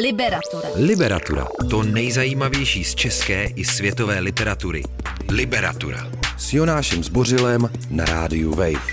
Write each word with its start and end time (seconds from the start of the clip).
Liberatura. 0.00 0.68
Liberatura. 0.76 1.46
To 1.70 1.82
nejzajímavější 1.82 2.84
z 2.84 2.94
české 2.94 3.44
i 3.44 3.64
světové 3.64 4.20
literatury. 4.20 4.82
Liberatura. 5.30 6.10
S 6.38 6.52
Jonášem 6.52 7.04
Zbořilem 7.04 7.68
na 7.90 8.04
rádiu 8.04 8.50
Wave. 8.50 8.86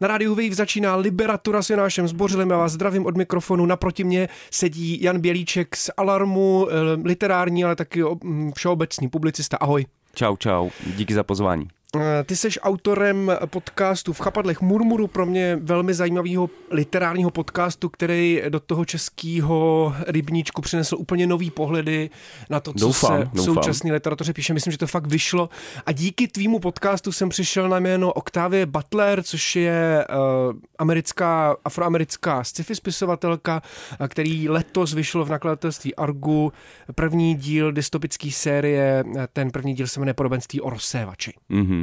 Na 0.00 0.08
rádiu 0.08 0.34
Wave 0.34 0.54
začíná 0.54 0.96
Liberatura 0.96 1.62
s 1.62 1.70
Jonášem 1.70 2.08
Zbořilem. 2.08 2.50
Já 2.50 2.56
vás 2.56 2.72
zdravím 2.72 3.06
od 3.06 3.16
mikrofonu. 3.16 3.66
Naproti 3.66 4.04
mě 4.04 4.28
sedí 4.50 5.02
Jan 5.02 5.20
Bělíček 5.20 5.76
z 5.76 5.90
Alarmu, 5.96 6.68
eh, 6.70 6.74
literární, 7.04 7.64
ale 7.64 7.76
taky 7.76 8.02
mm, 8.24 8.52
všeobecný 8.52 9.08
publicista. 9.08 9.56
Ahoj. 9.56 9.86
Čau, 10.14 10.36
čau. 10.36 10.70
Díky 10.96 11.14
za 11.14 11.22
pozvání. 11.22 11.68
Eh, 11.96 12.24
ty 12.24 12.36
jsi 12.36 12.48
autorem 12.60 13.32
podcastu 13.46 14.12
v 14.12 14.20
chapadlech 14.20 14.60
Murmuru, 14.60 15.06
pro 15.06 15.26
mě 15.26 15.58
velmi 15.62 15.94
zajímavého 15.94 16.50
literárního 16.70 17.30
podcastu, 17.30 17.88
který 17.88 18.42
do 18.48 18.60
toho 18.60 18.84
českého 18.84 19.94
rybníčku 20.06 20.62
přinesl 20.62 20.96
úplně 20.98 21.26
nový 21.26 21.50
pohledy 21.50 22.10
na 22.50 22.60
to, 22.60 22.72
co 22.72 22.86
doufám, 22.86 23.18
se 23.18 23.24
v 23.24 23.28
doufám. 23.34 23.54
současné 23.54 23.92
literatuře 23.92 24.32
píše. 24.32 24.54
Myslím, 24.54 24.70
že 24.70 24.78
to 24.78 24.86
fakt 24.86 25.06
vyšlo. 25.06 25.48
A 25.86 25.92
díky 25.92 26.28
tvýmu 26.28 26.58
podcastu 26.58 27.12
jsem 27.12 27.28
přišel 27.28 27.68
na 27.68 27.78
jméno 27.78 28.12
Octavia 28.12 28.66
Butler, 28.66 29.22
což 29.22 29.56
je 29.56 30.06
uh, 30.08 30.56
americká, 30.78 31.56
afroamerická 31.64 32.44
sci-fi 32.44 32.74
spisovatelka, 32.74 33.62
uh, 34.00 34.06
který 34.06 34.48
letos 34.48 34.94
vyšlo 34.94 35.24
v 35.24 35.30
nakladatelství 35.30 35.94
Argu. 35.94 36.52
První 36.94 37.34
díl 37.34 37.72
dystopické 37.72 38.30
série, 38.30 39.04
ten 39.32 39.50
první 39.50 39.74
díl 39.74 39.86
se 39.86 40.00
jmenuje 40.00 40.14
Podobenství 40.14 40.60
o 40.60 40.70
rozsévači. 40.70 41.32
Mm-hmm. 41.50 41.81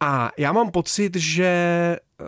A 0.00 0.30
já 0.38 0.52
mám 0.52 0.70
pocit, 0.70 1.16
že 1.16 1.96
uh, 2.20 2.26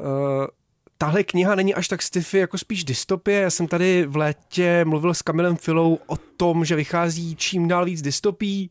tahle 0.98 1.24
kniha 1.24 1.54
není 1.54 1.74
až 1.74 1.88
tak 1.88 2.02
sci-fi, 2.02 2.38
jako 2.38 2.58
spíš 2.58 2.84
dystopie. 2.84 3.40
Já 3.40 3.50
jsem 3.50 3.66
tady 3.66 4.06
v 4.06 4.16
létě 4.16 4.84
mluvil 4.84 5.14
s 5.14 5.22
Kamilem 5.22 5.56
Filou 5.56 5.98
o 6.06 6.16
tom, 6.16 6.64
že 6.64 6.76
vychází 6.76 7.36
čím 7.36 7.68
dál 7.68 7.84
víc 7.84 8.02
dystopí 8.02 8.70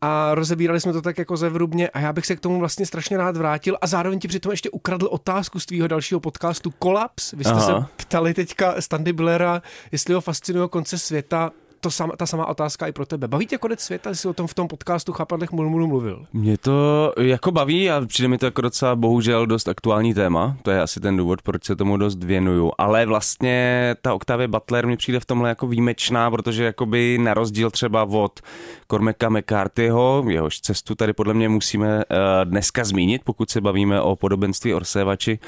a 0.00 0.34
rozebírali 0.34 0.80
jsme 0.80 0.92
to 0.92 1.02
tak 1.02 1.18
jako 1.18 1.36
zevrubně 1.36 1.88
a 1.88 2.00
já 2.00 2.12
bych 2.12 2.26
se 2.26 2.36
k 2.36 2.40
tomu 2.40 2.58
vlastně 2.58 2.86
strašně 2.86 3.16
rád 3.16 3.36
vrátil 3.36 3.78
a 3.80 3.86
zároveň 3.86 4.18
ti 4.18 4.28
přitom 4.28 4.52
ještě 4.52 4.70
ukradl 4.70 5.06
otázku 5.06 5.60
z 5.60 5.66
tvýho 5.66 5.88
dalšího 5.88 6.20
podcastu 6.20 6.70
Kolaps. 6.70 7.32
Vy 7.32 7.44
jste 7.44 7.52
Aha. 7.52 7.80
se 7.80 8.04
ptali 8.04 8.34
teďka 8.34 8.80
Standy 8.80 9.12
Billera, 9.12 9.62
jestli 9.92 10.14
ho 10.14 10.20
fascinuje 10.20 10.68
konce 10.68 10.98
světa 10.98 11.50
to 11.80 11.90
sama, 11.90 12.16
ta 12.16 12.26
samá 12.26 12.46
otázka 12.46 12.86
i 12.86 12.92
pro 12.92 13.06
tebe. 13.06 13.28
Baví 13.28 13.46
tě 13.46 13.58
konec 13.58 13.80
světa, 13.80 14.14
jsi 14.14 14.28
o 14.28 14.32
tom 14.32 14.46
v 14.46 14.54
tom 14.54 14.68
podcastu 14.68 15.12
Chápadlech 15.12 15.52
Mulmulu 15.52 15.86
mluvil? 15.86 16.24
Mě 16.32 16.58
to 16.58 17.12
jako 17.20 17.52
baví 17.52 17.90
a 17.90 18.02
přijde 18.06 18.28
mi 18.28 18.38
to 18.38 18.46
jako 18.46 18.60
docela 18.60 18.96
bohužel 18.96 19.46
dost 19.46 19.68
aktuální 19.68 20.14
téma. 20.14 20.56
To 20.62 20.70
je 20.70 20.82
asi 20.82 21.00
ten 21.00 21.16
důvod, 21.16 21.42
proč 21.42 21.64
se 21.64 21.76
tomu 21.76 21.96
dost 21.96 22.24
věnuju. 22.24 22.72
Ale 22.78 23.06
vlastně 23.06 23.94
ta 24.02 24.14
Octavia 24.14 24.48
Butler 24.48 24.86
mi 24.86 24.96
přijde 24.96 25.20
v 25.20 25.24
tomhle 25.24 25.48
jako 25.48 25.66
výjimečná, 25.66 26.30
protože 26.30 26.64
jakoby 26.64 27.18
na 27.18 27.34
rozdíl 27.34 27.70
třeba 27.70 28.04
od 28.04 28.40
Cormaca 28.90 29.28
McCarthyho, 29.28 30.24
jehož 30.28 30.60
cestu 30.60 30.94
tady 30.94 31.12
podle 31.12 31.34
mě 31.34 31.48
musíme 31.48 31.96
uh, 31.96 32.04
dneska 32.44 32.84
zmínit, 32.84 33.22
pokud 33.24 33.50
se 33.50 33.60
bavíme 33.60 34.00
o 34.00 34.16
podobenství 34.16 34.74
Orsevači, 34.74 35.38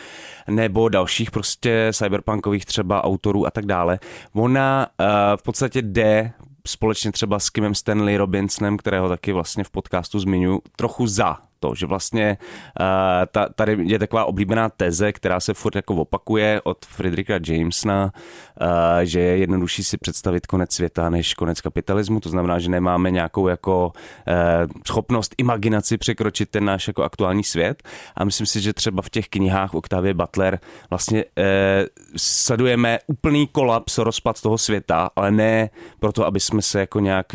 nebo 0.48 0.88
dalších 0.88 1.30
prostě 1.30 1.90
cyberpunkových 1.92 2.64
třeba 2.64 3.04
autorů 3.04 3.46
a 3.46 3.50
tak 3.50 3.66
dále. 3.66 3.98
Ona 4.34 4.86
uh, 5.00 5.06
v 5.36 5.42
podstatě 5.42 5.82
jde 5.82 6.19
společně 6.66 7.12
třeba 7.12 7.38
s 7.38 7.50
Kimem 7.50 7.74
Stanley 7.74 8.16
Robinsonem, 8.16 8.76
kterého 8.76 9.08
taky 9.08 9.32
vlastně 9.32 9.64
v 9.64 9.70
podcastu 9.70 10.18
zmiňuji, 10.18 10.60
trochu 10.76 11.06
za 11.06 11.38
to, 11.60 11.74
že 11.74 11.86
vlastně 11.86 12.38
ta, 13.32 13.48
tady 13.54 13.78
je 13.80 13.98
taková 13.98 14.24
oblíbená 14.24 14.68
teze, 14.68 15.12
která 15.12 15.40
se 15.40 15.54
furt 15.54 15.76
jako 15.76 15.94
opakuje 15.94 16.60
od 16.64 16.86
Friedricha 16.86 17.34
Jamesona, 17.46 18.04
uh, 18.60 18.68
že 19.02 19.20
je 19.20 19.36
jednodušší 19.36 19.84
si 19.84 19.96
představit 19.98 20.46
konec 20.46 20.72
světa 20.72 21.10
než 21.10 21.34
konec 21.34 21.60
kapitalismu, 21.60 22.20
to 22.20 22.28
znamená, 22.28 22.58
že 22.58 22.68
nemáme 22.70 23.10
nějakou 23.10 23.48
jako 23.48 23.92
uh, 23.92 24.70
schopnost 24.86 25.34
imaginaci 25.38 25.98
překročit 25.98 26.50
ten 26.50 26.64
náš 26.64 26.86
jako 26.86 27.02
aktuální 27.02 27.44
svět. 27.44 27.82
A 28.16 28.24
myslím 28.24 28.46
si, 28.46 28.60
že 28.60 28.72
třeba 28.72 29.02
v 29.02 29.10
těch 29.10 29.28
knihách 29.28 29.74
Octavia 29.74 30.14
Butler 30.14 30.58
vlastně 30.90 31.24
sledujeme 32.16 32.98
úplný 33.06 33.46
kolaps, 33.46 33.98
rozpad 33.98 34.40
toho 34.40 34.58
světa, 34.58 35.10
ale 35.16 35.30
ne 35.30 35.70
proto, 36.00 36.26
aby 36.26 36.40
jsme 36.40 36.62
se 36.62 36.80
jako 36.80 37.00
nějak 37.00 37.26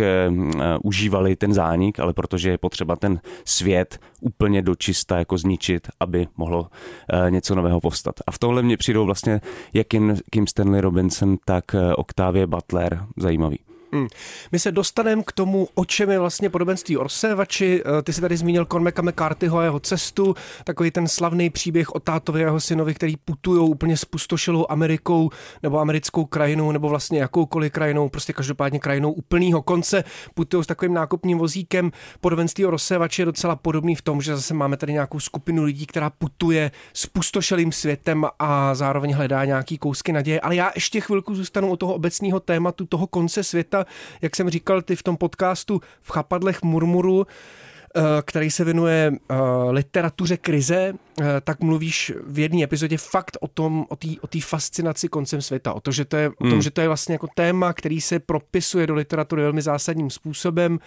užívali 0.83 1.35
ten 1.35 1.53
zánik, 1.53 1.99
ale 1.99 2.13
protože 2.13 2.49
je 2.49 2.57
potřeba 2.57 2.95
ten 2.95 3.19
svět 3.45 3.99
úplně 4.21 4.61
dočista 4.61 5.17
jako 5.17 5.37
zničit, 5.37 5.87
aby 5.99 6.27
mohlo 6.37 6.59
uh, 6.61 7.31
něco 7.31 7.55
nového 7.55 7.81
povstat. 7.81 8.15
A 8.27 8.31
v 8.31 8.39
tomhle 8.39 8.63
mě 8.63 8.77
přijdou 8.77 9.05
vlastně 9.05 9.41
jak 9.73 9.87
Kim 10.31 10.47
Stanley 10.47 10.81
Robinson, 10.81 11.37
tak 11.45 11.65
uh, 11.73 11.79
Octavia 11.97 12.47
Butler 12.47 13.05
zajímavý. 13.17 13.64
Hmm. 13.91 14.07
My 14.51 14.59
se 14.59 14.71
dostaneme 14.71 15.23
k 15.25 15.31
tomu, 15.31 15.67
o 15.75 15.85
čem 15.85 16.09
je 16.09 16.19
vlastně 16.19 16.49
podobenství 16.49 16.97
Orsevači. 16.97 17.83
Eh, 17.85 18.01
ty 18.01 18.13
jsi 18.13 18.21
tady 18.21 18.37
zmínil 18.37 18.65
Cormaca 18.65 19.01
McCarthyho 19.01 19.57
a 19.57 19.63
jeho 19.63 19.79
cestu, 19.79 20.35
takový 20.63 20.91
ten 20.91 21.07
slavný 21.07 21.49
příběh 21.49 21.95
o 21.95 21.99
tátovi 21.99 22.43
a 22.43 22.45
jeho 22.45 22.59
synovi, 22.59 22.93
který 22.93 23.17
putují 23.17 23.69
úplně 23.69 23.97
spustošilou 23.97 24.65
Amerikou 24.69 25.29
nebo 25.63 25.79
americkou 25.79 26.25
krajinou 26.25 26.71
nebo 26.71 26.89
vlastně 26.89 27.19
jakoukoliv 27.19 27.71
krajinou, 27.71 28.09
prostě 28.09 28.33
každopádně 28.33 28.79
krajinou 28.79 29.11
úplného 29.11 29.61
konce. 29.61 30.03
Putují 30.33 30.63
s 30.63 30.67
takovým 30.67 30.93
nákupním 30.93 31.37
vozíkem. 31.37 31.91
Podobenství 32.21 32.65
o 32.65 32.67
Orsevači 32.67 33.21
je 33.21 33.25
docela 33.25 33.55
podobný 33.55 33.95
v 33.95 34.01
tom, 34.01 34.21
že 34.21 34.35
zase 34.35 34.53
máme 34.53 34.77
tady 34.77 34.93
nějakou 34.93 35.19
skupinu 35.19 35.63
lidí, 35.63 35.85
která 35.85 36.09
putuje 36.09 36.71
spustošelým 36.93 37.71
světem 37.71 38.25
a 38.39 38.75
zároveň 38.75 39.13
hledá 39.13 39.45
nějaký 39.45 39.77
kousky 39.77 40.11
naděje. 40.11 40.41
Ale 40.41 40.55
já 40.55 40.71
ještě 40.75 41.01
chvilku 41.01 41.35
zůstanu 41.35 41.71
u 41.71 41.77
toho 41.77 41.93
obecného 41.93 42.39
tématu, 42.39 42.85
toho 42.85 43.07
konce 43.07 43.43
světa, 43.43 43.74
jak 44.21 44.35
jsem 44.35 44.49
říkal 44.49 44.81
ty 44.81 44.95
v 44.95 45.03
tom 45.03 45.17
podcastu 45.17 45.81
v 46.01 46.11
Chapadlech 46.11 46.63
Murmuru, 46.63 47.27
eh, 47.27 48.01
který 48.25 48.51
se 48.51 48.63
věnuje 48.63 49.11
uh, 49.11 49.37
literatuře 49.71 50.37
krize, 50.37 50.93
uh, 50.93 51.25
tak 51.43 51.59
mluvíš 51.59 52.13
v 52.27 52.39
jedné 52.39 52.63
epizodě 52.63 52.97
fakt 52.97 53.37
o 53.41 53.47
tom, 53.47 53.85
o 53.89 53.95
té 53.95 54.07
o 54.21 54.27
tý 54.27 54.41
fascinaci 54.41 55.07
koncem 55.07 55.41
světa, 55.41 55.73
o, 55.73 55.79
to, 55.79 55.91
že 55.91 56.05
to 56.05 56.17
je, 56.17 56.25
hmm. 56.25 56.35
o 56.39 56.43
tom, 56.43 56.51
hmm. 56.51 56.61
že 56.61 56.71
to 56.71 56.81
je 56.81 56.87
vlastně 56.87 57.15
jako 57.15 57.27
téma, 57.35 57.73
který 57.73 58.01
se 58.01 58.19
propisuje 58.19 58.87
do 58.87 58.93
literatury 58.93 59.41
velmi 59.41 59.61
zásadním 59.61 60.09
způsobem. 60.09 60.79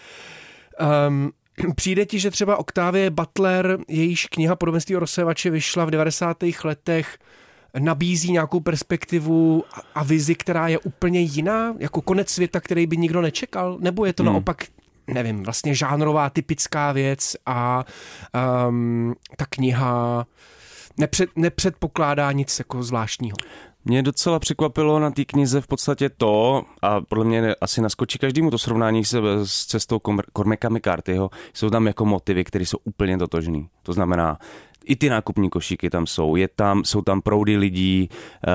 Um, 1.09 1.33
Přijde 1.77 2.07
ti, 2.07 2.19
že 2.19 2.31
třeba 2.31 2.57
Octavie 2.57 3.11
Butler, 3.11 3.79
jejíž 3.89 4.27
kniha 4.27 4.57
Podobenství 4.57 4.97
o 4.97 5.01
rozsevači 5.01 5.51
vyšla 5.51 5.85
v 5.85 5.91
90. 5.91 6.37
letech, 6.65 7.19
nabízí 7.79 8.33
nějakou 8.33 8.61
perspektivu 8.61 9.65
a 9.95 10.05
vizi, 10.05 10.35
která 10.35 10.69
je 10.69 10.79
úplně 10.79 11.21
jiná, 11.21 11.75
jako 11.79 12.01
konec 12.01 12.31
světa, 12.31 12.61
který 12.61 12.87
by 12.87 12.97
nikdo 12.97 13.23
nečekal, 13.23 13.79
nebo 13.81 14.05
je 14.05 14.13
to 14.13 14.23
hmm. 14.23 14.33
naopak 14.33 14.65
nevím, 15.09 15.43
vlastně 15.43 15.75
žánrová 15.75 16.31
typická 16.31 16.93
věc 16.93 17.37
a 17.47 17.85
um, 18.69 19.15
ta 19.37 19.47
kniha 19.47 20.27
nepřed, 20.99 21.31
nepředpokládá 21.37 22.33
nic 22.33 22.59
jako 22.59 22.83
zvláštního. 22.83 23.37
Mě 23.85 24.03
docela 24.03 24.39
překvapilo 24.39 24.99
na 24.99 25.11
té 25.11 25.25
knize 25.25 25.61
v 25.61 25.67
podstatě 25.67 26.09
to, 26.09 26.63
a 26.83 27.01
podle 27.01 27.25
mě 27.25 27.55
asi 27.61 27.81
naskočí 27.81 28.19
každému 28.19 28.51
to 28.51 28.59
srovnání 28.59 29.05
se 29.05 29.19
s 29.45 29.67
cestou 29.67 30.01
Cormaca 30.37 30.69
McCarthyho, 30.69 31.31
jsou 31.55 31.71
tam 31.71 31.87
jako 31.87 32.05
motivy, 32.05 32.45
které 32.45 32.67
jsou 32.67 32.79
úplně 32.85 33.19
totožný. 33.19 33.69
To 33.83 33.93
znamená, 33.93 34.39
i 34.89 34.97
ty 34.97 35.11
nákupní 35.11 35.51
košíky 35.51 35.91
tam 35.91 36.07
jsou. 36.07 36.37
Je 36.37 36.49
tam, 36.49 36.85
jsou 36.85 37.03
tam 37.03 37.23
proudy 37.23 37.57
lidí 37.57 38.09
uh, 38.09 38.53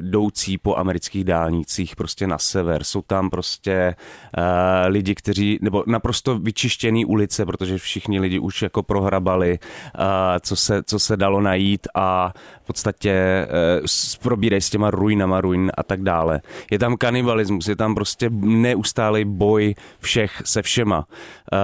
jdoucí 0.00 0.58
po 0.58 0.76
amerických 0.76 1.24
dálnicích 1.24 1.96
prostě 1.96 2.26
na 2.26 2.38
sever. 2.38 2.84
Jsou 2.84 3.02
tam 3.02 3.30
prostě 3.30 3.94
uh, 4.38 4.44
lidi, 4.86 5.14
kteří, 5.14 5.58
nebo 5.62 5.84
naprosto 5.86 6.38
vyčištěný 6.38 7.04
ulice, 7.04 7.46
protože 7.46 7.78
všichni 7.78 8.20
lidi 8.20 8.38
už 8.38 8.62
jako 8.62 8.82
prohrabali, 8.82 9.58
uh, 9.58 10.04
co, 10.40 10.56
se, 10.56 10.82
co 10.82 10.98
se 10.98 11.16
dalo 11.16 11.40
najít 11.40 11.86
a 11.94 12.32
v 12.62 12.66
podstatě 12.66 13.46
uh, 13.80 13.86
probírají 14.22 14.60
s 14.60 14.70
těma 14.70 14.90
ruinama 14.90 15.40
ruin 15.40 15.72
a 15.76 15.82
tak 15.82 16.02
dále. 16.02 16.40
Je 16.70 16.78
tam 16.78 16.96
kanibalismus, 16.96 17.68
je 17.68 17.76
tam 17.76 17.94
prostě 17.94 18.30
neustálý 18.40 19.24
boj 19.24 19.74
všech 20.00 20.42
se 20.44 20.62
všema. 20.62 20.98
Uh, 20.98 21.58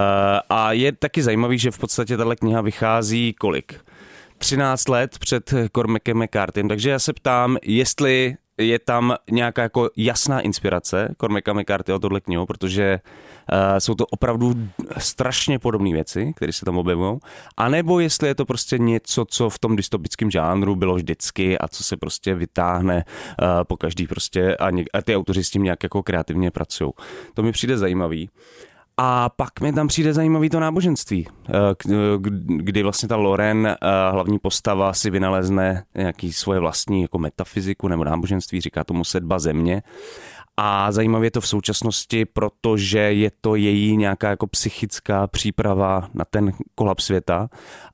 a 0.50 0.72
je 0.72 0.92
taky 0.92 1.22
zajímavý, 1.22 1.58
že 1.58 1.70
v 1.70 1.78
podstatě 1.78 2.16
tahle 2.16 2.36
kniha 2.36 2.60
vychází 2.60 3.34
kolik? 3.46 3.80
13 4.38 4.88
let 4.88 5.18
před 5.18 5.54
Cormacem 5.74 6.22
McCartym, 6.22 6.68
takže 6.68 6.90
já 6.90 6.98
se 6.98 7.12
ptám, 7.12 7.56
jestli 7.62 8.36
je 8.58 8.78
tam 8.78 9.14
nějaká 9.30 9.62
jako 9.62 9.90
jasná 9.96 10.40
inspirace 10.40 11.14
Cormaca 11.20 11.52
McCarthy 11.52 11.92
o 11.92 11.98
tohle 11.98 12.20
knihu, 12.20 12.46
protože 12.46 13.00
uh, 13.00 13.78
jsou 13.78 13.94
to 13.94 14.06
opravdu 14.06 14.54
strašně 14.98 15.58
podobné 15.58 15.92
věci, 15.92 16.32
které 16.36 16.52
se 16.52 16.64
tam 16.64 16.78
objevují, 16.78 17.18
anebo 17.56 18.00
jestli 18.00 18.28
je 18.28 18.34
to 18.34 18.44
prostě 18.44 18.78
něco, 18.78 19.24
co 19.24 19.50
v 19.50 19.58
tom 19.58 19.76
dystopickém 19.76 20.30
žánru 20.30 20.76
bylo 20.76 20.94
vždycky 20.94 21.58
a 21.58 21.68
co 21.68 21.84
se 21.84 21.96
prostě 21.96 22.34
vytáhne 22.34 23.04
uh, 23.04 23.48
po 23.64 23.76
každý 23.76 24.06
prostě 24.06 24.56
a, 24.56 24.70
něk- 24.70 24.90
a 24.92 25.02
ty 25.02 25.16
autoři 25.16 25.44
s 25.44 25.50
tím 25.50 25.62
nějak 25.62 25.82
jako 25.82 26.02
kreativně 26.02 26.50
pracují. 26.50 26.92
To 27.34 27.42
mi 27.42 27.52
přijde 27.52 27.78
zajímavý. 27.78 28.28
A 28.98 29.28
pak 29.28 29.60
mi 29.60 29.72
tam 29.72 29.88
přijde 29.88 30.12
zajímavý 30.12 30.50
to 30.50 30.60
náboženství, 30.60 31.28
eh, 31.48 31.52
kdy 32.46 32.82
vlastně 32.82 33.08
ta 33.08 33.16
Loren, 33.16 33.66
eh, 33.66 33.76
hlavní 34.10 34.38
postava, 34.38 34.92
si 34.92 35.10
vynalezne 35.10 35.84
nějaký 35.94 36.32
svoje 36.32 36.60
vlastní 36.60 37.02
jako 37.02 37.18
metafyziku 37.18 37.88
nebo 37.88 38.04
náboženství, 38.04 38.60
říká 38.60 38.84
tomu 38.84 39.04
sedba 39.04 39.38
země. 39.38 39.82
A 40.56 40.92
zajímavě 40.92 41.26
je 41.26 41.30
to 41.30 41.40
v 41.40 41.48
současnosti, 41.48 42.24
protože 42.24 42.98
je 42.98 43.30
to 43.40 43.54
její 43.54 43.96
nějaká 43.96 44.30
jako 44.30 44.46
psychická 44.46 45.26
příprava 45.26 46.08
na 46.14 46.24
ten 46.30 46.52
kolaps 46.74 47.04
světa 47.04 47.48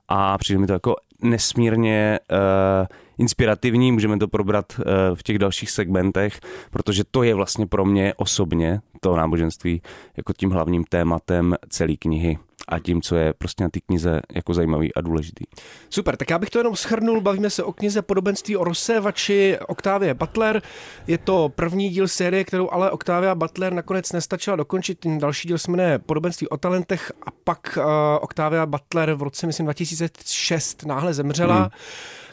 a 0.07 0.37
přijde 0.37 0.59
mi 0.59 0.67
to 0.67 0.73
jako 0.73 0.95
nesmírně 1.21 2.19
uh, 2.31 2.87
inspirativní, 3.17 3.91
můžeme 3.91 4.19
to 4.19 4.27
probrat 4.27 4.65
uh, 4.77 4.83
v 5.15 5.23
těch 5.23 5.39
dalších 5.39 5.71
segmentech, 5.71 6.39
protože 6.71 7.03
to 7.11 7.23
je 7.23 7.35
vlastně 7.35 7.67
pro 7.67 7.85
mě 7.85 8.13
osobně 8.17 8.81
to 8.99 9.15
náboženství 9.15 9.81
jako 10.17 10.33
tím 10.33 10.51
hlavním 10.51 10.83
tématem 10.83 11.55
celé 11.69 11.95
knihy 11.95 12.37
a 12.67 12.79
tím, 12.79 13.01
co 13.01 13.15
je 13.15 13.33
prostě 13.33 13.63
na 13.63 13.69
té 13.69 13.79
knize 13.79 14.21
jako 14.35 14.53
zajímavý 14.53 14.93
a 14.93 15.01
důležitý. 15.01 15.45
Super, 15.89 16.17
tak 16.17 16.29
já 16.29 16.39
bych 16.39 16.49
to 16.49 16.57
jenom 16.57 16.75
schrnul, 16.75 17.21
bavíme 17.21 17.49
se 17.49 17.63
o 17.63 17.73
knize 17.73 18.01
Podobenství 18.01 18.57
o 18.57 18.63
rozsévači 18.63 19.57
Octavia 19.67 20.13
Butler. 20.13 20.61
Je 21.07 21.17
to 21.17 21.49
první 21.55 21.89
díl 21.89 22.07
série, 22.07 22.43
kterou 22.43 22.69
ale 22.71 22.91
Octavia 22.91 23.35
Butler 23.35 23.73
nakonec 23.73 24.11
nestačila 24.11 24.55
dokončit. 24.55 24.99
Ten 24.99 25.17
další 25.17 25.47
díl 25.47 25.57
se 25.57 25.71
jmenuje 25.71 25.99
Podobenství 25.99 26.47
o 26.47 26.57
talentech 26.57 27.11
a 27.27 27.31
pak 27.43 27.77
uh, 27.77 27.83
Octavia 28.21 28.65
Butler 28.65 29.13
v 29.13 29.21
roce, 29.21 29.47
myslím, 29.47 29.65
2006 29.65 30.85
náhle 30.85 31.13
zemřela. 31.13 31.57
Hmm. 31.57 31.69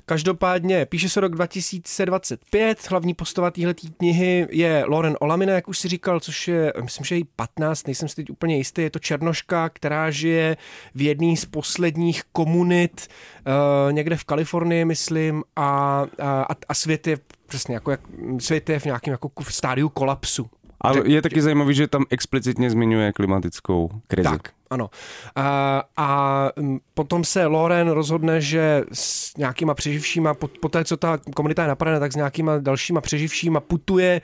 Každopádně 0.07 0.87
píše 0.87 1.09
se 1.09 1.21
rok 1.21 1.33
2025, 1.33 2.91
hlavní 2.91 3.15
postava 3.15 3.51
téhle 3.51 3.75
knihy 3.75 4.47
je 4.51 4.85
Lauren 4.87 5.17
Olamina, 5.21 5.53
jak 5.53 5.69
už 5.69 5.79
si 5.79 5.89
říkal, 5.89 6.21
což 6.21 6.49
je, 6.49 6.73
myslím, 6.83 7.05
že 7.05 7.17
je 7.17 7.25
15, 7.37 7.87
nejsem 7.87 8.09
si 8.09 8.17
teď 8.17 8.31
úplně 8.31 8.57
jistý, 8.57 8.83
je 8.83 8.91
to 8.91 8.99
černoška, 8.99 9.69
která 9.69 10.11
žije 10.11 10.57
v 10.95 11.03
jedné 11.03 11.37
z 11.37 11.45
posledních 11.45 12.23
komunit 12.33 13.09
uh, 13.47 13.93
někde 13.93 14.17
v 14.17 14.25
Kalifornii, 14.25 14.85
myslím, 14.85 15.43
a, 15.57 16.07
a, 16.23 16.47
a 16.69 16.75
svět 16.75 17.07
je 17.07 17.19
přesně 17.47 17.75
jako 17.75 17.91
jak, 17.91 18.01
svět 18.39 18.69
je 18.69 18.79
v 18.79 18.85
nějakém 18.85 19.13
jako 19.13 19.31
stádiu 19.49 19.89
kolapsu. 19.89 20.51
Ale 20.81 21.03
je 21.05 21.23
taky 21.23 21.43
zajímavý, 21.43 21.75
že 21.75 21.87
tam 21.87 22.05
explicitně 22.11 22.71
zmiňuje 22.71 23.13
klimatickou 23.13 23.91
krizi. 24.07 24.29
Tak, 24.29 24.49
ano. 24.71 24.91
A, 25.37 25.83
a 25.97 26.49
potom 26.95 27.25
se 27.25 27.47
Loren 27.47 27.89
rozhodne, 27.89 28.41
že 28.41 28.85
s 28.93 29.37
nějakýma 29.37 29.75
přeživšíma, 29.75 30.35
po, 30.35 30.49
po 30.49 30.69
té, 30.69 30.85
co 30.85 30.97
ta 30.97 31.19
komunita 31.37 31.63
je 31.63 31.69
napadena, 31.69 32.01
tak 32.01 32.13
s 32.13 32.17
nějakýma 32.17 32.59
dalšíma 32.59 33.01
přeživšíma 33.01 33.61
putuje, 33.61 34.21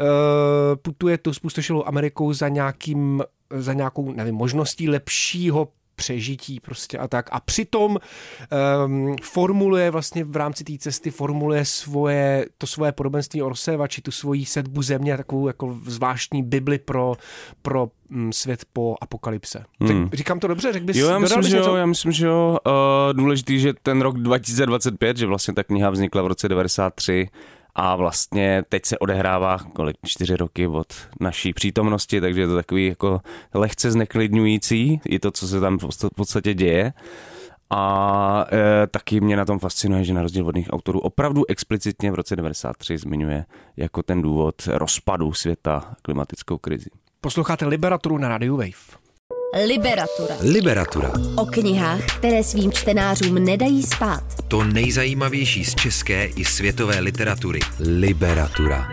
uh, 0.00 0.06
putuje 0.82 1.18
tu 1.18 1.34
spustošilou 1.34 1.84
Amerikou 1.86 2.32
za 2.32 2.48
nějakým 2.48 3.22
za 3.58 3.72
nějakou, 3.72 4.12
nevím, 4.12 4.34
možností 4.34 4.88
lepšího 4.88 5.68
přežití 6.00 6.60
prostě 6.60 6.98
a 6.98 7.08
tak. 7.08 7.28
A 7.32 7.40
přitom 7.40 7.98
um, 8.86 9.16
formuluje 9.22 9.90
vlastně 9.90 10.24
v 10.24 10.36
rámci 10.36 10.64
té 10.64 10.72
cesty, 10.78 11.10
formuluje 11.10 11.64
svoje, 11.64 12.46
to 12.58 12.66
svoje 12.66 12.92
podobenství 12.92 13.42
o 13.42 13.48
rozsévači, 13.48 14.02
tu 14.02 14.10
svoji 14.10 14.44
sedbu 14.46 14.82
země, 14.82 15.16
takovou 15.16 15.46
jako 15.46 15.78
zvláštní 15.86 16.42
bibli 16.42 16.78
pro, 16.78 17.14
pro 17.62 17.88
um, 18.10 18.32
svět 18.32 18.64
po 18.72 18.96
apokalypse. 19.00 19.64
Hmm. 19.80 20.08
Tak, 20.08 20.14
říkám 20.14 20.40
to 20.40 20.48
dobře? 20.48 20.72
Řekl 20.72 20.86
bys, 20.86 20.96
jo, 20.96 21.08
já 21.08 21.18
myslím, 21.18 21.42
že 21.42 21.56
jo, 21.56 21.74
já 21.74 21.86
myslím, 21.86 22.12
že 22.12 22.26
jo. 22.26 22.58
Uh, 22.66 22.72
důležitý, 23.12 23.60
že 23.60 23.72
ten 23.82 24.00
rok 24.00 24.18
2025, 24.18 25.16
že 25.16 25.26
vlastně 25.26 25.54
ta 25.54 25.64
kniha 25.64 25.90
vznikla 25.90 26.22
v 26.22 26.26
roce 26.26 26.48
93, 26.48 27.28
a 27.82 27.96
vlastně 27.96 28.62
teď 28.68 28.86
se 28.86 28.98
odehrává 28.98 29.58
kolik, 29.58 29.96
čtyři 30.06 30.36
roky 30.36 30.66
od 30.66 30.86
naší 31.20 31.52
přítomnosti, 31.52 32.20
takže 32.20 32.40
je 32.40 32.46
to 32.46 32.54
takový 32.54 32.86
jako 32.86 33.20
lehce 33.54 33.90
zneklidňující, 33.90 35.00
i 35.08 35.18
to, 35.18 35.30
co 35.30 35.48
se 35.48 35.60
tam 35.60 35.78
v 35.78 36.14
podstatě 36.16 36.54
děje. 36.54 36.92
A 37.70 38.46
e, 38.52 38.86
taky 38.86 39.20
mě 39.20 39.36
na 39.36 39.44
tom 39.44 39.58
fascinuje, 39.58 40.04
že 40.04 40.14
na 40.14 40.22
rozdíl 40.22 40.46
od 40.46 40.56
autorů 40.70 41.00
opravdu 41.00 41.50
explicitně 41.50 42.10
v 42.10 42.14
roce 42.14 42.36
93 42.36 42.98
zmiňuje 42.98 43.44
jako 43.76 44.02
ten 44.02 44.22
důvod 44.22 44.54
rozpadu 44.66 45.32
světa 45.32 45.94
klimatickou 46.02 46.58
krizi. 46.58 46.90
Posloucháte 47.20 47.66
Liberaturu 47.66 48.18
na 48.18 48.28
Radio 48.28 48.56
Wave. 48.56 48.99
Liberatura. 49.52 50.36
Liberatura. 50.40 51.12
O 51.36 51.46
knihách, 51.46 52.18
které 52.18 52.44
svým 52.44 52.72
čtenářům 52.72 53.34
nedají 53.34 53.82
spát. 53.82 54.22
To 54.48 54.64
nejzajímavější 54.64 55.64
z 55.64 55.74
české 55.74 56.24
i 56.24 56.44
světové 56.44 57.00
literatury. 57.00 57.60
Liberatura. 57.80 58.88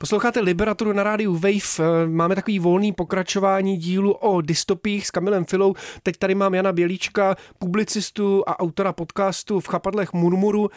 Posloucháte 0.00 0.40
Liberaturu 0.40 0.92
na 0.92 1.02
rádiu 1.02 1.34
Wave. 1.34 2.06
Máme 2.06 2.34
takový 2.34 2.58
volný 2.58 2.92
pokračování 2.92 3.76
dílu 3.76 4.12
o 4.12 4.40
dystopích 4.40 5.06
s 5.06 5.10
Kamilem 5.10 5.44
Filou. 5.44 5.74
Teď 6.02 6.16
tady 6.16 6.34
mám 6.34 6.54
Jana 6.54 6.72
Bělíčka, 6.72 7.36
publicistu 7.58 8.44
a 8.46 8.60
autora 8.60 8.92
podcastu 8.92 9.60
v 9.60 9.68
chapadlech 9.68 10.12
Murmuru, 10.12 10.70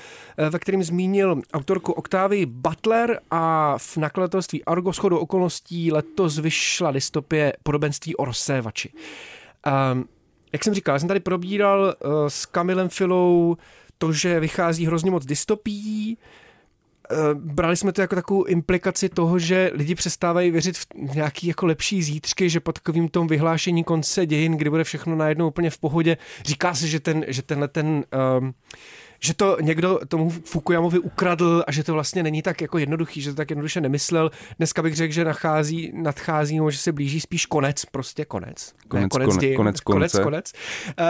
ve 0.49 0.59
kterým 0.59 0.83
zmínil 0.83 1.41
autorku 1.53 1.91
Oktávy 1.91 2.45
Butler 2.45 3.19
a 3.31 3.75
v 3.77 3.97
nakladatelství 3.97 4.65
Argo 4.65 4.93
schodu 4.93 5.17
okolností 5.17 5.91
letos 5.91 6.39
vyšla 6.39 6.91
dystopie 6.91 7.53
Podobenství 7.63 8.15
o 8.15 8.25
rozsévači. 8.25 8.89
Um, 9.93 10.05
jak 10.53 10.63
jsem 10.63 10.73
říkal, 10.73 10.95
já 10.95 10.99
jsem 10.99 11.07
tady 11.07 11.19
probíral 11.19 11.81
uh, 11.81 12.11
s 12.27 12.45
Kamilem 12.45 12.89
Filou 12.89 13.57
to, 13.97 14.13
že 14.13 14.39
vychází 14.39 14.85
hrozně 14.85 15.11
moc 15.11 15.25
dystopí, 15.25 16.17
Eh, 16.17 16.48
brali 17.33 17.77
jsme 17.77 17.91
to 17.91 18.01
jako 18.01 18.15
takovou 18.15 18.43
implikaci 18.43 19.09
toho, 19.09 19.39
že 19.39 19.71
lidi 19.73 19.95
přestávají 19.95 20.51
věřit 20.51 20.77
v 20.77 21.15
nějaký 21.15 21.47
jako 21.47 21.65
lepší 21.65 22.03
zítřky, 22.03 22.49
že 22.49 22.59
po 22.59 22.71
takovým 22.71 23.09
tom 23.09 23.27
vyhlášení 23.27 23.83
konce 23.83 24.25
dějin, 24.25 24.57
kdy 24.57 24.69
bude 24.69 24.83
všechno 24.83 25.15
najednou 25.15 25.47
úplně 25.47 25.69
v 25.69 25.77
pohodě, 25.77 26.17
říká 26.45 26.73
se, 26.73 26.87
že, 26.87 26.99
ten, 26.99 27.25
že 27.27 27.41
tenhle 27.41 27.67
ten 27.67 28.03
um, 28.39 28.53
že 29.21 29.33
to 29.33 29.57
někdo 29.61 29.99
tomu 30.07 30.29
Fukuyamovi 30.29 30.99
ukradl 30.99 31.63
a 31.67 31.71
že 31.71 31.83
to 31.83 31.93
vlastně 31.93 32.23
není 32.23 32.41
tak 32.41 32.61
jako 32.61 32.77
jednoduchý, 32.77 33.21
že 33.21 33.29
to 33.29 33.35
tak 33.35 33.49
jednoduše 33.49 33.81
nemyslel. 33.81 34.31
Dneska 34.57 34.81
bych 34.81 34.95
řekl, 34.95 35.13
že 35.13 35.25
nachází, 35.25 35.91
nadchází, 35.95 36.55
nebo 36.55 36.71
že 36.71 36.77
se 36.77 36.91
blíží 36.91 37.19
spíš 37.19 37.45
konec, 37.45 37.85
prostě 37.85 38.25
konec. 38.25 38.73
Konec, 38.87 39.03
ne, 39.03 39.09
konec, 39.09 39.27
konec, 39.27 39.37
dějin, 39.41 39.57
konec, 39.57 39.79
konec, 39.79 40.11
konec, 40.11 40.23
konec. 40.23 40.53
Uh, 40.99 41.05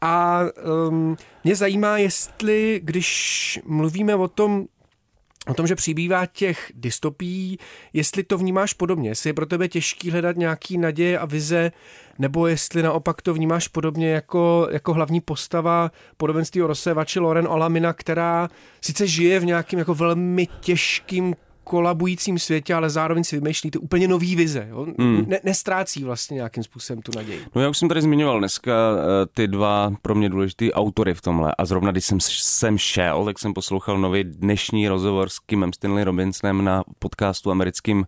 a 0.00 0.40
um, 0.88 1.16
mě 1.44 1.56
zajímá, 1.56 1.98
jestli, 1.98 2.80
když 2.84 3.60
mluvíme 3.64 4.14
o 4.14 4.28
tom, 4.28 4.66
o 5.48 5.54
tom, 5.54 5.66
že 5.66 5.74
přibývá 5.74 6.26
těch 6.26 6.72
dystopí, 6.74 7.58
jestli 7.92 8.22
to 8.22 8.38
vnímáš 8.38 8.72
podobně, 8.72 9.08
jestli 9.08 9.30
je 9.30 9.34
pro 9.34 9.46
tebe 9.46 9.68
těžký 9.68 10.10
hledat 10.10 10.36
nějaký 10.36 10.78
naděje 10.78 11.18
a 11.18 11.26
vize, 11.26 11.72
nebo 12.18 12.46
jestli 12.46 12.82
naopak 12.82 13.22
to 13.22 13.34
vnímáš 13.34 13.68
podobně 13.68 14.10
jako, 14.10 14.68
jako 14.70 14.94
hlavní 14.94 15.20
postava 15.20 15.90
podobenství 16.16 16.62
o 16.62 16.66
rozsévači 16.66 17.20
Loren 17.20 17.46
Olamina, 17.48 17.92
která 17.92 18.48
sice 18.80 19.06
žije 19.06 19.40
v 19.40 19.44
nějakým 19.44 19.78
jako 19.78 19.94
velmi 19.94 20.48
těžkým 20.60 21.34
kolabujícím 21.70 22.38
světě, 22.38 22.74
ale 22.74 22.90
zároveň 22.90 23.24
si 23.24 23.36
vymýšlí 23.36 23.70
ty 23.70 23.78
úplně 23.78 24.08
nový 24.08 24.36
vize. 24.36 24.66
Jo? 24.70 24.86
Hmm. 24.98 25.24
Ne, 25.26 25.40
nestrácí 25.44 26.04
vlastně 26.04 26.34
nějakým 26.34 26.62
způsobem 26.62 27.02
tu 27.02 27.12
naději. 27.16 27.40
No 27.54 27.62
já 27.62 27.68
už 27.68 27.78
jsem 27.78 27.88
tady 27.88 28.02
zmiňoval 28.02 28.38
dneska 28.38 28.72
eh, 28.72 29.26
ty 29.34 29.48
dva 29.48 29.92
pro 30.02 30.14
mě 30.14 30.28
důležité 30.28 30.72
autory 30.72 31.14
v 31.14 31.20
tomhle 31.20 31.54
a 31.58 31.64
zrovna 31.64 31.92
když 31.92 32.04
jsem 32.04 32.20
sem 32.20 32.78
šel, 32.78 33.24
tak 33.24 33.38
jsem 33.38 33.54
poslouchal 33.54 33.98
nový 33.98 34.24
dnešní 34.24 34.88
rozhovor 34.88 35.28
s 35.28 35.38
Kimem 35.38 35.72
Stanley 35.72 36.04
Robinsonem 36.04 36.64
na 36.64 36.84
podcastu 36.98 37.50
americkým 37.50 38.06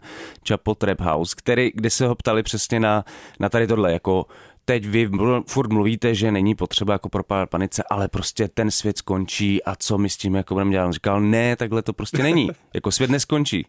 Chapo 0.48 0.74
Trap 0.74 1.00
House, 1.00 1.34
který, 1.38 1.70
kde 1.74 1.90
se 1.90 2.06
ho 2.06 2.14
ptali 2.14 2.42
přesně 2.42 2.80
na, 2.80 3.04
na 3.40 3.48
tady 3.48 3.66
tohle, 3.66 3.92
jako 3.92 4.26
teď 4.64 4.86
vy 4.86 5.10
furt 5.46 5.72
mluvíte, 5.72 6.14
že 6.14 6.32
není 6.32 6.54
potřeba 6.54 6.92
jako 6.92 7.08
propádat 7.08 7.50
panice, 7.50 7.82
ale 7.90 8.08
prostě 8.08 8.48
ten 8.48 8.70
svět 8.70 8.98
skončí 8.98 9.64
a 9.64 9.74
co 9.76 9.98
my 9.98 10.10
s 10.10 10.16
tím 10.16 10.34
jako 10.34 10.54
budeme 10.54 10.70
dělat? 10.70 10.86
On 10.86 10.92
říkal, 10.92 11.20
ne, 11.20 11.56
takhle 11.56 11.82
to 11.82 11.92
prostě 11.92 12.22
není. 12.22 12.50
Jako 12.74 12.90
svět 12.90 13.10
neskončí 13.10 13.66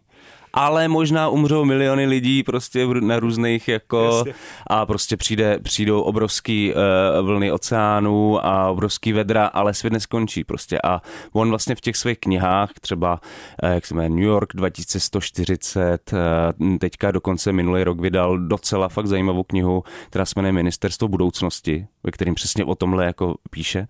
ale 0.53 0.87
možná 0.87 1.29
umřou 1.29 1.65
miliony 1.65 2.05
lidí 2.05 2.43
prostě 2.43 2.87
na 2.99 3.19
různých 3.19 3.67
jako 3.67 4.03
Jasně. 4.05 4.33
a 4.67 4.85
prostě 4.85 5.17
přijde, 5.17 5.59
přijdou 5.63 6.01
obrovský 6.01 6.73
uh, 6.73 7.25
vlny 7.25 7.51
oceánů 7.51 8.45
a 8.45 8.69
obrovský 8.69 9.13
vedra, 9.13 9.45
ale 9.45 9.73
svět 9.73 9.93
neskončí 9.93 10.43
prostě 10.43 10.79
a 10.83 11.01
on 11.33 11.49
vlastně 11.49 11.75
v 11.75 11.81
těch 11.81 11.97
svých 11.97 12.19
knihách, 12.19 12.69
třeba 12.81 13.21
uh, 13.63 13.69
jak 13.69 13.85
se 13.85 13.93
jmenuje 13.93 14.09
New 14.09 14.29
York 14.29 14.49
2140, 14.53 16.13
uh, 16.13 16.77
teďka 16.77 17.11
dokonce 17.11 17.51
minulý 17.51 17.83
rok 17.83 17.99
vydal 17.99 18.37
docela 18.37 18.89
fakt 18.89 19.07
zajímavou 19.07 19.43
knihu, 19.43 19.83
která 20.09 20.25
se 20.25 20.33
jmenuje 20.35 20.51
Ministerstvo 20.51 21.07
budoucnosti, 21.07 21.87
ve 22.03 22.11
kterým 22.11 22.35
přesně 22.35 22.65
o 22.65 22.75
tomhle 22.75 23.05
jako 23.05 23.35
píše, 23.49 23.87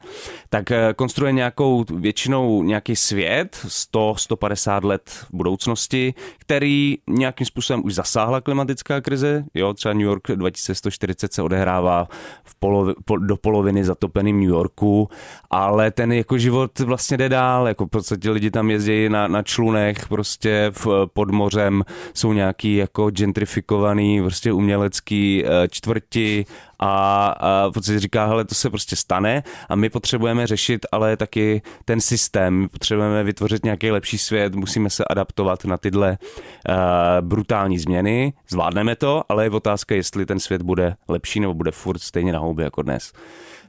tak 0.50 0.70
uh, 0.70 0.78
konstruuje 0.96 1.32
nějakou 1.32 1.86
většinou 1.96 2.64
nějaký 2.64 2.96
svět 2.96 3.66
100-150 3.68 4.86
let 4.86 5.10
v 5.10 5.28
budoucnosti, 5.34 6.14
který 6.40 6.53
který 6.54 6.98
nějakým 7.10 7.48
způsobem 7.48 7.82
už 7.86 7.96
zasáhla 7.96 8.42
klimatická 8.42 9.02
krize. 9.02 9.46
Jo, 9.54 9.74
třeba 9.74 9.94
New 9.94 10.02
York 10.02 10.28
2140 10.36 11.34
se 11.34 11.42
odehrává 11.42 12.08
v 12.44 12.56
polovi, 12.56 12.94
po, 13.06 13.18
do 13.18 13.38
poloviny 13.38 13.84
zatopeným 13.84 14.40
New 14.40 14.50
Yorku, 14.50 15.10
ale 15.50 15.92
ten 15.92 16.12
jako 16.12 16.38
život 16.38 16.80
vlastně 16.80 17.18
jde 17.18 17.30
dál, 17.30 17.68
jako 17.68 17.86
v 17.86 17.90
podstatě 17.90 18.30
lidi 18.30 18.52
tam 18.52 18.72
jezdí 18.72 19.10
na, 19.10 19.28
na 19.28 19.44
člunech, 19.44 20.08
prostě 20.08 20.72
v, 20.72 20.88
pod 21.14 21.32
mořem 21.32 21.84
jsou 22.14 22.34
nějaký 22.34 22.76
jako 22.76 23.12
gentrifikovaný, 23.12 24.22
prostě 24.22 24.54
umělecký 24.54 25.44
eh, 25.46 25.68
čtvrti 25.68 26.46
a, 26.84 27.28
a 27.28 27.68
v 27.68 27.72
podstatě 27.72 28.00
říká, 28.00 28.26
hele, 28.26 28.46
to 28.46 28.56
se 28.56 28.70
prostě 28.70 28.96
stane 28.96 29.44
a 29.70 29.76
my 29.76 29.90
potřebujeme 29.90 30.48
řešit 30.48 30.86
ale 30.92 31.18
taky 31.18 31.62
ten 31.86 32.02
systém, 32.02 32.54
my 32.54 32.68
potřebujeme 32.68 33.24
vytvořit 33.24 33.66
nějaký 33.66 33.92
lepší 33.92 34.18
svět, 34.18 34.56
musíme 34.56 34.90
se 34.90 35.04
adaptovat 35.10 35.66
na 35.66 35.78
tyhle 35.78 36.18
uh, 36.70 36.76
brutální 37.22 37.80
změny, 37.80 38.34
zvládneme 38.50 38.96
to, 38.96 39.24
ale 39.30 39.44
je 39.44 39.50
otázka, 39.50 39.96
jestli 39.96 40.26
ten 40.26 40.40
svět 40.40 40.62
bude 40.62 40.96
lepší 41.08 41.40
nebo 41.40 41.54
bude 41.54 41.72
furt 41.72 42.00
stejně 42.00 42.34
na 42.34 42.40
houby 42.40 42.64
jako 42.64 42.82
dnes. 42.82 43.14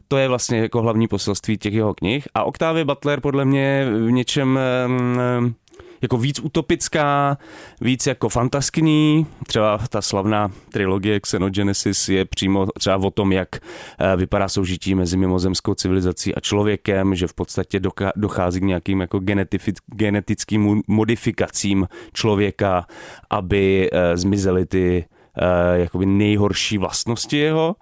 To 0.09 0.17
je 0.17 0.29
vlastně 0.29 0.59
jako 0.59 0.83
hlavní 0.83 1.09
poselství 1.09 1.59
těch 1.59 1.75
jeho 1.75 1.95
knih. 1.95 2.29
A 2.35 2.45
Octavia 2.45 2.85
Butler 2.85 3.21
podle 3.21 3.45
mě 3.45 3.87
v 4.07 4.11
něčem 4.11 4.59
um, 4.87 5.55
jako 6.05 6.17
víc 6.19 6.41
utopická, 6.41 7.39
víc 7.81 8.07
jako 8.07 8.29
fantaskní. 8.29 9.27
Třeba 9.47 9.79
ta 9.89 10.03
slavná 10.03 10.51
trilogie 10.73 11.21
Xenogenesis 11.21 12.09
je 12.09 12.25
přímo 12.25 12.67
třeba 12.79 12.97
o 12.97 13.11
tom, 13.11 13.33
jak 13.33 13.49
eh, 13.57 14.17
vypadá 14.17 14.49
soužití 14.49 14.95
mezi 14.95 15.17
mimozemskou 15.17 15.75
civilizací 15.75 16.35
a 16.35 16.41
člověkem, 16.41 17.15
že 17.15 17.27
v 17.27 17.35
podstatě 17.35 17.81
dochází 18.17 18.61
k 18.61 18.65
nějakým 18.65 19.01
jako 19.01 19.21
genetickým 19.87 20.83
modifikacím 20.87 21.89
člověka, 22.13 22.87
aby 23.31 23.91
eh, 23.93 24.17
zmizely 24.17 24.67
ty 24.67 25.05
uh, 25.37 25.81
jakoby 25.81 26.07
nejhorší 26.07 26.79
vlastnosti 26.79 27.39
jeho 27.39 27.77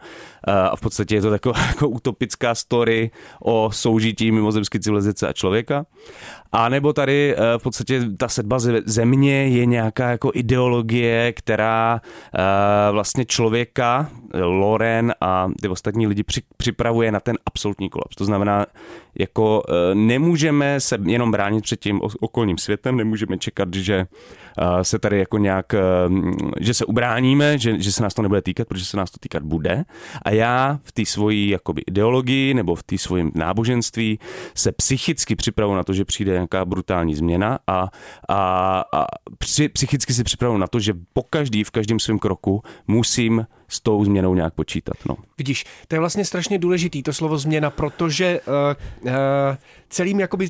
a 0.45 0.77
v 0.77 0.81
podstatě 0.81 1.15
je 1.15 1.23
to 1.23 1.31
taková 1.31 1.67
jako 1.67 1.89
utopická 1.89 2.55
story 2.55 3.11
o 3.43 3.71
soužití 3.73 4.33
mimozemské 4.33 4.81
civilizace 4.81 5.29
a 5.29 5.33
člověka. 5.33 5.87
A 6.53 6.69
nebo 6.69 6.93
tady 6.93 7.37
uh, 7.37 7.45
v 7.59 7.63
podstatě 7.63 8.03
ta 8.17 8.29
sedba 8.29 8.59
země 8.85 9.49
je 9.49 9.67
nějaká 9.67 10.11
jako 10.11 10.31
ideologie, 10.35 11.33
která 11.33 12.01
uh, 12.03 12.41
vlastně 12.93 13.25
člověka, 13.25 14.09
Loren 14.35 15.15
a 15.21 15.49
ty 15.61 15.69
ostatní 15.69 16.07
lidi 16.07 16.23
při, 16.23 16.43
připravuje 16.57 17.13
na 17.13 17.21
ten 17.21 17.39
absolutní 17.47 17.91
kolaps. 17.91 18.17
To 18.17 18.25
znamená, 18.25 18.67
jako 19.19 19.63
nemůžeme 19.95 20.81
se 20.81 20.99
jenom 21.05 21.31
bránit 21.31 21.65
před 21.65 21.81
tím 21.81 22.01
okolním 22.21 22.59
světem, 22.59 22.97
nemůžeme 22.97 23.39
čekat, 23.39 23.75
že 23.75 24.07
se 24.83 24.99
tady 24.99 25.19
jako 25.19 25.39
nějak, 25.39 25.75
že 26.61 26.75
se 26.75 26.85
ubráníme, 26.85 27.59
že, 27.59 27.83
že 27.83 27.93
se 27.93 28.03
nás 28.03 28.15
to 28.15 28.23
nebude 28.23 28.43
týkat, 28.43 28.69
protože 28.69 28.85
se 28.85 28.97
nás 28.97 29.11
to 29.11 29.19
týkat 29.21 29.43
bude. 29.43 29.85
A 30.23 30.31
já 30.35 30.81
v 30.83 30.93
té 30.93 31.07
svojí 31.07 31.49
jakoby 31.49 31.83
ideologii 31.87 32.55
nebo 32.55 32.75
v 32.75 32.83
té 32.83 32.99
svojím 32.99 33.33
náboženství 33.35 34.19
se 34.55 34.73
psychicky 34.73 35.37
připravu 35.37 35.75
na 35.75 35.85
to, 35.85 35.93
že 35.93 36.05
přijde 36.05 36.33
nějaká 36.33 36.65
brutální 36.65 37.15
změna 37.15 37.59
a, 37.67 37.89
a, 38.29 38.85
a 38.93 39.07
při, 39.39 39.69
psychicky 39.69 40.15
si 40.15 40.25
připravu 40.25 40.57
na 40.59 40.67
to, 40.67 40.81
že 40.81 40.95
po 41.13 41.23
každý, 41.23 41.65
v 41.65 41.71
každém 41.71 42.01
svém 42.01 42.19
kroku 42.19 42.63
musím 42.87 43.47
s 43.73 43.81
tou 43.81 44.05
změnou 44.05 44.35
nějak 44.35 44.55
počítat. 44.55 44.95
No. 45.09 45.17
Vidíš, 45.39 45.65
to 45.89 45.95
je 45.95 45.99
vlastně 46.01 46.25
strašně 46.25 46.59
důležitý, 46.59 47.03
to 47.03 47.13
slovo 47.13 47.39
změna, 47.39 47.71
protože 47.71 48.41
uh, 48.41 48.55
uh, 49.05 49.13
celým 49.89 50.21
jakoby 50.21 50.49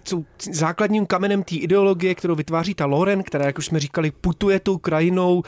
základním 0.51 1.07
kamenem 1.07 1.43
té 1.43 1.55
ideologie, 1.55 2.15
kterou 2.15 2.35
vytváří 2.35 2.75
ta 2.75 2.87
Loren, 2.87 3.23
která, 3.23 3.47
jak 3.47 3.59
už 3.59 3.67
jsme 3.67 3.81
říkali, 3.81 4.11
putuje 4.11 4.61
tou 4.61 4.79
krajinou 4.79 5.37
uh, 5.37 5.43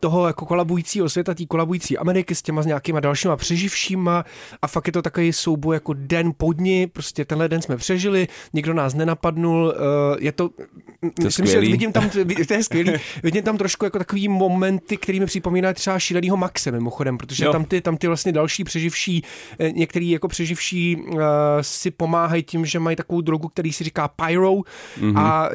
toho 0.00 0.26
jako 0.26 0.46
kolabujícího 0.46 1.08
světa, 1.08 1.34
té 1.34 1.46
kolabující 1.46 1.98
Ameriky 1.98 2.34
s 2.34 2.42
těma 2.42 2.62
s 2.62 2.66
nějakýma 2.66 3.00
dalšíma 3.00 3.36
přeživšíma 3.36 4.24
a 4.62 4.66
fakt 4.66 4.86
je 4.86 4.92
to 4.92 5.02
takový 5.02 5.32
souboj 5.32 5.76
jako 5.76 5.92
den 5.92 6.32
po 6.36 6.52
dni, 6.52 6.86
prostě 6.86 7.24
tenhle 7.24 7.48
den 7.48 7.62
jsme 7.62 7.76
přežili, 7.76 8.28
nikdo 8.52 8.74
nás 8.74 8.94
nenapadnul, 8.94 9.64
uh, 9.64 10.16
je 10.18 10.32
to, 10.32 10.48
to 10.48 11.22
myslím, 11.24 11.46
že 11.46 11.60
vidím 11.60 11.92
tam, 11.92 12.10
to 12.48 12.54
je 12.54 12.62
skvělý, 12.62 12.92
vidím 13.22 13.42
tam 13.42 13.58
trošku 13.58 13.84
jako 13.84 13.98
takový 13.98 14.28
momenty, 14.28 14.96
který 14.96 15.20
mi 15.20 15.26
připomínají 15.26 15.74
třeba 15.74 15.98
šílenýho 15.98 16.36
Maxe 16.36 16.72
mimochodem 16.72 17.01
mimochodem, 17.02 17.18
protože 17.18 17.44
tam 17.52 17.64
ty, 17.64 17.80
tam 17.80 17.96
ty 17.96 18.06
vlastně 18.06 18.32
další 18.32 18.64
přeživší, 18.64 19.24
eh, 19.58 19.72
některý 19.72 20.10
jako 20.10 20.28
přeživší 20.28 20.96
uh, 20.96 21.20
si 21.60 21.90
pomáhají 21.90 22.42
tím, 22.42 22.66
že 22.66 22.78
mají 22.78 22.96
takovou 22.96 23.20
drogu, 23.20 23.48
který 23.48 23.72
si 23.72 23.84
říká 23.84 24.08
pyro 24.08 24.52
mm-hmm. 24.54 25.18
a 25.18 25.48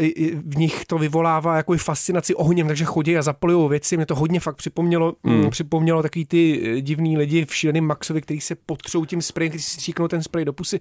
v 0.46 0.58
nich 0.58 0.86
to 0.86 0.98
vyvolává 0.98 1.58
jako 1.58 1.78
fascinaci 1.78 2.36
ohněm, 2.36 2.68
takže 2.68 2.86
chodí 2.86 3.18
a 3.18 3.22
zapalují 3.22 3.70
věci. 3.70 3.98
Mě 3.98 4.06
to 4.06 4.16
hodně 4.16 4.40
fakt 4.40 4.56
připomnělo, 4.56 5.14
mm. 5.24 5.50
připomnělo 5.50 6.02
takový 6.02 6.26
ty 6.26 6.62
eh, 6.64 6.82
divný 6.82 7.18
lidi 7.18 7.46
v 7.46 7.56
šíleném 7.56 7.86
Maxovi, 7.86 8.22
který 8.22 8.42
se 8.42 8.56
potřou 8.56 9.06
tím 9.06 9.22
sprayem, 9.22 9.52
který 9.52 9.64
si 9.64 9.72
stříknou 9.72 10.08
ten 10.08 10.24
spray 10.24 10.46
do 10.46 10.54
pusy 10.54 10.80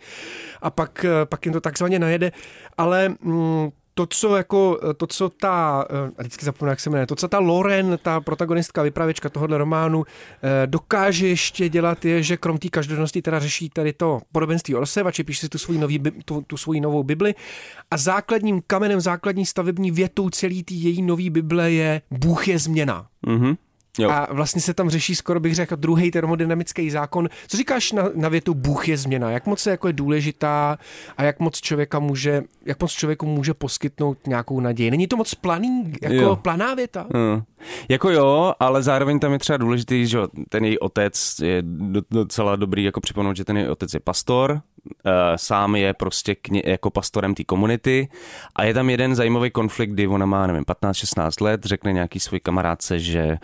a 0.62 0.70
pak, 0.70 1.06
pak 1.24 1.46
jim 1.46 1.52
to 1.52 1.60
takzvaně 1.60 1.98
najede. 1.98 2.32
Ale 2.78 3.08
mm, 3.08 3.70
to, 3.98 4.06
co 4.06 4.36
jako, 4.36 4.80
to, 4.96 5.06
co 5.06 5.28
ta, 5.28 5.86
eh, 5.90 6.22
vždycky 6.22 6.44
zapomínám, 6.44 6.72
jak 6.72 6.80
se 6.80 6.90
jmenuje, 6.90 7.06
to, 7.06 7.16
co 7.16 7.28
ta 7.28 7.38
Loren, 7.38 7.98
ta 8.02 8.20
protagonistka, 8.20 8.82
vypravěčka 8.82 9.28
tohohle 9.28 9.58
románu, 9.58 10.04
eh, 10.04 10.66
dokáže 10.66 11.28
ještě 11.28 11.68
dělat, 11.68 12.04
je, 12.04 12.22
že 12.22 12.36
krom 12.36 12.58
té 12.58 12.68
každodennosti 12.68 13.22
teda 13.22 13.38
řeší 13.38 13.70
tady 13.70 13.92
to 13.92 14.20
podobenství 14.32 14.74
o 14.74 14.80
rozsevači, 14.80 15.24
píše 15.24 15.40
si 15.40 15.48
tu 15.48 15.58
svoji, 15.58 15.78
nový, 15.78 16.02
tu, 16.24 16.44
tu 16.46 16.56
svoji 16.56 16.80
novou 16.80 17.02
Bibli 17.02 17.34
a 17.90 17.96
základním 17.96 18.62
kamenem, 18.66 19.00
základní 19.00 19.46
stavební 19.46 19.90
větou 19.90 20.30
celý 20.30 20.62
té 20.62 20.74
její 20.74 21.02
nový 21.02 21.30
Bible 21.30 21.72
je 21.72 22.02
Bůh 22.10 22.48
je 22.48 22.58
změna. 22.58 23.06
Mm-hmm. 23.26 23.56
Jo. 23.98 24.10
A 24.10 24.28
vlastně 24.30 24.60
se 24.60 24.74
tam 24.74 24.90
řeší 24.90 25.14
skoro 25.14 25.40
bych 25.40 25.54
řekl 25.54 25.76
druhý 25.76 26.10
termodynamický 26.10 26.90
zákon. 26.90 27.28
Co 27.48 27.56
říkáš 27.56 27.92
na, 27.92 28.02
na 28.14 28.28
větu 28.28 28.54
Bůh 28.54 28.88
je 28.88 28.96
změna? 28.96 29.30
Jak 29.30 29.46
moc 29.46 29.66
je 29.66 29.70
jako 29.70 29.86
je 29.86 29.92
důležitá 29.92 30.78
a 31.16 31.22
jak 31.22 31.40
moc 31.40 31.60
člověka 31.60 31.98
může, 31.98 32.42
jak 32.64 32.80
moc 32.82 32.92
člověku 32.92 33.26
může 33.26 33.54
poskytnout 33.54 34.26
nějakou 34.26 34.60
naději? 34.60 34.90
Není 34.90 35.06
to 35.06 35.16
moc 35.16 35.34
planý, 35.34 35.92
jako 36.02 36.14
jo. 36.14 36.36
planá 36.36 36.74
věta? 36.74 37.06
Hmm. 37.14 37.42
Jako 37.88 38.10
jo, 38.10 38.54
ale 38.60 38.82
zároveň 38.82 39.18
tam 39.18 39.32
je 39.32 39.38
třeba 39.38 39.56
důležitý, 39.56 40.06
že 40.06 40.18
ten 40.48 40.64
její 40.64 40.78
otec 40.78 41.34
je 41.42 41.62
docela 42.10 42.56
dobrý 42.56 42.84
jako 42.84 43.00
připomenout, 43.00 43.36
že 43.36 43.44
ten 43.44 43.56
její 43.56 43.68
otec 43.68 43.94
je 43.94 44.00
pastor, 44.00 44.60
sám 45.36 45.76
je 45.76 45.94
prostě 45.94 46.32
kni- 46.32 46.62
jako 46.64 46.90
pastorem 46.90 47.34
té 47.34 47.44
komunity. 47.44 48.08
A 48.56 48.64
je 48.64 48.74
tam 48.74 48.90
jeden 48.90 49.14
zajímavý 49.14 49.50
konflikt, 49.50 49.90
kdy 49.90 50.06
ona 50.06 50.26
má, 50.26 50.46
nevím, 50.46 50.64
15-16 50.64 51.44
let, 51.44 51.64
řekne 51.64 51.92
nějaký 51.92 52.20
svůj 52.20 52.40
kamarádce, 52.40 52.98
že 52.98 53.20
eh, 53.20 53.38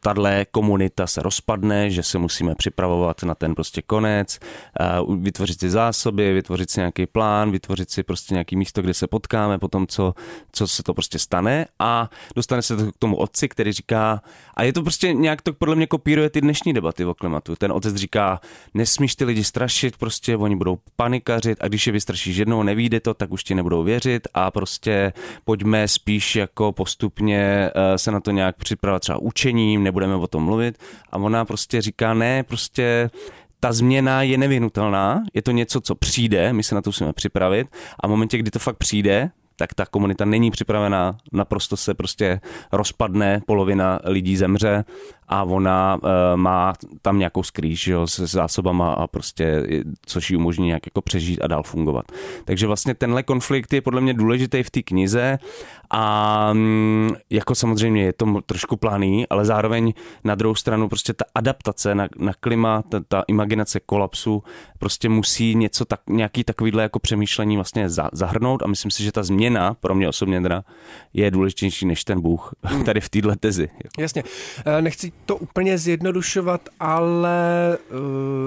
tahle 0.00 0.46
komunita 0.50 1.06
se 1.06 1.22
rozpadne, 1.22 1.90
že 1.90 2.02
se 2.02 2.18
musíme 2.18 2.54
připravovat 2.54 3.22
na 3.22 3.34
ten 3.34 3.54
prostě 3.54 3.82
konec, 3.82 4.38
vytvořit 5.18 5.60
si 5.60 5.70
zásoby, 5.70 6.32
vytvořit 6.32 6.70
si 6.70 6.80
nějaký 6.80 7.06
plán, 7.06 7.50
vytvořit 7.50 7.90
si 7.90 8.02
prostě 8.02 8.34
nějaký 8.34 8.56
místo, 8.56 8.82
kde 8.82 8.94
se 8.94 9.06
potkáme 9.06 9.58
po 9.58 9.68
tom, 9.68 9.86
co, 9.86 10.14
co 10.52 10.66
se 10.66 10.82
to 10.82 10.94
prostě 10.94 11.18
stane 11.18 11.66
a 11.78 12.10
dostane 12.36 12.62
se 12.62 12.76
to 12.76 12.92
k 12.92 12.98
tomu 12.98 13.16
otci, 13.16 13.48
který 13.48 13.72
říká, 13.72 14.22
a 14.54 14.62
je 14.62 14.72
to 14.72 14.82
prostě 14.82 15.12
nějak 15.12 15.42
to 15.42 15.52
podle 15.52 15.76
mě 15.76 15.86
kopíruje 15.86 16.30
ty 16.30 16.40
dnešní 16.40 16.72
debaty 16.72 17.04
o 17.04 17.14
klimatu. 17.14 17.56
Ten 17.56 17.72
otec 17.72 17.94
říká, 17.94 18.40
nesmíš 18.74 19.16
ty 19.16 19.24
lidi 19.24 19.44
strašit, 19.44 19.96
prostě 19.96 20.36
oni 20.36 20.56
budou 20.56 20.78
panikařit 20.96 21.58
a 21.60 21.68
když 21.68 21.86
je 21.86 21.92
vystrašíš 21.92 22.36
jednou, 22.36 22.62
nevíde 22.62 23.00
to, 23.00 23.14
tak 23.14 23.30
už 23.30 23.44
ti 23.44 23.54
nebudou 23.54 23.82
věřit 23.82 24.28
a 24.34 24.50
prostě 24.50 25.12
pojďme 25.44 25.88
spíš 25.88 26.36
jako 26.36 26.72
postupně 26.72 27.70
eh, 27.74 27.98
se 27.98 28.10
na 28.10 28.20
to 28.20 28.30
nějak 28.30 28.56
připravovat 28.56 29.02
třeba 29.02 29.18
učením, 29.18 29.84
nebudeme 29.90 30.14
o 30.14 30.26
tom 30.26 30.44
mluvit. 30.44 30.78
A 31.12 31.16
ona 31.18 31.44
prostě 31.44 31.82
říká, 31.82 32.14
ne, 32.14 32.42
prostě 32.42 33.10
ta 33.60 33.72
změna 33.72 34.22
je 34.22 34.38
nevyhnutelná, 34.38 35.22
je 35.34 35.42
to 35.42 35.50
něco, 35.50 35.80
co 35.80 35.94
přijde, 35.94 36.52
my 36.52 36.62
se 36.62 36.74
na 36.74 36.82
to 36.82 36.88
musíme 36.88 37.12
připravit 37.12 37.68
a 38.00 38.06
v 38.06 38.10
momentě, 38.10 38.38
kdy 38.38 38.50
to 38.50 38.58
fakt 38.58 38.76
přijde, 38.76 39.30
tak 39.56 39.74
ta 39.74 39.86
komunita 39.86 40.24
není 40.24 40.50
připravená, 40.50 41.16
naprosto 41.32 41.76
se 41.76 41.94
prostě 41.94 42.40
rozpadne, 42.72 43.40
polovina 43.46 44.00
lidí 44.04 44.36
zemře 44.36 44.84
a 45.30 45.44
ona 45.44 45.98
uh, 46.02 46.10
má 46.36 46.72
tam 47.02 47.18
nějakou 47.18 47.42
skrýž 47.42 47.86
jo, 47.86 48.06
se 48.06 48.26
zásobama 48.26 48.92
a 48.92 49.06
prostě, 49.06 49.66
což 50.06 50.30
ji 50.30 50.36
umožní 50.36 50.66
nějak 50.66 50.86
jako 50.86 51.00
přežít 51.00 51.42
a 51.42 51.46
dál 51.46 51.62
fungovat. 51.62 52.04
Takže 52.44 52.66
vlastně 52.66 52.94
tenhle 52.94 53.22
konflikt 53.22 53.72
je 53.72 53.80
podle 53.80 54.00
mě 54.00 54.14
důležitý 54.14 54.62
v 54.62 54.70
té 54.70 54.82
knize 54.82 55.38
a 55.90 56.48
um, 56.52 57.16
jako 57.30 57.54
samozřejmě 57.54 58.02
je 58.02 58.12
to 58.12 58.40
trošku 58.46 58.76
planý, 58.76 59.26
ale 59.28 59.44
zároveň 59.44 59.92
na 60.24 60.34
druhou 60.34 60.54
stranu 60.54 60.88
prostě 60.88 61.12
ta 61.12 61.24
adaptace 61.34 61.94
na, 61.94 62.08
na 62.18 62.32
klima, 62.40 62.82
ta, 62.82 63.00
ta 63.08 63.24
imaginace 63.28 63.80
kolapsu 63.80 64.42
prostě 64.78 65.08
musí 65.08 65.54
něco 65.54 65.84
tak, 65.84 66.00
nějaký 66.08 66.44
takovýhle 66.44 66.82
jako 66.82 66.98
přemýšlení 66.98 67.56
vlastně 67.56 67.90
za, 67.90 68.08
zahrnout 68.12 68.62
a 68.62 68.66
myslím 68.66 68.90
si, 68.90 69.02
že 69.02 69.12
ta 69.12 69.22
změna 69.22 69.74
pro 69.74 69.94
mě 69.94 70.08
osobně 70.08 70.40
teda 70.40 70.64
je 71.12 71.30
důležitější 71.30 71.86
než 71.86 72.04
ten 72.04 72.20
Bůh 72.20 72.54
tady 72.84 73.00
v 73.00 73.08
téhle 73.08 73.36
tezi. 73.36 73.68
Jasně. 73.98 74.22
Eh, 74.66 74.82
nechci 74.82 75.12
to 75.26 75.36
úplně 75.36 75.78
zjednodušovat, 75.78 76.68
ale 76.80 77.38
uh, 77.90 77.98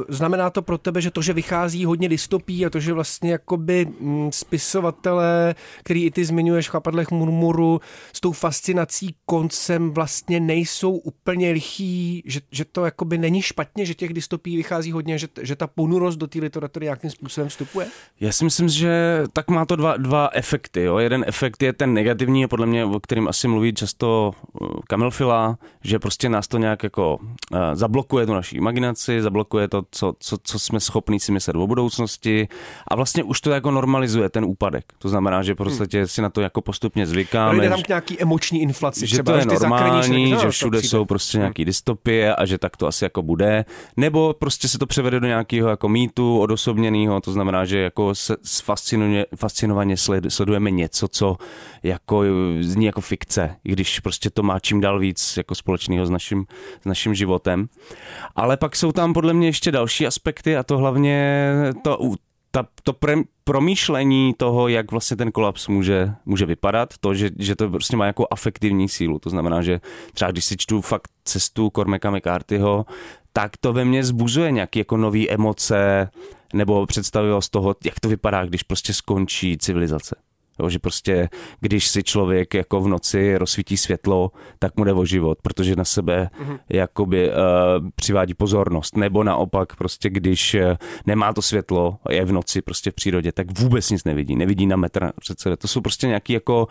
znamená 0.07 0.49
to 0.49 0.61
pro 0.61 0.77
tebe, 0.77 1.01
že 1.01 1.11
to, 1.11 1.21
že 1.21 1.33
vychází 1.33 1.85
hodně 1.85 2.09
dystopí 2.09 2.65
a 2.65 2.69
to, 2.69 2.79
že 2.79 2.93
vlastně 2.93 3.31
jakoby 3.31 3.85
mm, 3.85 4.31
spisovatelé, 4.31 5.55
který 5.83 6.05
i 6.05 6.11
ty 6.11 6.25
zmiňuješ 6.25 6.67
v 6.67 6.71
chapadlech 6.71 7.11
murmuru, 7.11 7.81
s 8.13 8.19
tou 8.19 8.31
fascinací 8.31 9.15
koncem 9.25 9.91
vlastně 9.91 10.39
nejsou 10.39 10.91
úplně 10.91 11.51
lichý, 11.51 12.23
že, 12.25 12.39
že 12.51 12.65
to 12.65 12.85
jakoby 12.85 13.17
není 13.17 13.41
špatně, 13.41 13.85
že 13.85 13.93
těch 13.93 14.13
dystopí 14.13 14.57
vychází 14.57 14.91
hodně, 14.91 15.17
že, 15.17 15.27
že 15.41 15.55
ta 15.55 15.67
ponurost 15.67 16.19
do 16.19 16.27
té 16.27 16.39
literatury 16.39 16.85
nějakým 16.85 17.09
způsobem 17.09 17.49
vstupuje? 17.49 17.87
Já 18.19 18.31
si 18.31 18.43
myslím, 18.43 18.69
že 18.69 19.23
tak 19.33 19.49
má 19.49 19.65
to 19.65 19.75
dva, 19.75 19.97
dva 19.97 20.29
efekty. 20.33 20.83
Jo. 20.83 20.97
Jeden 20.97 21.25
efekt 21.27 21.63
je 21.63 21.73
ten 21.73 21.93
negativní, 21.93 22.47
podle 22.47 22.65
mě, 22.65 22.85
o 22.85 22.99
kterým 22.99 23.27
asi 23.27 23.47
mluví 23.47 23.73
často 23.73 24.31
uh, 24.61 24.67
Kamil 24.87 25.11
Fila, 25.11 25.57
že 25.83 25.99
prostě 25.99 26.29
nás 26.29 26.47
to 26.47 26.59
nějak 26.63 26.83
jako 26.83 27.17
uh, 27.17 27.57
zablokuje 27.73 28.25
tu 28.25 28.33
naší 28.33 28.55
imaginaci, 28.55 29.21
zablokuje 29.21 29.67
to, 29.67 29.83
co, 29.91 30.13
co, 30.19 30.37
co 30.43 30.59
jsme 30.59 30.79
schopni 30.79 31.19
si 31.19 31.31
myslet 31.31 31.55
o 31.55 31.67
budoucnosti 31.67 32.47
a 32.87 32.95
vlastně 32.95 33.23
už 33.23 33.41
to 33.41 33.51
jako 33.51 33.71
normalizuje 33.71 34.29
ten 34.29 34.45
úpadek. 34.45 34.93
To 34.97 35.09
znamená, 35.09 35.43
že 35.43 35.55
prostě 35.55 35.97
hmm. 35.97 36.07
si 36.07 36.21
na 36.21 36.29
to 36.29 36.41
jako 36.41 36.61
postupně 36.61 37.07
zvykáme. 37.07 37.63
Jde 37.63 37.69
tam 37.69 37.81
k 37.81 37.87
nějaký 37.87 38.21
emoční 38.21 38.61
inflaci. 38.61 39.07
Že 39.07 39.15
třeba, 39.15 39.31
to 39.31 39.37
je 39.37 39.45
normální, 39.45 40.35
že 40.41 40.49
všude 40.49 40.81
jsou 40.81 41.05
prostě 41.05 41.37
nějaký 41.37 41.61
hmm. 41.61 41.65
dystopie 41.65 42.35
a 42.35 42.45
že 42.45 42.57
tak 42.57 42.77
to 42.77 42.87
asi 42.87 43.05
jako 43.05 43.21
bude. 43.21 43.65
Nebo 43.97 44.33
prostě 44.33 44.67
se 44.67 44.77
to 44.77 44.85
převede 44.85 45.19
do 45.19 45.27
nějakého 45.27 45.69
jako 45.69 45.89
mýtu 45.89 46.39
odosobněného, 46.39 47.21
to 47.21 47.31
znamená, 47.31 47.65
že 47.65 47.79
jako 47.79 48.15
se 48.15 48.35
fascinovaně 49.35 49.97
sledujeme 50.29 50.71
něco, 50.71 51.07
co 51.07 51.37
jako 51.83 52.23
zní 52.59 52.85
jako 52.85 53.01
fikce, 53.01 53.55
i 53.63 53.71
když 53.71 53.99
prostě 53.99 54.29
to 54.29 54.43
má 54.43 54.59
čím 54.59 54.81
dál 54.81 54.99
víc 54.99 55.37
jako 55.37 55.55
společného 55.55 56.05
s 56.05 56.09
naším, 56.09 56.45
s 56.81 56.85
naším 56.85 57.15
životem. 57.15 57.69
Ale 58.35 58.57
pak 58.57 58.75
jsou 58.75 58.91
tam 58.91 59.13
podle 59.13 59.33
mě 59.33 59.47
ještě 59.47 59.71
další 59.71 60.07
aspekty 60.07 60.57
a 60.57 60.63
to 60.63 60.77
hlavně 60.77 61.49
to, 61.83 61.99
ta, 62.51 62.67
to 62.83 62.93
pre, 62.93 63.15
promýšlení 63.43 64.33
toho, 64.37 64.67
jak 64.67 64.91
vlastně 64.91 65.17
ten 65.17 65.31
kolaps 65.31 65.67
může, 65.67 66.13
může 66.25 66.45
vypadat, 66.45 66.93
to, 66.99 67.13
že, 67.13 67.29
že 67.39 67.55
to 67.55 67.69
prostě 67.69 67.97
má 67.97 68.05
jako 68.05 68.27
afektivní 68.31 68.89
sílu. 68.89 69.19
To 69.19 69.29
znamená, 69.29 69.61
že 69.61 69.81
třeba 70.13 70.31
když 70.31 70.45
si 70.45 70.57
čtu 70.57 70.81
fakt 70.81 71.11
cestu 71.23 71.71
Cormaca 71.75 72.11
McCarthyho, 72.11 72.85
tak 73.33 73.57
to 73.57 73.73
ve 73.73 73.85
mně 73.85 74.03
zbuzuje 74.03 74.51
nějaké 74.51 74.79
jako 74.79 74.97
nové 74.97 75.27
emoce 75.27 76.09
nebo 76.53 76.85
představivost 76.85 77.51
toho, 77.51 77.75
jak 77.85 77.99
to 77.99 78.09
vypadá, 78.09 78.45
když 78.45 78.63
prostě 78.63 78.93
skončí 78.93 79.57
civilizace. 79.57 80.15
Jo, 80.59 80.69
že 80.69 80.79
prostě, 80.79 81.29
když 81.59 81.87
si 81.87 82.03
člověk 82.03 82.53
jako 82.53 82.81
v 82.81 82.87
noci 82.87 83.37
rozsvítí 83.37 83.77
světlo, 83.77 84.31
tak 84.59 84.77
mu 84.77 84.83
jde 84.83 84.93
o 84.93 85.05
život, 85.05 85.37
protože 85.41 85.75
na 85.75 85.85
sebe 85.85 86.29
mm-hmm. 86.39 86.59
jakoby 86.69 87.29
uh, 87.29 87.35
přivádí 87.95 88.33
pozornost. 88.33 88.97
Nebo 88.97 89.23
naopak 89.23 89.75
prostě, 89.75 90.09
když 90.09 90.53
uh, 90.53 90.61
nemá 91.05 91.33
to 91.33 91.41
světlo, 91.41 91.97
je 92.09 92.25
v 92.25 92.31
noci 92.31 92.61
prostě 92.61 92.91
v 92.91 92.93
přírodě, 92.93 93.31
tak 93.31 93.59
vůbec 93.59 93.89
nic 93.89 94.03
nevidí. 94.03 94.35
Nevidí 94.35 94.65
na 94.65 94.75
metr 94.75 95.11
přece. 95.19 95.57
To 95.57 95.67
jsou 95.67 95.81
prostě 95.81 96.07
nějaký 96.07 96.33
jako 96.33 96.67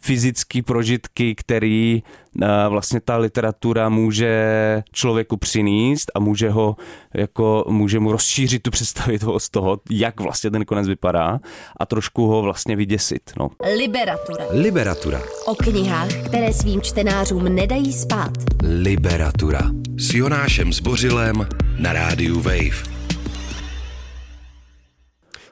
fyzické 0.00 0.62
prožitky, 0.62 1.34
který 1.34 2.02
uh, 2.34 2.48
vlastně 2.68 3.00
ta 3.00 3.16
literatura 3.16 3.88
může 3.88 4.82
člověku 4.92 5.36
přinést 5.36 6.10
a 6.14 6.20
může 6.20 6.50
ho 6.50 6.76
jako, 7.14 7.64
může 7.68 8.00
mu 8.00 8.12
rozšířit 8.12 8.62
tu 8.62 8.70
představitost 8.70 9.52
toho, 9.52 9.80
jak 9.90 10.20
vlastně 10.20 10.50
ten 10.50 10.64
konec 10.64 10.88
vypadá 10.88 11.40
a 11.76 11.86
trošku 11.86 12.26
ho 12.26 12.42
vlastně 12.42 12.76
vyděsit. 12.76 13.22
No. 13.38 13.50
Liberatura. 13.78 14.44
Liberatura. 14.50 15.20
O 15.46 15.54
knihách, 15.54 16.12
které 16.26 16.52
svým 16.52 16.80
čtenářům 16.80 17.44
nedají 17.44 17.92
spát. 17.92 18.32
Liberatura. 18.62 19.60
S 19.98 20.14
Jonášem 20.14 20.72
Zbořilem 20.72 21.48
na 21.78 21.92
rádiu 21.92 22.40
Wave. 22.40 22.95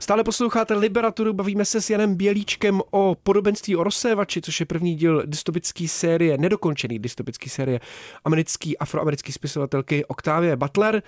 Stále 0.05 0.25
posloucháte 0.25 0.75
Liberaturu, 0.75 1.33
bavíme 1.33 1.65
se 1.65 1.81
s 1.81 1.91
Janem 1.91 2.15
Bělíčkem 2.15 2.81
o 2.91 3.17
podobenství 3.23 3.77
o 3.77 3.85
rozsévači, 3.85 4.41
což 4.41 4.61
je 4.61 4.67
první 4.67 4.95
díl 4.95 5.23
dystopické 5.27 5.89
série, 5.89 6.39
nedokončený 6.39 6.99
dystopický 6.99 7.51
série 7.51 7.81
americký, 8.25 8.79
afroamerický 8.79 9.33
spisovatelky 9.33 10.05
Octavia 10.05 10.57
Butler. 10.57 11.03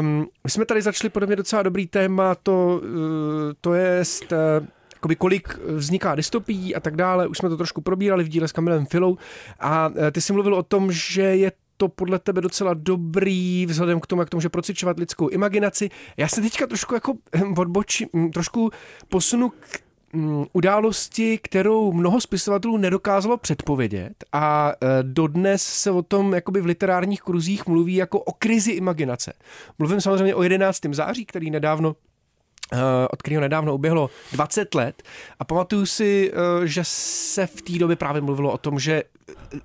Um, 0.00 0.26
my 0.44 0.50
jsme 0.50 0.64
tady 0.64 0.82
začali 0.82 1.10
podle 1.10 1.26
mě 1.26 1.36
docela 1.36 1.62
dobrý 1.62 1.86
téma, 1.86 2.34
to, 2.34 2.80
uh, 2.82 2.90
to 3.60 3.74
je 3.74 4.02
uh, 4.32 4.66
jakoby 4.94 5.16
kolik 5.16 5.58
vzniká 5.58 6.14
dystopí 6.14 6.74
a 6.74 6.80
tak 6.80 6.96
dále. 6.96 7.26
Už 7.26 7.38
jsme 7.38 7.48
to 7.48 7.56
trošku 7.56 7.80
probírali 7.80 8.24
v 8.24 8.28
díle 8.28 8.48
s 8.48 8.52
Kamilem 8.52 8.86
Filou 8.86 9.16
a 9.60 9.92
eh, 9.96 10.10
ty 10.10 10.20
jsi 10.20 10.32
mluvil 10.32 10.54
o 10.54 10.62
tom, 10.62 10.92
že 10.92 11.22
je 11.22 11.52
to 11.78 11.88
podle 11.88 12.18
tebe 12.18 12.40
docela 12.40 12.74
dobrý 12.74 13.66
vzhledem 13.66 14.00
k 14.00 14.06
tomu, 14.06 14.22
jak 14.22 14.30
to 14.30 14.36
může 14.36 14.48
procvičovat 14.48 14.98
lidskou 14.98 15.28
imaginaci. 15.28 15.88
Já 16.16 16.28
se 16.28 16.40
teďka 16.40 16.66
trošku 16.66 16.94
jako 16.94 17.14
hm, 17.36 17.54
odbočím, 17.58 18.08
hm, 18.16 18.30
trošku 18.30 18.70
posunu 19.08 19.48
k 19.48 19.80
hm, 20.12 20.44
události, 20.52 21.38
kterou 21.42 21.92
mnoho 21.92 22.20
spisovatelů 22.20 22.76
nedokázalo 22.76 23.36
předpovědět 23.36 24.24
a 24.32 24.72
e, 24.72 25.02
dodnes 25.02 25.62
se 25.62 25.90
o 25.90 26.02
tom 26.02 26.34
jakoby 26.34 26.60
v 26.60 26.66
literárních 26.66 27.22
kruzích 27.22 27.66
mluví 27.66 27.94
jako 27.94 28.20
o 28.20 28.32
krizi 28.32 28.70
imaginace. 28.70 29.32
Mluvím 29.78 30.00
samozřejmě 30.00 30.34
o 30.34 30.42
11. 30.42 30.80
září, 30.92 31.24
který 31.24 31.50
nedávno 31.50 31.96
od 33.10 33.22
kterého 33.22 33.40
nedávno 33.40 33.74
uběhlo 33.74 34.10
20 34.32 34.74
let 34.74 35.02
a 35.38 35.44
pamatuju 35.44 35.86
si, 35.86 36.32
eh, 36.32 36.66
že 36.66 36.82
se 36.84 37.46
v 37.46 37.62
té 37.62 37.72
době 37.72 37.96
právě 37.96 38.22
mluvilo 38.22 38.52
o 38.52 38.58
tom, 38.58 38.78
že 38.78 39.02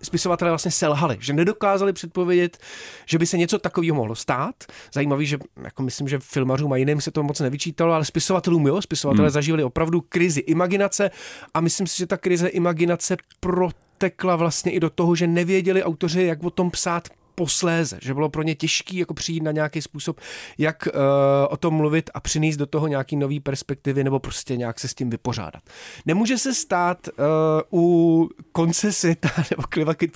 spisovatelé 0.03 0.51
vlastně 0.51 0.71
selhali, 0.71 1.17
že 1.19 1.33
nedokázali 1.33 1.93
předpovědět, 1.93 2.57
že 3.05 3.17
by 3.17 3.25
se 3.25 3.37
něco 3.37 3.59
takového 3.59 3.95
mohlo 3.95 4.15
stát. 4.15 4.55
Zajímavý, 4.93 5.25
že 5.25 5.37
jako 5.63 5.83
myslím, 5.83 6.07
že 6.07 6.19
filmařům 6.19 6.73
a 6.73 6.77
jiným 6.77 7.01
se 7.01 7.11
to 7.11 7.23
moc 7.23 7.39
nevyčítalo, 7.39 7.93
ale 7.93 8.05
spisovatelům 8.05 8.67
jo, 8.67 8.81
spisovatelé 8.81 9.27
hmm. 9.27 9.33
zažívali 9.33 9.63
opravdu 9.63 10.01
krizi 10.01 10.39
imaginace 10.39 11.11
a 11.53 11.61
myslím 11.61 11.87
si, 11.87 11.97
že 11.97 12.07
ta 12.07 12.17
krize 12.17 12.47
imaginace 12.47 13.17
protekla 13.39 14.35
vlastně 14.35 14.71
i 14.71 14.79
do 14.79 14.89
toho, 14.89 15.15
že 15.15 15.27
nevěděli 15.27 15.83
autoři, 15.83 16.23
jak 16.23 16.43
o 16.43 16.49
tom 16.49 16.71
psát 16.71 17.09
posléze, 17.35 17.99
že 18.01 18.13
bylo 18.13 18.29
pro 18.29 18.43
ně 18.43 18.55
těžký 18.55 18.97
jako 18.97 19.13
přijít 19.13 19.43
na 19.43 19.51
nějaký 19.51 19.81
způsob, 19.81 20.19
jak 20.57 20.87
uh, 20.87 21.01
o 21.49 21.57
tom 21.57 21.73
mluvit 21.73 22.09
a 22.13 22.19
přinést 22.19 22.57
do 22.57 22.65
toho 22.65 22.87
nějaký 22.87 23.15
nový 23.15 23.39
perspektivy 23.39 24.03
nebo 24.03 24.19
prostě 24.19 24.57
nějak 24.57 24.79
se 24.79 24.87
s 24.87 24.93
tím 24.93 25.09
vypořádat. 25.09 25.63
Nemůže 26.05 26.37
se 26.37 26.53
stát 26.53 27.07
uh, 27.07 27.79
u 27.79 28.29
konce 28.51 28.91
světa 28.91 29.29
nebo 29.51 29.63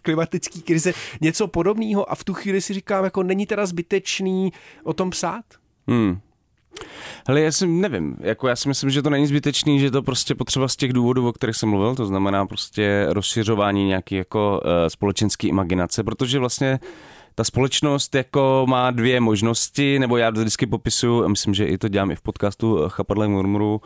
klimatické 0.02 0.60
krize 0.62 0.94
něco 1.22 1.48
podobného 1.48 2.12
a 2.12 2.16
v 2.16 2.24
tu 2.24 2.34
chvíli 2.34 2.62
si 2.62 2.74
říkám, 2.74 3.04
jako 3.04 3.24
není 3.24 3.46
teda 3.46 3.66
zbytečný 3.66 4.54
o 4.84 4.94
tom 4.94 5.10
psát? 5.10 5.46
Hmm. 5.88 6.20
Hele, 7.28 7.42
já 7.42 7.52
si 7.52 7.68
nevím, 7.68 8.18
jako 8.20 8.48
já 8.48 8.56
si 8.56 8.68
myslím, 8.68 8.90
že 8.90 9.02
to 9.02 9.10
není 9.10 9.28
zbytečný, 9.28 9.80
že 9.80 9.92
to 9.92 10.02
prostě 10.04 10.36
potřeba 10.36 10.68
z 10.68 10.76
těch 10.76 10.94
důvodů, 10.94 11.28
o 11.28 11.34
kterých 11.34 11.56
jsem 11.56 11.70
mluvil, 11.70 11.96
to 11.96 12.06
znamená 12.06 12.46
prostě 12.46 13.06
rozšiřování 13.10 13.86
nějaký 13.88 14.16
jako 14.16 14.62
uh, 14.64 14.70
společenský 14.88 15.48
imaginace, 15.48 16.04
protože 16.04 16.40
vlastně 16.40 16.80
ta 17.36 17.44
společnost 17.44 18.16
jako 18.16 18.66
má 18.70 18.92
dvě 18.92 19.20
možnosti, 19.20 20.00
nebo 20.00 20.18
já 20.18 20.30
vždycky 20.30 20.66
popisuju, 20.66 21.26
a 21.26 21.28
myslím, 21.28 21.54
že 21.54 21.66
i 21.66 21.78
to 21.78 21.88
dělám 21.88 22.12
i 22.12 22.16
v 22.16 22.22
podcastu 22.22 22.80
Chapadle 22.88 23.28
murmuru, 23.28 23.82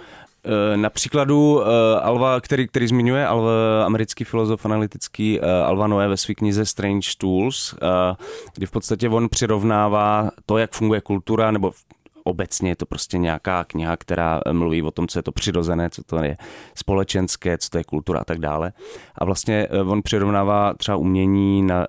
eh, 0.45 0.77
na 0.77 0.89
příkladu 0.89 1.61
eh, 1.61 1.99
Alva, 2.01 2.41
který, 2.41 2.67
který 2.67 2.87
zmiňuje, 2.87 3.27
Alva, 3.27 3.51
americký 3.85 4.23
filozof 4.23 4.65
analytický 4.65 5.39
Alva 5.41 5.87
Noé 5.87 6.07
ve 6.07 6.17
své 6.17 6.33
knize 6.33 6.65
Strange 6.65 7.09
Tools, 7.17 7.75
kdy 8.55 8.65
v 8.65 8.71
podstatě 8.71 9.09
on 9.09 9.29
přirovnává 9.29 10.31
to, 10.45 10.57
jak 10.57 10.71
funguje 10.71 11.01
kultura, 11.01 11.51
nebo 11.51 11.71
obecně 12.23 12.69
je 12.69 12.75
to 12.75 12.85
prostě 12.85 13.17
nějaká 13.17 13.63
kniha, 13.63 13.97
která 13.97 14.41
mluví 14.51 14.81
o 14.81 14.91
tom, 14.91 15.07
co 15.07 15.19
je 15.19 15.23
to 15.23 15.31
přirozené, 15.31 15.89
co 15.89 16.03
to 16.03 16.23
je 16.23 16.37
společenské, 16.75 17.57
co 17.57 17.69
to 17.69 17.77
je 17.77 17.83
kultura 17.83 18.19
a 18.19 18.23
tak 18.23 18.39
dále. 18.39 18.73
A 19.15 19.25
vlastně 19.25 19.67
eh, 19.69 19.81
on 19.81 20.01
přirovnává 20.01 20.73
třeba 20.73 20.97
umění 20.97 21.61
na 21.61 21.85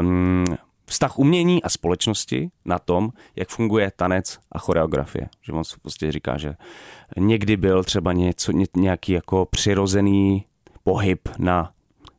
um, 0.00 0.44
vztah 0.86 1.18
umění 1.18 1.62
a 1.62 1.68
společnosti 1.68 2.50
na 2.64 2.78
tom, 2.78 3.10
jak 3.36 3.48
funguje 3.48 3.92
tanec 3.96 4.38
a 4.52 4.58
choreografie. 4.58 5.28
Že 5.42 5.52
on 5.52 5.62
prostě 5.82 6.12
říká, 6.12 6.38
že 6.38 6.54
někdy 7.16 7.56
byl 7.56 7.84
třeba 7.84 8.12
něco, 8.12 8.52
nějaký 8.76 9.12
jako 9.12 9.46
přirozený 9.46 10.44
pohyb 10.84 11.28
na 11.38 11.72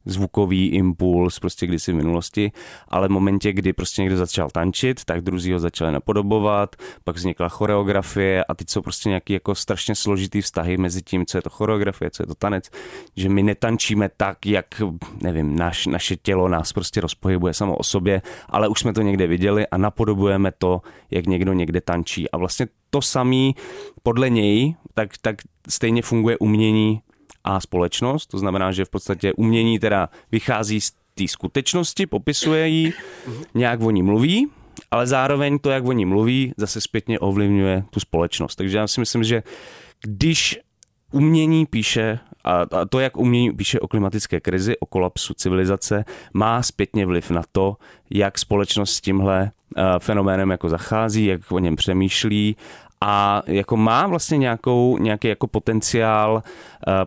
zvukový 0.07 0.67
impuls 0.67 1.39
prostě 1.39 1.67
kdysi 1.67 1.91
v 1.91 1.95
minulosti, 1.95 2.51
ale 2.87 3.07
v 3.07 3.11
momentě, 3.11 3.53
kdy 3.53 3.73
prostě 3.73 4.01
někdo 4.01 4.17
začal 4.17 4.49
tančit, 4.49 5.05
tak 5.05 5.21
druzí 5.21 5.53
ho 5.53 5.59
začali 5.59 5.91
napodobovat, 5.91 6.75
pak 7.03 7.15
vznikla 7.15 7.49
choreografie 7.49 8.43
a 8.43 8.53
teď 8.53 8.69
jsou 8.69 8.81
prostě 8.81 9.09
nějaký 9.09 9.33
jako 9.33 9.55
strašně 9.55 9.95
složitý 9.95 10.41
vztahy 10.41 10.77
mezi 10.77 11.01
tím, 11.01 11.25
co 11.25 11.37
je 11.37 11.41
to 11.41 11.49
choreografie, 11.49 12.11
co 12.11 12.23
je 12.23 12.27
to 12.27 12.35
tanec, 12.35 12.69
že 13.15 13.29
my 13.29 13.43
netančíme 13.43 14.09
tak, 14.17 14.45
jak, 14.45 14.65
nevím, 15.21 15.55
naš, 15.55 15.87
naše 15.87 16.15
tělo 16.15 16.47
nás 16.47 16.73
prostě 16.73 17.01
rozpohybuje 17.01 17.53
samo 17.53 17.75
o 17.75 17.83
sobě, 17.83 18.21
ale 18.49 18.67
už 18.67 18.79
jsme 18.79 18.93
to 18.93 19.01
někde 19.01 19.27
viděli 19.27 19.67
a 19.67 19.77
napodobujeme 19.77 20.51
to, 20.57 20.81
jak 21.11 21.25
někdo 21.25 21.53
někde 21.53 21.81
tančí. 21.81 22.31
A 22.31 22.37
vlastně 22.37 22.67
to 22.89 23.01
samý 23.01 23.55
podle 24.03 24.29
něj, 24.29 24.75
tak, 24.93 25.09
tak 25.21 25.35
stejně 25.69 26.01
funguje 26.01 26.37
umění 26.37 27.01
a 27.47 27.59
společnost. 27.59 28.25
To 28.25 28.37
znamená, 28.37 28.71
že 28.71 28.85
v 28.85 28.89
podstatě 28.89 29.33
umění 29.33 29.79
teda 29.79 30.09
vychází 30.31 30.81
z 30.81 30.91
té 31.15 31.27
skutečnosti, 31.27 32.05
popisuje 32.05 32.67
ji, 32.67 32.93
nějak 33.53 33.81
o 33.81 33.91
ní 33.91 34.03
mluví, 34.03 34.47
ale 34.91 35.07
zároveň 35.07 35.59
to, 35.59 35.69
jak 35.69 35.85
o 35.85 35.91
ní 35.91 36.05
mluví, 36.05 36.53
zase 36.57 36.81
zpětně 36.81 37.19
ovlivňuje 37.19 37.83
tu 37.89 37.99
společnost. 37.99 38.55
Takže 38.55 38.77
já 38.77 38.87
si 38.87 38.99
myslím, 38.99 39.23
že 39.23 39.43
když 40.01 40.59
umění 41.11 41.65
píše, 41.65 42.19
a, 42.43 42.65
to, 42.89 42.99
jak 42.99 43.17
umění 43.17 43.51
píše 43.51 43.79
o 43.79 43.87
klimatické 43.87 44.39
krizi, 44.39 44.77
o 44.77 44.85
kolapsu 44.85 45.33
civilizace, 45.33 46.05
má 46.33 46.63
zpětně 46.63 47.05
vliv 47.05 47.31
na 47.31 47.41
to, 47.51 47.75
jak 48.09 48.39
společnost 48.39 48.93
s 48.93 49.01
tímhle 49.01 49.51
uh, 49.77 49.83
fenoménem 49.99 50.49
jako 50.49 50.69
zachází, 50.69 51.25
jak 51.25 51.51
o 51.51 51.59
něm 51.59 51.75
přemýšlí 51.75 52.55
a 53.01 53.41
jako 53.47 53.77
má 53.77 54.07
vlastně 54.07 54.37
nějakou, 54.37 54.97
nějaký 54.97 55.27
jako 55.27 55.47
potenciál 55.47 56.41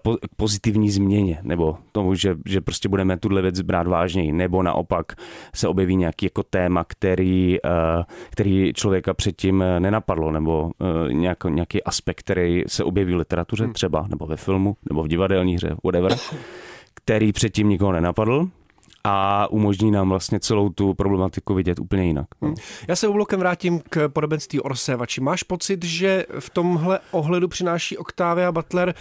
po, 0.03 0.17
k 0.17 0.35
pozitivní 0.37 0.91
změně, 0.91 1.39
nebo 1.43 1.79
tomu, 1.93 2.15
že, 2.15 2.37
že 2.47 2.61
prostě 2.61 2.89
budeme 2.89 3.17
tuhle 3.17 3.43
věc 3.43 3.61
brát 3.61 3.87
vážněji, 3.87 4.33
nebo 4.33 4.63
naopak 4.63 5.13
se 5.55 5.69
objeví 5.69 5.97
nějaký 5.97 6.27
jako 6.27 6.43
téma, 6.43 6.85
který, 6.85 7.59
uh, 7.65 7.71
který 8.31 8.73
člověka 8.73 9.15
předtím 9.15 9.65
nenapadlo, 9.79 10.33
nebo 10.33 10.71
nějak, 11.13 11.45
nějaký 11.45 11.85
aspekt, 11.85 12.21
který 12.21 12.63
se 12.67 12.85
objeví 12.85 13.15
v 13.15 13.17
literatuře 13.17 13.65
hmm. 13.65 13.73
třeba, 13.73 14.07
nebo 14.09 14.27
ve 14.27 14.37
filmu, 14.37 14.77
nebo 14.89 15.03
v 15.03 15.09
divadelní 15.09 15.55
hře, 15.55 15.77
whatever, 15.85 16.17
který 16.95 17.33
předtím 17.33 17.69
nikoho 17.69 17.93
nenapadl 17.93 18.49
a 19.05 19.47
umožní 19.51 19.91
nám 19.91 20.09
vlastně 20.09 20.41
celou 20.41 20.69
tu 20.69 20.95
problematiku 20.95 21.55
vidět 21.55 21.79
úplně 21.79 22.05
jinak. 22.05 22.27
No. 22.43 22.49
Hmm. 22.49 22.57
Já 22.89 22.97
se 22.97 23.09
oblokem 23.09 23.41
vrátím 23.41 23.81
k 23.91 24.09
podobenství 24.09 24.61
Orsevači. 24.61 25.21
Máš 25.21 25.43
pocit, 25.43 25.85
že 25.85 26.27
v 26.39 26.51
tomhle 26.51 27.01
ohledu 27.11 27.49
přináší 27.49 27.99
Octavia 27.99 28.53
Butler 28.53 28.95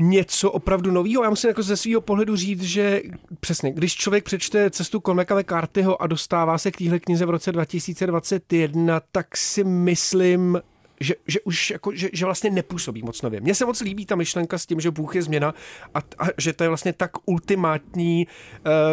něco 0.00 0.50
opravdu 0.50 0.90
nového. 0.90 1.24
Já 1.24 1.30
musím 1.30 1.48
jako 1.48 1.62
ze 1.62 1.76
svého 1.76 2.00
pohledu 2.00 2.36
říct, 2.36 2.62
že 2.62 3.02
přesně, 3.40 3.72
když 3.72 3.94
člověk 3.94 4.24
přečte 4.24 4.70
cestu 4.70 5.00
Cormaca 5.00 5.34
McCarthyho 5.38 6.02
a 6.02 6.06
dostává 6.06 6.58
se 6.58 6.70
k 6.70 6.76
téhle 6.76 6.98
knize 6.98 7.26
v 7.26 7.30
roce 7.30 7.52
2021, 7.52 9.00
tak 9.12 9.36
si 9.36 9.64
myslím, 9.64 10.60
že, 11.00 11.14
že 11.26 11.40
už 11.40 11.70
jako, 11.70 11.92
že, 11.94 12.08
že 12.12 12.24
vlastně 12.24 12.50
nepůsobí 12.50 13.02
moc 13.02 13.22
nově. 13.22 13.40
Mně 13.40 13.54
se 13.54 13.66
moc 13.66 13.80
líbí 13.80 14.06
ta 14.06 14.16
myšlenka 14.16 14.58
s 14.58 14.66
tím, 14.66 14.80
že 14.80 14.90
Bůh 14.90 15.14
je 15.16 15.22
změna 15.22 15.54
a, 15.94 15.98
a 15.98 16.26
že 16.38 16.52
to 16.52 16.64
je 16.64 16.68
vlastně 16.68 16.92
tak 16.92 17.10
ultimátní 17.26 18.26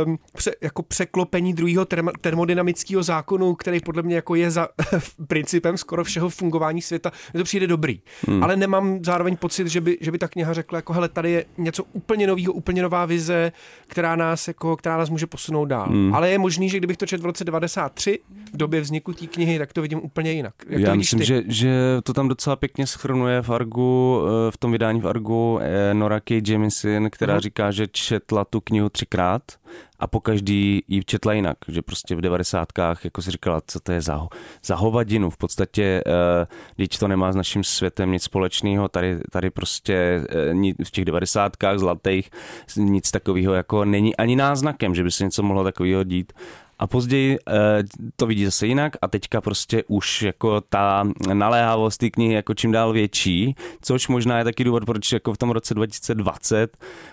um, 0.05 0.19
pře, 0.35 0.51
jako 0.61 0.83
překlopení 0.83 1.53
druhého 1.53 1.85
term, 1.85 2.07
termodynamického 2.21 3.03
zákonu, 3.03 3.55
který 3.55 3.79
podle 3.79 4.03
mě 4.03 4.15
jako 4.15 4.35
je 4.35 4.51
za 4.51 4.67
principem 5.27 5.77
skoro 5.77 6.03
všeho 6.03 6.29
fungování 6.29 6.81
světa. 6.81 7.11
Mně 7.33 7.37
to 7.37 7.43
přijde 7.43 7.67
dobrý. 7.67 8.01
Hmm. 8.27 8.43
Ale 8.43 8.55
nemám 8.55 8.99
zároveň 9.03 9.37
pocit, 9.37 9.67
že 9.67 9.81
by, 9.81 9.97
že 10.01 10.11
by 10.11 10.17
ta 10.17 10.27
kniha 10.27 10.53
řekla, 10.53 10.77
jako 10.77 10.93
hele, 10.93 11.09
tady 11.09 11.31
je 11.31 11.45
něco 11.57 11.83
úplně 11.93 12.27
nového, 12.27 12.53
úplně 12.53 12.81
nová 12.81 13.05
vize, 13.05 13.51
která 13.87 14.15
nás, 14.15 14.47
jako, 14.47 14.77
která 14.77 14.97
nás 14.97 15.09
může 15.09 15.27
posunout 15.27 15.65
dál. 15.65 15.87
Hmm. 15.89 16.13
Ale 16.15 16.29
je 16.29 16.39
možný, 16.39 16.69
že 16.69 16.77
kdybych 16.77 16.97
to 16.97 17.05
četl 17.05 17.23
v 17.23 17.25
roce 17.25 17.43
93, 17.43 18.19
v 18.53 18.57
době 18.57 18.81
vzniku 18.81 19.13
té 19.13 19.27
knihy, 19.27 19.59
tak 19.59 19.73
to 19.73 19.81
vidím 19.81 19.99
úplně 20.03 20.31
jinak. 20.31 20.53
Jak 20.69 20.81
Já 20.81 20.95
myslím, 20.95 21.19
ty? 21.19 21.25
že, 21.25 21.43
že 21.47 21.96
to 22.03 22.13
tam 22.13 22.27
docela 22.27 22.55
pěkně 22.55 22.87
schrnuje 22.87 23.41
v 23.41 23.49
Argu, 23.49 24.21
eh, 24.21 24.51
v 24.51 24.57
tom 24.57 24.71
vydání 24.71 25.01
v 25.01 25.07
Argu 25.07 25.59
eh, 25.61 25.93
Nora 25.93 26.19
K. 26.19 26.41
Jamieson, 26.47 27.09
která 27.09 27.37
uh-huh. 27.37 27.41
říká, 27.41 27.71
že 27.71 27.87
četla 27.87 28.45
tu 28.45 28.61
knihu 28.61 28.89
třikrát 28.89 29.41
a 29.99 30.07
po 30.07 30.19
každý 30.19 30.83
ji 30.87 31.03
četla 31.03 31.33
jinak, 31.33 31.57
že 31.67 31.81
prostě 31.81 32.15
v 32.15 32.21
devadesátkách 32.21 33.05
jako 33.05 33.21
si 33.21 33.31
říkala, 33.31 33.61
co 33.67 33.79
to 33.79 33.91
je 33.91 34.01
za, 34.01 34.27
za 34.65 34.75
hovadinu, 34.75 35.29
v 35.29 35.37
podstatě, 35.37 36.03
když 36.75 36.87
to 36.87 37.07
nemá 37.07 37.31
s 37.31 37.35
naším 37.35 37.63
světem 37.63 38.11
nic 38.11 38.23
společného, 38.23 38.87
tady, 38.87 39.19
tady 39.31 39.49
prostě 39.49 40.23
v 40.83 40.91
těch 40.91 41.05
devadesátkách 41.05 41.77
zlatých 41.77 42.29
nic 42.75 43.11
takového 43.11 43.53
jako 43.53 43.85
není 43.85 44.15
ani 44.15 44.35
náznakem, 44.35 44.95
že 44.95 45.03
by 45.03 45.11
se 45.11 45.23
něco 45.23 45.43
mohlo 45.43 45.63
takového 45.63 46.03
dít 46.03 46.33
a 46.79 46.87
později 46.87 47.35
e, 47.35 47.39
to 48.15 48.25
vidí 48.25 48.45
zase 48.45 48.67
jinak 48.67 48.93
a 49.01 49.07
teďka 49.07 49.41
prostě 49.41 49.83
už 49.87 50.21
jako 50.21 50.61
ta 50.61 51.07
naléhavost 51.33 51.99
té 51.99 52.09
knihy 52.09 52.33
jako 52.33 52.53
čím 52.53 52.71
dál 52.71 52.93
větší, 52.93 53.55
což 53.81 54.07
možná 54.07 54.37
je 54.37 54.43
taky 54.43 54.63
důvod, 54.63 54.85
proč 54.85 55.11
jako 55.11 55.33
v 55.33 55.37
tom 55.37 55.49
roce 55.49 55.73
2020 55.73 56.57
e, 56.57 56.67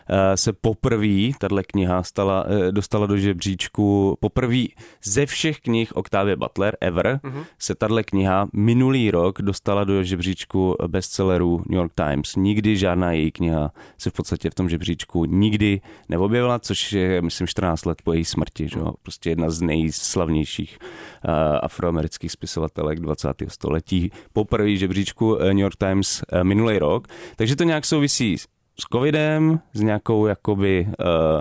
eh, 0.09 0.37
se 0.37 0.53
poprvé 0.53 1.33
tahle 1.39 1.63
kniha 1.63 2.03
stala, 2.03 2.45
e, 2.69 2.73
dostala 2.73 3.07
do 3.07 3.17
žebříčku 3.17 4.17
poprvé 4.21 4.65
ze 5.05 5.27
všech 5.27 5.61
knih 5.61 5.97
Octavia 5.97 6.37
Butler 6.37 6.77
ever 6.81 7.21
mm-hmm. 7.25 7.45
se 7.59 7.75
tahle 7.75 8.03
kniha 8.03 8.49
minulý 8.53 9.11
rok 9.11 9.43
dostala 9.43 9.85
do 9.85 10.03
žebříčku 10.03 10.77
bestsellerů 10.87 11.63
New 11.69 11.79
York 11.79 11.93
Times. 11.95 12.37
Nikdy 12.37 12.77
žádná 12.77 13.13
její 13.13 13.31
kniha 13.31 13.73
se 13.99 14.11
v 14.11 14.13
podstatě 14.13 14.51
v 14.51 14.55
tom 14.55 14.69
žebříčku 14.69 15.25
nikdy 15.25 15.81
neobjevila, 16.09 16.59
což 16.59 16.93
je 16.93 17.23
myslím 17.23 17.47
14 17.47 17.85
let 17.85 18.03
po 18.05 18.13
její 18.13 18.25
smrti. 18.25 18.69
Že? 18.69 18.79
Prostě 19.03 19.31
jedna 19.31 19.51
z 19.55 19.63
nejslavnějších 19.63 20.79
uh, 20.81 21.31
afroamerických 21.63 22.33
spisovatelek 22.33 23.01
20. 23.01 23.29
století. 23.49 24.11
Poprvé 24.33 24.77
žebříčku 24.77 25.37
eh, 25.37 25.45
New 25.45 25.59
York 25.59 25.77
Times 25.77 26.23
uh, 26.33 26.45
minulý 26.45 26.79
rok. 26.79 27.09
Takže 27.37 27.57
to 27.57 27.65
nějak 27.65 27.85
souvisí 27.85 28.39
s 28.39 28.47
covidem, 28.93 29.61
s 29.73 29.81
nějakou 29.81 30.27
jakoby 30.27 30.89
uh, 30.89 31.41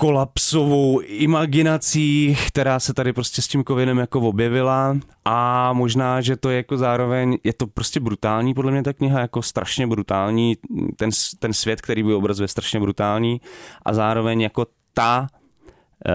kolapsovou 0.00 1.00
imaginací, 1.00 2.36
která 2.46 2.80
se 2.80 2.94
tady 2.94 3.12
prostě 3.12 3.42
s 3.42 3.48
tím 3.48 3.64
covidem 3.64 3.98
jako 3.98 4.20
objevila 4.20 4.96
a 5.24 5.72
možná, 5.72 6.20
že 6.20 6.36
to 6.36 6.50
je 6.50 6.56
jako 6.56 6.76
zároveň, 6.76 7.38
je 7.44 7.52
to 7.52 7.66
prostě 7.66 8.00
brutální 8.00 8.54
podle 8.54 8.72
mě 8.72 8.82
ta 8.82 8.92
kniha, 8.92 9.20
jako 9.20 9.42
strašně 9.42 9.86
brutální, 9.86 10.56
ten, 10.96 11.10
ten 11.38 11.52
svět, 11.52 11.80
který 11.80 12.02
by 12.02 12.14
obrazuje 12.14 12.48
strašně 12.48 12.80
brutální 12.80 13.40
a 13.84 13.94
zároveň 13.94 14.40
jako 14.40 14.66
ta 14.94 15.26
Eh, 15.34 15.39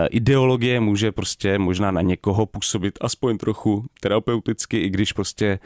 ideologie 0.09 0.79
může 0.79 1.11
prostě 1.11 1.59
možná 1.59 1.91
na 1.91 2.01
někoho 2.01 2.45
působit 2.45 2.97
aspoň 3.01 3.37
trochu 3.37 3.85
terapeuticky, 3.99 4.77
i 4.77 4.89
když 4.89 5.13
prostě 5.13 5.59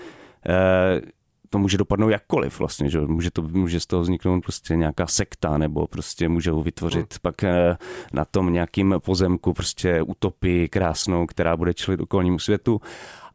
eh, 0.50 1.02
to 1.50 1.60
může 1.60 1.78
dopadnout 1.78 2.10
jakkoliv 2.10 2.60
vlastně, 2.60 2.90
že 2.90 3.00
může, 3.00 3.32
to, 3.32 3.42
může 3.42 3.80
z 3.80 3.86
toho 3.86 4.02
vzniknout 4.02 4.42
prostě 4.42 4.76
nějaká 4.76 5.08
sekta, 5.08 5.58
nebo 5.58 5.88
prostě 5.88 6.30
můžou 6.30 6.64
vytvořit 6.64 7.14
hmm. 7.14 7.20
pak 7.22 7.44
eh, 7.44 7.78
na 8.14 8.26
tom 8.26 8.54
nějakým 8.54 8.96
pozemku 9.06 9.54
prostě 9.54 10.02
utopii 10.02 10.70
krásnou, 10.70 11.26
která 11.26 11.58
bude 11.58 11.74
čelit 11.74 12.02
okolnímu 12.02 12.40
světu 12.40 12.82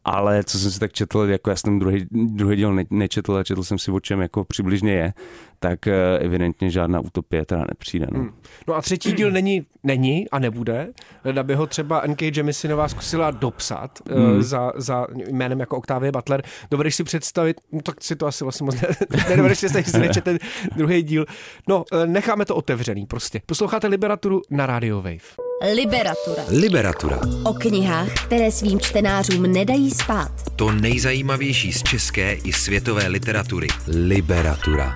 ale 0.05 0.43
co 0.43 0.59
jsem 0.59 0.71
si 0.71 0.79
tak 0.79 0.93
četl, 0.93 1.19
jako 1.19 1.49
já 1.49 1.55
jsem 1.55 1.79
druhý, 1.79 2.07
druhý 2.11 2.55
díl 2.55 2.73
ne, 2.73 2.83
nečetl 2.89 3.35
a 3.35 3.43
četl 3.43 3.63
jsem 3.63 3.77
si, 3.77 3.91
o 3.91 3.99
čem 3.99 4.21
jako 4.21 4.43
přibližně 4.43 4.91
je, 4.91 5.13
tak 5.59 5.87
eh, 5.87 6.17
evidentně 6.19 6.69
žádná 6.69 6.99
utopie 6.99 7.45
teda 7.45 7.65
nepřijde. 7.69 8.07
No, 8.11 8.19
hmm. 8.19 8.33
no 8.67 8.73
a 8.73 8.81
třetí 8.81 9.13
díl 9.13 9.31
není, 9.31 9.65
není 9.83 10.29
a 10.29 10.39
nebude. 10.39 10.87
Leda 11.23 11.43
by 11.43 11.55
ho 11.55 11.67
třeba 11.67 12.01
N.K. 12.01 12.31
Jemisinová 12.35 12.87
zkusila 12.87 13.31
dopsat 13.31 13.99
eh, 14.09 14.13
hmm. 14.13 14.43
za, 14.43 14.71
za 14.75 15.07
jménem 15.31 15.59
jako 15.59 15.77
Octavia 15.77 16.11
Butler. 16.11 16.43
Dovedeš 16.71 16.95
si 16.95 17.03
představit, 17.03 17.61
no 17.71 17.81
tak 17.81 18.03
si 18.03 18.15
to 18.15 18.27
asi 18.27 18.43
vlastně 18.43 18.65
moc 18.65 18.81
ne, 18.81 18.87
nedovedeš 19.29 19.59
si 19.59 19.67
představit, 19.69 20.23
ten 20.23 20.37
druhý 20.75 21.03
díl. 21.03 21.25
No, 21.69 21.83
eh, 21.93 22.07
necháme 22.07 22.45
to 22.45 22.55
otevřený 22.55 23.05
prostě. 23.05 23.41
Posloucháte 23.45 23.87
Liberaturu 23.87 24.41
na 24.49 24.65
Radio 24.65 24.97
Wave. 24.97 25.45
Liberatura. 25.75 26.43
Liberatura. 26.49 27.19
O 27.43 27.53
knihách, 27.53 28.25
které 28.25 28.51
svým 28.51 28.79
čtenářům 28.79 29.43
nedají 29.43 29.91
spát. 29.91 30.31
To 30.55 30.71
nejzajímavější 30.71 31.73
z 31.73 31.83
české 31.83 32.33
i 32.33 32.53
světové 32.53 33.07
literatury. 33.07 33.67
Liberatura. 33.87 34.95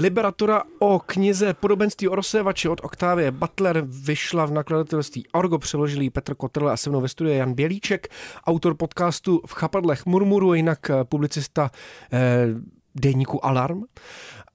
Liberatura 0.00 0.62
o 0.78 0.98
knize 0.98 1.54
Podobenství 1.54 2.08
o 2.08 2.14
rozsévači 2.14 2.68
od 2.68 2.80
Octavie 2.84 3.30
Butler 3.30 3.84
vyšla 3.86 4.46
v 4.46 4.50
nakladatelství 4.52 5.26
Orgo, 5.32 5.58
přeložili 5.58 6.10
Petr 6.10 6.34
Kotrle 6.34 6.72
a 6.72 6.76
se 6.76 6.90
mnou 6.90 7.00
ve 7.00 7.08
studiu 7.08 7.36
Jan 7.36 7.54
Bělíček, 7.54 8.08
autor 8.46 8.74
podcastu 8.74 9.40
V 9.46 9.52
chapadlech 9.52 10.06
murmuru, 10.06 10.54
jinak 10.54 10.90
publicista 11.04 11.70
eh, 12.12 12.46
deníku 12.94 13.46
Alarm. 13.46 13.82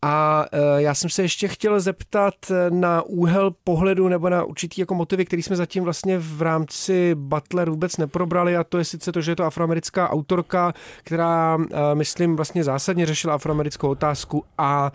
A 0.06 0.46
e, 0.52 0.82
já 0.82 0.94
jsem 0.96 1.10
se 1.10 1.22
ještě 1.22 1.48
chtěl 1.48 1.80
zeptat 1.80 2.34
na 2.70 3.02
úhel 3.02 3.52
pohledu 3.64 4.08
nebo 4.08 4.30
na 4.30 4.44
určitý 4.44 4.82
jako 4.82 4.96
motivy, 4.96 5.26
který 5.26 5.44
jsme 5.44 5.56
zatím 5.56 5.84
vlastně 5.84 6.18
v 6.18 6.42
rámci 6.42 7.16
Butler 7.16 7.70
vůbec 7.70 7.98
neprobrali 7.98 8.58
a 8.58 8.64
to 8.64 8.78
je 8.78 8.86
sice 8.86 9.12
to, 9.12 9.22
že 9.22 9.32
je 9.32 9.36
to 9.36 9.44
afroamerická 9.44 10.10
autorka, 10.10 10.74
která, 11.04 11.58
e, 11.72 11.96
myslím, 11.96 12.36
vlastně 12.36 12.64
zásadně 12.64 13.06
řešila 13.06 13.34
afroamerickou 13.34 13.90
otázku 13.90 14.44
a 14.58 14.92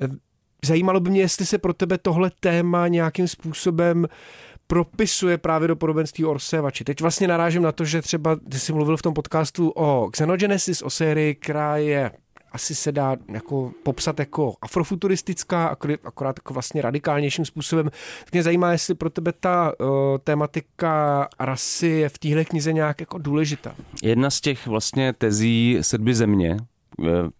e, 0.00 0.08
zajímalo 0.64 1.00
by 1.00 1.10
mě, 1.10 1.20
jestli 1.20 1.46
se 1.46 1.58
pro 1.58 1.74
tebe 1.74 1.98
tohle 1.98 2.30
téma 2.40 2.88
nějakým 2.88 3.28
způsobem 3.28 4.06
propisuje 4.66 5.38
právě 5.38 5.68
do 5.68 5.76
podobenství 5.76 6.24
Orsevači. 6.24 6.84
Teď 6.84 7.00
vlastně 7.00 7.28
narážím 7.28 7.62
na 7.62 7.72
to, 7.72 7.84
že 7.84 8.02
třeba 8.02 8.36
ty 8.50 8.58
jsi 8.58 8.72
mluvil 8.72 8.96
v 8.96 9.02
tom 9.02 9.14
podcastu 9.14 9.70
o 9.70 10.10
Xenogenesis, 10.10 10.82
o 10.82 10.90
sérii, 10.90 11.34
která 11.34 11.76
je 11.76 12.10
asi 12.52 12.74
se 12.74 12.92
dá 12.92 13.16
jako 13.28 13.72
popsat 13.82 14.18
jako 14.18 14.54
afrofuturistická, 14.62 15.76
akorát 16.04 16.38
jako 16.38 16.54
vlastně 16.54 16.82
radikálnějším 16.82 17.44
způsobem. 17.44 17.90
Mě 18.32 18.42
zajímá, 18.42 18.72
jestli 18.72 18.94
pro 18.94 19.10
tebe 19.10 19.32
ta 19.40 19.72
uh, 19.80 19.88
tématika 20.24 21.28
rasy 21.38 21.86
je 21.86 22.08
v 22.08 22.18
téhle 22.18 22.44
knize 22.44 22.72
nějak 22.72 23.00
jako 23.00 23.18
důležitá. 23.18 23.74
Jedna 24.02 24.30
z 24.30 24.40
těch 24.40 24.66
vlastně 24.66 25.12
tezí 25.12 25.78
sedby 25.80 26.14
země, 26.14 26.56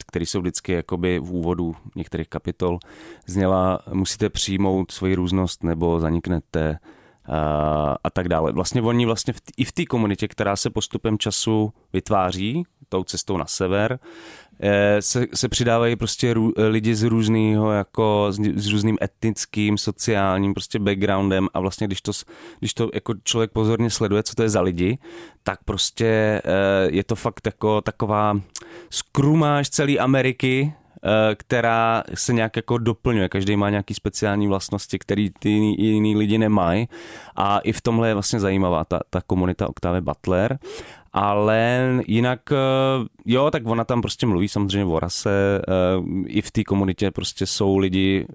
který 0.06 0.26
jsou 0.26 0.40
vždycky 0.40 0.72
jakoby 0.72 1.18
v 1.18 1.32
úvodu 1.32 1.76
některých 1.96 2.28
kapitol, 2.28 2.78
zněla, 3.26 3.80
musíte 3.92 4.28
přijmout 4.28 4.90
svoji 4.90 5.14
různost 5.14 5.64
nebo 5.64 6.00
zaniknete 6.00 6.78
a 8.04 8.10
tak 8.12 8.28
dále. 8.28 8.52
Vlastně 8.52 8.82
oni 8.82 9.06
vlastně 9.06 9.32
v 9.32 9.40
i 9.56 9.64
v 9.64 9.72
té 9.72 9.84
komunitě, 9.84 10.28
která 10.28 10.56
se 10.56 10.70
postupem 10.70 11.18
času 11.18 11.72
vytváří, 11.92 12.64
tou 12.88 13.04
cestou 13.04 13.36
na 13.36 13.46
sever, 13.46 13.98
eh, 14.02 14.49
se, 15.00 15.26
se 15.34 15.48
přidávají 15.48 15.96
prostě 15.96 16.34
rů, 16.34 16.52
lidi 16.56 16.94
z 16.94 17.02
různého, 17.02 17.72
jako 17.72 18.26
s, 18.30 18.38
s 18.54 18.72
různým 18.72 18.98
etnickým, 19.02 19.78
sociálním 19.78 20.54
prostě 20.54 20.78
backgroundem 20.78 21.48
a 21.54 21.60
vlastně 21.60 21.86
když 21.86 22.00
to, 22.00 22.12
když 22.58 22.74
to 22.74 22.90
jako 22.94 23.14
člověk 23.24 23.50
pozorně 23.50 23.90
sleduje, 23.90 24.22
co 24.22 24.34
to 24.34 24.42
je 24.42 24.48
za 24.48 24.60
lidi, 24.60 24.98
tak 25.42 25.58
prostě 25.64 26.06
eh, 26.44 26.90
je 26.90 27.04
to 27.04 27.16
fakt 27.16 27.46
jako 27.46 27.80
taková 27.80 28.40
skrumáž 28.90 29.70
celé 29.70 29.98
Ameriky, 29.98 30.72
Eh, 31.04 31.34
která 31.34 32.02
se 32.14 32.32
nějak 32.32 32.56
jako 32.56 32.78
doplňuje. 32.78 33.28
Každý 33.28 33.56
má 33.56 33.70
nějaký 33.70 33.94
speciální 33.94 34.48
vlastnosti, 34.48 34.98
které 34.98 35.28
ty 35.38 35.48
jiný, 35.48 35.76
jiný 35.78 36.16
lidi 36.16 36.38
nemají. 36.38 36.88
A 37.36 37.58
i 37.58 37.72
v 37.72 37.80
tomhle 37.80 38.08
je 38.08 38.14
vlastně 38.14 38.40
zajímavá 38.40 38.84
ta, 38.84 39.00
ta 39.10 39.20
komunita 39.26 39.68
Octavy 39.68 40.00
Butler. 40.00 40.58
Ale 41.12 41.88
jinak, 42.06 42.40
eh, 42.52 42.56
jo, 43.26 43.50
tak 43.50 43.62
ona 43.66 43.84
tam 43.84 44.02
prostě 44.02 44.26
mluví 44.26 44.48
samozřejmě 44.48 44.84
o 44.84 45.00
rase, 45.00 45.62
eh, 45.68 45.72
i 46.26 46.42
v 46.42 46.50
té 46.50 46.64
komunitě 46.64 47.10
prostě 47.10 47.46
jsou 47.46 47.78
lidi, 47.78 48.26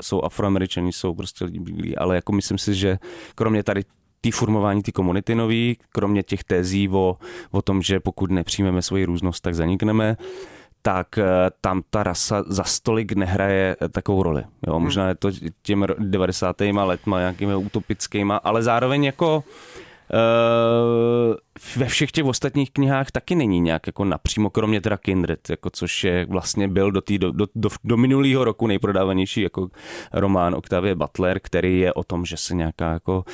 jsou 0.00 0.22
afroameričani, 0.22 0.92
jsou 0.92 1.14
prostě 1.14 1.44
lidi 1.44 1.60
bílí, 1.60 1.96
ale 1.96 2.14
jako 2.14 2.32
myslím 2.32 2.58
si, 2.58 2.74
že 2.74 2.98
kromě 3.34 3.62
tady 3.62 3.84
tý 4.20 4.30
formování 4.30 4.82
té 4.82 4.92
komunity 4.92 5.34
nový, 5.34 5.76
kromě 5.92 6.22
těch 6.22 6.44
tezí 6.44 6.88
o, 6.88 7.16
o 7.50 7.62
tom, 7.62 7.82
že 7.82 8.00
pokud 8.00 8.30
nepřijmeme 8.30 8.82
svoji 8.82 9.04
různost, 9.04 9.40
tak 9.40 9.54
zanikneme, 9.54 10.16
tak 10.82 11.18
eh, 11.18 11.24
tam 11.60 11.82
ta 11.90 12.02
rasa 12.02 12.44
za 12.46 12.64
stolik 12.64 13.12
nehraje 13.12 13.76
eh, 13.80 13.88
takovou 13.88 14.22
roli. 14.22 14.44
Jo, 14.66 14.74
hmm. 14.74 14.82
možná 14.82 15.08
je 15.08 15.14
to 15.14 15.30
těm 15.62 15.86
90. 15.98 16.60
letma 16.60 17.18
nějakými 17.18 17.56
utopickýma, 17.56 18.36
ale 18.36 18.62
zároveň 18.62 19.04
jako 19.04 19.36
Uh, 19.36 19.87
ve 21.76 21.86
všech 21.86 22.12
těch 22.12 22.24
ostatních 22.24 22.70
knihách 22.70 23.10
taky 23.10 23.34
není 23.34 23.60
nějak 23.60 23.86
jako 23.86 24.04
napřímo, 24.04 24.50
kromě 24.50 24.80
teda 24.80 24.96
Kindred, 24.96 25.50
jako 25.50 25.70
což 25.70 26.04
je 26.04 26.26
vlastně 26.26 26.68
byl 26.68 26.92
do, 26.92 27.00
tý, 27.00 27.18
do, 27.18 27.32
do, 27.32 27.46
do, 27.54 27.68
do 27.84 27.96
minulého 27.96 28.44
roku 28.44 28.66
nejprodávanější 28.66 29.40
jako 29.40 29.68
román 30.12 30.54
Octavie 30.54 30.94
Butler, 30.94 31.40
který 31.40 31.80
je 31.80 31.92
o 31.92 32.04
tom, 32.04 32.24
že 32.24 32.36
se 32.36 32.54
nějaká 32.54 32.92
jako 32.92 33.16
uh, 33.16 33.24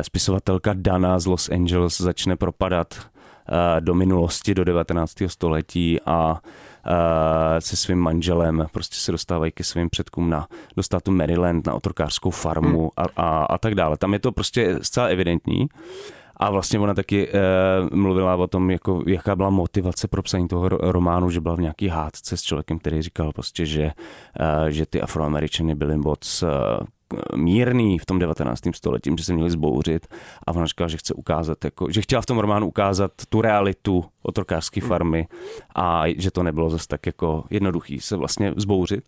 spisovatelka 0.00 0.72
Dana 0.76 1.18
z 1.18 1.26
Los 1.26 1.48
Angeles 1.48 2.00
začne 2.00 2.36
propadat 2.36 2.94
uh, 2.98 3.80
do 3.80 3.94
minulosti, 3.94 4.54
do 4.54 4.64
19. 4.64 5.14
století 5.26 5.98
a 6.06 6.40
se 7.58 7.76
svým 7.76 7.98
manželem, 7.98 8.66
prostě 8.72 8.96
se 8.96 9.12
dostávají 9.12 9.52
ke 9.52 9.64
svým 9.64 9.90
předkům 9.90 10.30
na, 10.30 10.46
do 10.76 10.82
státu 10.82 11.10
Maryland, 11.10 11.66
na 11.66 11.74
otrokářskou 11.74 12.30
farmu 12.30 12.80
hmm. 12.80 12.88
a, 12.96 13.22
a, 13.22 13.44
a 13.44 13.58
tak 13.58 13.74
dále. 13.74 13.96
Tam 13.96 14.12
je 14.12 14.18
to 14.18 14.32
prostě 14.32 14.78
zcela 14.82 15.06
evidentní. 15.06 15.68
A 16.36 16.50
vlastně 16.50 16.78
ona 16.78 16.94
taky 16.94 17.28
e, 17.28 17.32
mluvila 17.96 18.36
o 18.36 18.46
tom, 18.46 18.70
jako, 18.70 19.02
jaká 19.06 19.36
byla 19.36 19.50
motivace 19.50 20.08
pro 20.08 20.22
psaní 20.22 20.48
toho 20.48 20.68
románu, 20.68 21.30
že 21.30 21.40
byla 21.40 21.54
v 21.54 21.60
nějaký 21.60 21.88
hádce 21.88 22.36
s 22.36 22.42
člověkem, 22.42 22.78
který 22.78 23.02
říkal 23.02 23.32
prostě, 23.32 23.66
že, 23.66 23.82
e, 24.40 24.72
že 24.72 24.86
ty 24.86 25.00
afroameričany 25.00 25.74
byly 25.74 25.96
moc 25.96 26.42
e, 26.42 26.46
mírný 27.36 27.98
v 27.98 28.06
tom 28.06 28.18
19. 28.18 28.60
století, 28.74 29.10
že 29.18 29.24
se 29.24 29.34
měli 29.34 29.50
zbouřit. 29.50 30.06
A 30.46 30.52
ona 30.52 30.66
říkala, 30.66 30.88
že 30.88 30.96
chce 30.96 31.14
ukázat, 31.14 31.64
jako, 31.64 31.90
že 31.90 32.02
chtěla 32.02 32.22
v 32.22 32.26
tom 32.26 32.38
románu 32.38 32.66
ukázat 32.66 33.12
tu 33.28 33.40
realitu 33.40 34.04
otrokářské 34.22 34.80
farmy 34.80 35.28
a 35.74 36.02
že 36.16 36.30
to 36.30 36.42
nebylo 36.42 36.70
zase 36.70 36.88
tak 36.88 37.06
jako 37.06 37.44
jednoduchý 37.50 38.00
se 38.00 38.16
vlastně 38.16 38.52
zbouřit. 38.56 39.04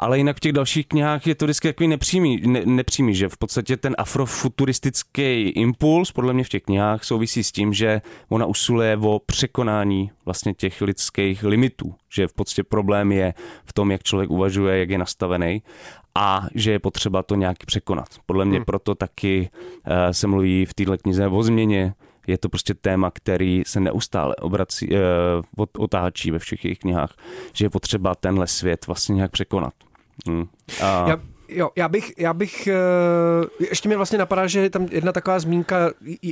Ale 0.00 0.18
jinak 0.18 0.36
v 0.36 0.40
těch 0.40 0.52
dalších 0.52 0.86
knihách 0.86 1.26
je 1.26 1.34
to 1.34 1.44
vždycky 1.44 1.68
takový 1.68 1.88
nepřímý, 1.88 2.40
ne, 2.46 2.62
nepřímý, 2.64 3.14
že 3.14 3.28
v 3.28 3.36
podstatě 3.36 3.76
ten 3.76 3.94
afrofuturistický 3.98 5.48
impuls 5.48 6.12
podle 6.12 6.32
mě 6.32 6.44
v 6.44 6.48
těch 6.48 6.62
knihách 6.62 7.04
souvisí 7.04 7.44
s 7.44 7.52
tím, 7.52 7.72
že 7.72 8.02
ona 8.28 8.46
usiluje 8.46 8.96
o 8.96 9.20
překonání 9.26 10.10
vlastně 10.24 10.54
těch 10.54 10.80
lidských 10.80 11.44
limitů, 11.44 11.94
že 12.14 12.26
v 12.26 12.32
podstatě 12.32 12.62
problém 12.62 13.12
je 13.12 13.34
v 13.64 13.72
tom, 13.72 13.90
jak 13.90 14.02
člověk 14.02 14.30
uvažuje, 14.30 14.78
jak 14.78 14.90
je 14.90 14.98
nastavený 14.98 15.62
a 16.18 16.46
že 16.54 16.70
je 16.70 16.78
potřeba 16.78 17.22
to 17.22 17.34
nějak 17.34 17.56
překonat. 17.66 18.08
Podle 18.26 18.44
mě 18.44 18.58
hmm. 18.58 18.64
proto 18.64 18.94
taky 18.94 19.50
uh, 19.86 19.92
se 20.10 20.26
mluví 20.26 20.66
v 20.66 20.74
této 20.74 20.98
knize 20.98 21.26
o 21.26 21.42
změně, 21.42 21.94
je 22.26 22.38
to 22.38 22.48
prostě 22.48 22.74
téma, 22.74 23.10
který 23.10 23.62
se 23.66 23.80
neustále 23.80 24.36
obrací, 24.36 24.88
uh, 24.90 25.66
otáčí 25.78 26.30
ve 26.30 26.38
všech 26.38 26.64
jejich 26.64 26.78
knihách, 26.78 27.16
že 27.52 27.64
je 27.64 27.70
potřeba 27.70 28.14
tenhle 28.14 28.46
svět 28.46 28.86
vlastně 28.86 29.14
nějak 29.14 29.30
překonat. 29.30 29.74
Hmm. 30.26 30.48
A... 30.82 31.08
Já, 31.08 31.16
jo, 31.48 31.70
já 31.76 31.88
bych, 31.88 32.12
já 32.18 32.34
bych, 32.34 32.68
uh, 33.60 33.66
ještě 33.70 33.88
mi 33.88 33.96
vlastně 33.96 34.18
napadá, 34.18 34.46
že 34.46 34.60
je 34.60 34.70
tam 34.70 34.86
jedna 34.90 35.12
taková 35.12 35.38
zmínka 35.38 35.90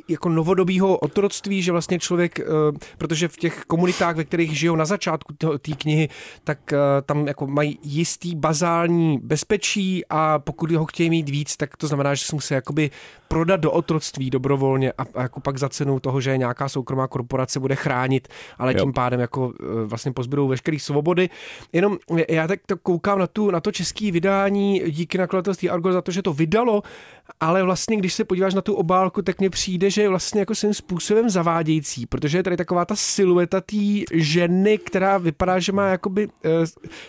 jako 0.08 0.28
novodobího 0.28 0.98
otroctví, 0.98 1.62
že 1.62 1.72
vlastně 1.72 1.98
člověk, 1.98 2.38
uh, 2.38 2.78
protože 2.98 3.28
v 3.28 3.36
těch 3.36 3.64
komunitách, 3.66 4.16
ve 4.16 4.24
kterých 4.24 4.58
žijou 4.58 4.76
na 4.76 4.84
začátku 4.84 5.34
té 5.58 5.72
knihy, 5.72 6.08
tak 6.44 6.58
uh, 6.72 6.78
tam 7.06 7.26
jako 7.26 7.46
mají 7.46 7.78
jistý 7.82 8.34
bazální 8.34 9.18
bezpečí 9.18 10.04
a 10.10 10.38
pokud 10.38 10.70
ho 10.70 10.86
chtějí 10.86 11.10
mít 11.10 11.28
víc, 11.28 11.56
tak 11.56 11.76
to 11.76 11.86
znamená, 11.86 12.14
že 12.14 12.24
se 12.24 12.36
musí 12.36 12.54
jakoby 12.54 12.90
prodat 13.28 13.60
do 13.60 13.72
otroctví 13.72 14.30
dobrovolně 14.30 14.92
a, 14.92 15.02
a 15.14 15.22
jako 15.22 15.40
pak 15.40 15.58
za 15.58 15.68
cenu 15.68 16.00
toho, 16.00 16.20
že 16.20 16.36
nějaká 16.36 16.68
soukromá 16.68 17.08
korporace 17.08 17.60
bude 17.60 17.74
chránit, 17.74 18.28
ale 18.58 18.72
jo. 18.72 18.80
tím 18.80 18.92
pádem 18.92 19.20
jako 19.20 19.52
vlastně 19.84 20.12
pozbydou 20.12 20.48
veškeré 20.48 20.78
svobody. 20.78 21.30
Jenom 21.72 21.98
já 22.28 22.46
tak 22.46 22.60
to 22.66 22.76
koukám 22.76 23.18
na, 23.18 23.26
tu, 23.26 23.50
na 23.50 23.60
to 23.60 23.72
české 23.72 24.12
vydání 24.12 24.82
díky 24.90 25.05
nakladatelství 25.14 25.70
Argo 25.70 25.92
za 25.92 26.02
to, 26.02 26.12
že 26.12 26.22
to 26.22 26.32
vydalo, 26.32 26.82
ale 27.40 27.62
vlastně, 27.62 27.96
když 27.96 28.14
se 28.14 28.24
podíváš 28.24 28.54
na 28.54 28.60
tu 28.60 28.74
obálku, 28.74 29.22
tak 29.22 29.40
mně 29.40 29.50
přijde, 29.50 29.90
že 29.90 30.02
je 30.02 30.08
vlastně 30.08 30.40
jako 30.40 30.54
svým 30.54 30.74
způsobem 30.74 31.30
zavádějící, 31.30 32.06
protože 32.06 32.38
je 32.38 32.42
tady 32.42 32.56
taková 32.56 32.84
ta 32.84 32.96
silueta 32.96 33.60
té 33.60 33.76
ženy, 34.12 34.78
která 34.78 35.18
vypadá, 35.18 35.58
že 35.58 35.72
má 35.72 35.88
jakoby 35.88 36.28
eh, 36.44 36.48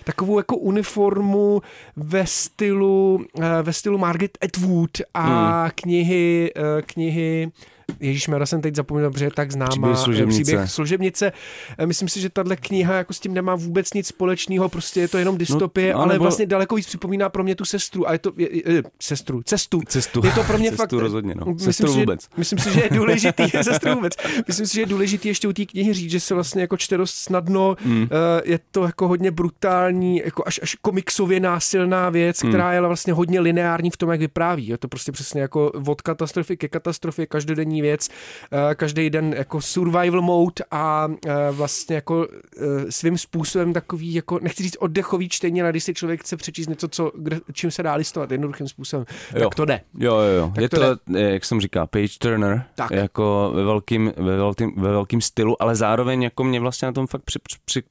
takovou 0.04 0.38
jako 0.38 0.58
uniformu 0.58 1.62
ve 1.96 2.28
stylu, 2.28 3.26
eh, 3.42 3.62
ve 3.62 3.74
stylu 3.74 3.98
Margaret 3.98 4.38
Atwood 4.42 4.92
a 5.14 5.62
hmm. 5.62 5.72
knihy, 5.76 6.52
eh, 6.56 6.82
knihy 6.82 7.52
Ježíš 8.00 8.28
já 8.40 8.46
jsem 8.46 8.62
teď 8.62 8.76
zapomněl, 8.76 9.12
protože 9.12 9.26
je 9.26 9.32
tak 9.32 9.52
známá 9.52 9.70
příběh 9.70 9.94
eh, 9.94 10.04
služebnice. 10.04 10.44
příběh 10.44 10.72
služebnice. 10.72 11.32
Eh, 11.78 11.86
myslím 11.86 12.10
si, 12.10 12.22
že 12.22 12.30
tahle 12.30 12.56
kniha 12.56 12.96
jako 12.96 13.14
s 13.14 13.20
tím 13.20 13.34
nemá 13.34 13.56
vůbec 13.56 13.94
nic 13.94 14.08
společného, 14.08 14.70
prostě 14.70 15.00
je 15.00 15.08
to 15.08 15.18
jenom 15.18 15.38
dystopie, 15.38 15.94
no, 15.94 16.00
ale 16.00 16.14
nebo... 16.14 16.24
vlastně 16.24 16.46
daleko 16.46 16.76
víc 16.76 16.88
připomíná 16.88 17.30
pro 17.30 17.44
mě 17.44 17.56
tu 17.56 17.66
sestru. 17.66 18.10
A 18.10 18.14
je 18.14 18.20
to 18.20 18.32
je, 18.38 18.74
je, 18.74 18.84
sestru, 19.02 19.42
cestu. 19.44 19.82
cestu. 19.88 20.22
Je 20.26 20.32
to 20.32 20.44
pro 20.44 20.58
mě 20.58 20.70
cestu 20.70 20.82
fakt. 20.82 20.92
rozhodně, 20.92 21.36
no. 21.36 21.46
Myslím 21.46 21.74
sestru 21.74 21.94
si, 21.94 22.00
vůbec. 22.00 22.22
Že, 22.22 22.30
myslím 22.38 22.60
si, 22.60 22.74
že 22.74 22.82
je 22.82 22.90
důležitý, 22.90 23.44
sestru 23.64 23.96
vůbec. 23.96 24.14
Myslím 24.48 24.68
si, 24.68 24.76
že 24.76 24.82
je 24.82 24.86
důležitý 24.86 25.28
ještě 25.28 25.48
u 25.48 25.54
té 25.54 25.66
knihy 25.66 25.94
říct, 25.94 26.12
že 26.12 26.20
se 26.20 26.34
vlastně 26.34 26.62
jako 26.62 26.78
čte 26.78 26.98
dost 26.98 27.16
snadno. 27.16 27.76
Mm. 27.86 28.02
Uh, 28.02 28.08
je 28.44 28.60
to 28.72 28.84
jako 28.84 29.08
hodně 29.08 29.32
brutální, 29.32 30.22
jako 30.26 30.44
až, 30.46 30.60
až 30.64 30.76
komiksově 30.76 31.40
násilná 31.40 32.10
věc, 32.10 32.44
mm. 32.44 32.50
která 32.50 32.74
je 32.74 32.82
vlastně 32.82 33.14
hodně 33.14 33.40
lineární 33.40 33.90
v 33.90 33.98
tom, 33.98 34.10
jak 34.10 34.20
vypráví. 34.20 34.68
Je 34.68 34.78
to 34.78 34.88
prostě 34.88 35.12
přesně 35.12 35.42
jako 35.42 35.72
od 35.88 36.02
katastrofy 36.02 36.58
ke 36.58 36.68
katastrofě, 36.68 37.26
každodenní 37.26 37.77
věc, 37.82 38.10
eh, 38.52 38.76
každý 38.76 39.10
den 39.10 39.34
jako 39.38 39.62
survival 39.62 40.22
mode 40.22 40.64
a 40.72 41.08
eh, 41.28 41.34
vlastně 41.52 41.96
jako 41.96 42.28
eh, 42.32 42.92
svým 42.92 43.18
způsobem 43.18 43.74
takový, 43.74 44.14
jako 44.14 44.40
nechci 44.42 44.64
říct 44.64 44.78
oddechový 44.80 45.30
čtení, 45.30 45.62
ale 45.62 45.72
když 45.72 45.84
si 45.84 45.94
člověk 45.94 46.22
chce 46.22 46.38
přečíst 46.38 46.68
něco, 46.68 46.88
co, 46.88 47.12
čím 47.54 47.72
se 47.72 47.84
dá 47.84 47.96
listovat 47.96 48.32
jednoduchým 48.32 48.68
způsobem, 48.68 49.06
jo. 49.36 49.44
tak 49.44 49.56
to 49.56 49.66
jde. 49.66 49.82
Jo, 50.00 50.16
jo, 50.16 50.34
jo. 50.38 50.52
Tak 50.56 50.62
je 50.62 50.70
to, 50.70 50.96
to 50.96 51.18
jak 51.18 51.46
jsem 51.46 51.62
říká, 51.62 51.88
page 51.88 52.18
turner, 52.20 52.64
tak. 52.76 52.92
jako 52.92 53.52
ve 53.56 53.64
velkým, 53.64 54.14
ve, 54.18 54.38
velkým, 54.38 54.74
ve 54.78 54.92
velkým 54.92 55.22
stylu, 55.22 55.62
ale 55.62 55.76
zároveň 55.76 56.24
jako 56.24 56.44
mě 56.44 56.60
vlastně 56.60 56.86
na 56.86 56.92
tom 56.92 57.08
fakt 57.08 57.22
při, 57.22 57.40
při, 57.40 57.58
při 57.66 57.84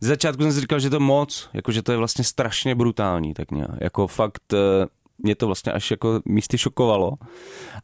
z 0.00 0.06
začátku 0.06 0.42
jsem 0.42 0.52
si 0.52 0.60
říkal, 0.60 0.78
že 0.78 0.90
to 0.90 1.00
moc, 1.00 1.48
jako 1.52 1.72
že 1.72 1.82
to 1.82 1.92
je 1.92 1.98
vlastně 1.98 2.24
strašně 2.24 2.74
brutální, 2.74 3.34
tak 3.34 3.50
nějak. 3.50 3.70
Jako 3.80 4.06
fakt 4.06 4.54
mě 5.18 5.34
to 5.34 5.46
vlastně 5.46 5.72
až 5.72 5.90
jako 5.90 6.20
místy 6.24 6.58
šokovalo, 6.58 7.12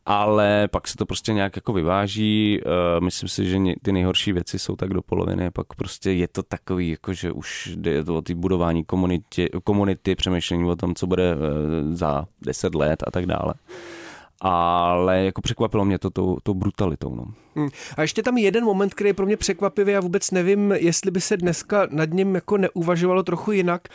ale 0.06 0.68
pak 0.68 0.88
se 0.88 0.96
to 0.96 1.06
prostě 1.06 1.32
nějak 1.32 1.56
jako 1.56 1.72
vyváží. 1.72 2.60
Uh, 2.60 3.04
myslím 3.04 3.28
si, 3.28 3.46
že 3.46 3.58
ty 3.82 3.92
nejhorší 3.92 4.32
věci 4.32 4.58
jsou 4.58 4.76
tak 4.76 4.88
do 4.88 5.02
poloviny, 5.02 5.50
pak 5.50 5.74
prostě 5.74 6.12
je 6.12 6.28
to 6.28 6.42
takový, 6.42 6.90
jako 6.90 7.12
že 7.12 7.32
už 7.32 7.72
jde 7.76 8.04
to 8.04 8.16
o 8.16 8.22
ty 8.22 8.34
budování 8.34 8.84
komunity, 8.84 9.50
komunity, 9.64 10.14
přemýšlení 10.14 10.64
o 10.64 10.76
tom, 10.76 10.94
co 10.94 11.06
bude 11.06 11.34
uh, 11.34 11.40
za 11.94 12.26
deset 12.42 12.74
let 12.74 13.02
a 13.06 13.10
tak 13.10 13.26
dále. 13.26 13.54
Ale 14.40 15.24
jako 15.24 15.40
překvapilo 15.40 15.84
mě 15.84 15.98
to 15.98 16.10
tou, 16.10 16.38
tou 16.42 16.54
brutalitou. 16.54 17.14
No. 17.14 17.24
Hmm. 17.56 17.68
A 17.96 18.02
ještě 18.02 18.22
tam 18.22 18.38
jeden 18.38 18.64
moment, 18.64 18.94
který 18.94 19.10
je 19.10 19.14
pro 19.14 19.26
mě 19.26 19.36
překvapivý 19.36 19.96
a 19.96 20.00
vůbec 20.00 20.30
nevím, 20.30 20.72
jestli 20.72 21.10
by 21.10 21.20
se 21.20 21.36
dneska 21.36 21.86
nad 21.90 22.10
ním 22.10 22.34
jako 22.34 22.56
neuvažovalo 22.56 23.22
trochu 23.22 23.52
jinak. 23.52 23.88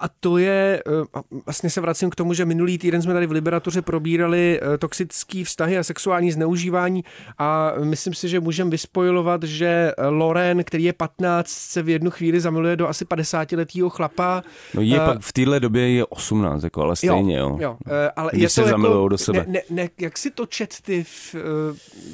A 0.00 0.08
to 0.20 0.38
je, 0.38 0.82
uh, 0.86 1.22
vlastně 1.46 1.70
se 1.70 1.80
vracím 1.80 2.10
k 2.10 2.14
tomu, 2.14 2.34
že 2.34 2.44
minulý 2.44 2.78
týden 2.78 3.02
jsme 3.02 3.14
tady 3.14 3.26
v 3.26 3.30
Liberatuře 3.30 3.82
probírali 3.82 4.60
uh, 4.62 4.76
toxické 4.76 5.44
vztahy 5.44 5.78
a 5.78 5.84
sexuální 5.84 6.32
zneužívání 6.32 7.04
a 7.38 7.72
myslím 7.84 8.14
si, 8.14 8.28
že 8.28 8.40
můžeme 8.40 8.70
vyspojovat, 8.70 9.42
že 9.42 9.92
Loren, 10.08 10.64
který 10.64 10.84
je 10.84 10.92
15, 10.92 11.48
se 11.48 11.82
v 11.82 11.88
jednu 11.88 12.10
chvíli 12.10 12.40
zamiluje 12.40 12.76
do 12.76 12.88
asi 12.88 13.04
50 13.04 13.52
letého 13.52 13.90
chlapa. 13.90 14.42
No 14.74 14.82
je 14.82 15.00
pak 15.00 15.20
v 15.20 15.32
téhle 15.32 15.60
době 15.60 15.90
je 15.90 16.04
18, 16.04 16.62
jako, 16.62 16.82
ale 16.82 16.96
stejně, 16.96 17.38
jo. 17.38 17.48
jo. 17.48 17.58
jo 17.60 17.78
uh, 17.86 17.92
ale 18.16 18.30
Když 18.32 18.42
je 18.42 18.48
se 18.48 18.62
to 18.62 18.68
zamilujou 18.68 19.00
jako, 19.04 19.08
do 19.08 19.18
sebe. 19.18 19.44
Ne, 19.48 19.60
ne, 19.70 19.88
jak 20.00 20.18
si 20.18 20.30
to 20.30 20.46
čet 20.46 20.74
ty 20.82 21.04
v, 21.04 21.34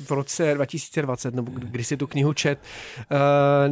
v 0.06 0.11
roce 0.11 0.45
2020, 0.54 1.35
nebo 1.35 1.52
když 1.54 1.87
si 1.87 1.96
tu 1.96 2.06
knihu 2.06 2.32
čet, 2.32 2.59
uh, 2.98 3.18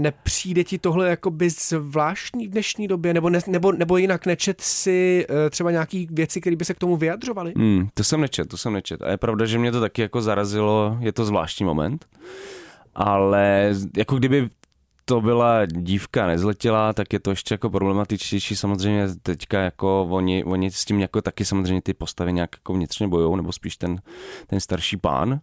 nepřijde 0.00 0.64
ti 0.64 0.78
tohle 0.78 1.08
jako 1.08 1.30
by 1.30 1.50
zvláštní 1.50 2.48
dnešní 2.48 2.88
době, 2.88 3.14
nebo, 3.14 3.30
ne, 3.30 3.38
nebo, 3.46 3.72
nebo 3.72 3.96
jinak 3.96 4.26
nečet 4.26 4.60
si 4.60 5.26
uh, 5.30 5.36
třeba 5.50 5.70
nějaký 5.70 6.08
věci, 6.10 6.40
které 6.40 6.56
by 6.56 6.64
se 6.64 6.74
k 6.74 6.78
tomu 6.78 6.96
vyjadřovaly? 6.96 7.52
Hmm, 7.56 7.88
to 7.94 8.04
jsem 8.04 8.20
nečet, 8.20 8.48
to 8.48 8.56
jsem 8.56 8.72
nečet. 8.72 9.02
A 9.02 9.10
je 9.10 9.16
pravda, 9.16 9.46
že 9.46 9.58
mě 9.58 9.72
to 9.72 9.80
taky 9.80 10.02
jako 10.02 10.22
zarazilo, 10.22 10.96
je 11.00 11.12
to 11.12 11.24
zvláštní 11.24 11.66
moment 11.66 12.06
ale 12.94 13.74
jako 13.96 14.16
kdyby 14.16 14.48
to 15.04 15.20
byla 15.20 15.66
dívka 15.66 16.26
nezletělá, 16.26 16.92
tak 16.92 17.12
je 17.12 17.20
to 17.20 17.30
ještě 17.30 17.54
jako 17.54 17.70
problematičtější. 17.70 18.56
Samozřejmě 18.56 19.08
teďka 19.22 19.60
jako 19.60 20.06
oni, 20.10 20.44
oni 20.44 20.70
s 20.70 20.84
tím 20.84 21.00
jako 21.00 21.22
taky 21.22 21.44
samozřejmě 21.44 21.82
ty 21.82 21.94
postavy 21.94 22.32
nějak 22.32 22.50
jako 22.56 22.72
vnitřně 22.72 23.08
bojou, 23.08 23.36
nebo 23.36 23.52
spíš 23.52 23.76
ten, 23.76 24.00
ten 24.46 24.60
starší 24.60 24.96
pán, 24.96 25.40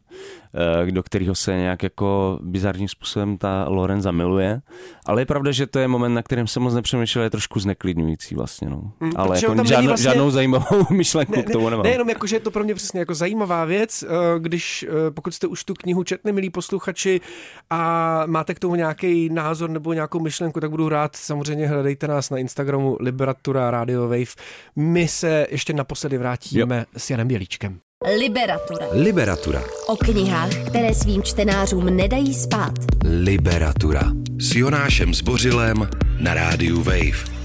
eh, 0.88 0.92
do 0.92 1.04
kterého 1.04 1.36
se 1.36 1.58
nějak 1.58 1.84
jako 1.84 2.40
bizarním 2.42 2.88
způsobem 2.88 3.38
ta 3.38 3.66
Loren 3.68 4.02
zamiluje. 4.02 4.62
Ale 5.06 5.22
je 5.22 5.26
pravda, 5.26 5.52
že 5.52 5.68
to 5.68 5.80
je 5.80 5.88
moment, 5.88 6.14
na 6.14 6.24
kterém 6.24 6.48
jsem 6.48 6.64
moc 6.64 6.74
nepřemýšlel, 6.74 7.24
je 7.24 7.30
trošku 7.30 7.60
zneklidňující 7.60 8.36
vlastně. 8.36 8.70
No. 8.70 8.92
Mm, 9.00 9.12
Ale 9.16 9.38
jako 9.38 9.66
žádnou, 9.66 9.88
vlastně... 9.88 10.04
žádnou 10.04 10.32
zajímavou 10.32 10.86
myšlenku 10.90 11.36
ne, 11.36 11.44
k 11.44 11.50
tomu 11.50 11.70
nemám. 11.70 11.84
Nejenom 11.84 12.10
jako, 12.10 12.28
že 12.28 12.36
je 12.36 12.40
to 12.40 12.52
pro 12.52 12.64
mě 12.64 12.76
přesně 12.76 13.00
jako 13.00 13.14
zajímavá 13.14 13.66
věc, 13.66 14.04
eh, 14.04 14.40
když 14.40 14.86
eh, 14.90 15.12
pokud 15.12 15.34
jste 15.34 15.48
už 15.48 15.64
tu 15.64 15.74
knihu 15.74 16.04
četli, 16.04 16.32
milí 16.32 16.50
posluchači, 16.50 17.22
a 17.70 18.24
máte 18.26 18.54
k 18.54 18.60
tomu 18.60 18.76
nějaký 18.76 19.30
názor 19.52 19.70
nebo 19.70 19.94
nějakou 19.94 20.20
myšlenku, 20.20 20.60
tak 20.60 20.70
budu 20.70 20.90
rád. 20.90 21.16
Samozřejmě 21.16 21.68
hledejte 21.68 22.08
nás 22.08 22.30
na 22.30 22.38
Instagramu 22.38 22.98
Liberatura 23.00 23.72
Radio 23.72 24.02
Wave. 24.02 24.36
My 24.76 25.08
se 25.08 25.48
ještě 25.50 25.74
naposledy 25.74 26.18
vrátíme 26.18 26.78
jo. 26.78 26.86
s 26.98 27.10
Janem 27.10 27.28
Bělíčkem. 27.28 27.80
Liberatura. 28.20 28.86
Liberatura. 28.92 29.64
O 29.88 29.96
knihách, 29.96 30.56
které 30.68 30.94
svým 30.94 31.24
čtenářům 31.24 31.86
nedají 31.86 32.34
spát. 32.34 32.74
Liberatura. 33.24 34.02
S 34.40 34.56
Jonášem 34.56 35.14
Zbořilem 35.14 35.90
na 36.20 36.34
rádiu 36.34 36.84
Wave. 36.84 37.41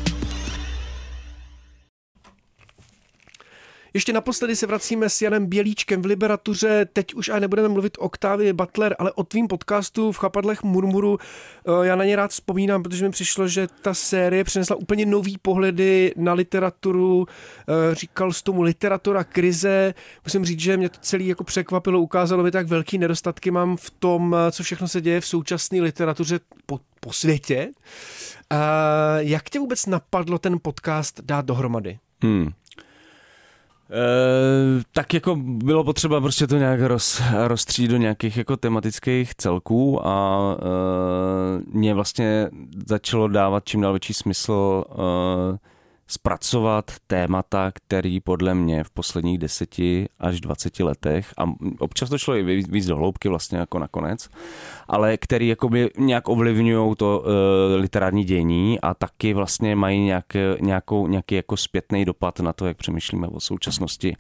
Ještě 3.96 4.12
naposledy 4.12 4.56
se 4.56 4.66
vracíme 4.66 5.10
s 5.10 5.22
Janem 5.22 5.46
Bělíčkem 5.46 6.02
v 6.02 6.06
Liberatuře. 6.06 6.86
Teď 6.92 7.14
už 7.14 7.28
a 7.28 7.38
nebudeme 7.38 7.68
mluvit 7.68 7.98
o 7.98 8.00
Octavii 8.00 8.52
Butler, 8.52 8.96
ale 8.98 9.12
o 9.12 9.24
tvým 9.24 9.48
podcastu 9.48 10.12
v 10.12 10.18
Chapadlech 10.18 10.62
Murmuru. 10.62 11.18
Eh, 11.18 11.86
já 11.86 11.96
na 11.96 12.04
ně 12.04 12.16
rád 12.16 12.30
vzpomínám, 12.30 12.82
protože 12.82 13.04
mi 13.04 13.10
přišlo, 13.10 13.48
že 13.48 13.68
ta 13.82 13.94
série 13.94 14.44
přinesla 14.44 14.76
úplně 14.76 15.06
nový 15.06 15.38
pohledy 15.38 16.14
na 16.16 16.32
literaturu. 16.32 17.26
Eh, 17.28 17.94
říkal 17.94 18.32
z 18.32 18.42
tomu 18.42 18.62
literatura 18.62 19.24
krize. 19.24 19.94
Musím 20.24 20.44
říct, 20.44 20.60
že 20.60 20.76
mě 20.76 20.88
to 20.88 20.98
celý 21.00 21.26
jako 21.26 21.44
překvapilo, 21.44 22.00
ukázalo 22.00 22.42
mi 22.42 22.50
tak 22.50 22.66
velký 22.66 22.98
nedostatky 22.98 23.50
mám 23.50 23.76
v 23.76 23.90
tom, 23.90 24.36
eh, 24.38 24.52
co 24.52 24.62
všechno 24.62 24.88
se 24.88 25.00
děje 25.00 25.20
v 25.20 25.26
současné 25.26 25.80
literatuře 25.80 26.40
po, 26.66 26.80
po 27.00 27.12
světě. 27.12 27.68
Jak 29.18 29.50
tě 29.50 29.58
vůbec 29.58 29.86
napadlo 29.86 30.38
ten 30.38 30.58
podcast 30.62 31.20
dát 31.20 31.44
dohromady? 31.44 31.98
Hmm. 32.22 32.52
E, 33.90 34.82
tak 34.92 35.14
jako 35.14 35.36
bylo 35.40 35.84
potřeba 35.84 36.20
prostě 36.20 36.46
to 36.46 36.56
nějak 36.56 36.80
roz, 36.80 37.22
rozstřít 37.46 37.90
do 37.90 37.96
nějakých 37.96 38.36
jako 38.36 38.56
tematických 38.56 39.34
celků 39.34 40.06
a 40.06 40.40
e, 40.58 41.78
mě 41.78 41.94
vlastně 41.94 42.50
začalo 42.86 43.28
dávat 43.28 43.64
čím 43.64 43.80
dál 43.80 43.92
větší 43.92 44.14
smysl 44.14 44.84
e, 44.90 45.58
zpracovat 46.06 46.92
témata, 47.06 47.70
který 47.74 48.20
podle 48.20 48.54
mě 48.54 48.84
v 48.84 48.90
posledních 48.90 49.38
deseti 49.38 50.08
až 50.18 50.40
20 50.40 50.80
letech, 50.80 51.34
a 51.38 51.44
občas 51.78 52.08
to 52.08 52.18
šlo 52.18 52.36
i 52.36 52.42
víc 52.68 52.86
do 52.86 52.96
hloubky 52.96 53.28
vlastně 53.28 53.58
jako 53.58 53.78
nakonec, 53.78 54.28
ale 54.88 55.16
který 55.16 55.48
jakoby 55.48 55.90
nějak 55.98 56.28
ovlivňují 56.28 56.94
to 56.96 57.18
uh, 57.18 57.80
literární 57.80 58.24
dění 58.24 58.80
a 58.80 58.94
taky 58.94 59.34
vlastně 59.34 59.76
mají 59.76 60.00
nějak, 60.00 60.26
nějakou, 60.60 61.06
nějaký 61.06 61.34
jako 61.34 61.56
zpětný 61.56 62.04
dopad 62.04 62.40
na 62.40 62.52
to, 62.52 62.66
jak 62.66 62.76
přemýšlíme 62.76 63.26
o 63.26 63.40
současnosti. 63.40 64.16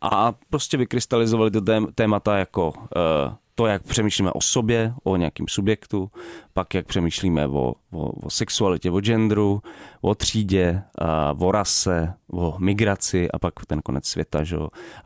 A 0.00 0.34
prostě 0.50 0.76
vykrystalizovali 0.76 1.50
to 1.50 1.60
témata 1.94 2.38
jako 2.38 2.68
uh, 2.68 3.32
to, 3.58 3.66
jak 3.66 3.82
přemýšlíme 3.82 4.32
o 4.32 4.40
sobě, 4.40 4.92
o 5.04 5.16
nějakém 5.16 5.46
subjektu, 5.48 6.10
pak 6.52 6.74
jak 6.74 6.86
přemýšlíme 6.86 7.46
o, 7.46 7.74
o, 7.92 8.08
o 8.10 8.30
sexualitě, 8.30 8.90
o 8.90 9.00
genderu, 9.00 9.62
o 10.00 10.14
třídě, 10.14 10.82
a 10.98 11.34
o 11.38 11.52
rase, 11.52 12.14
o 12.32 12.56
migraci 12.58 13.30
a 13.30 13.38
pak 13.38 13.54
ten 13.66 13.80
konec 13.82 14.06
světa, 14.06 14.44
že? 14.44 14.56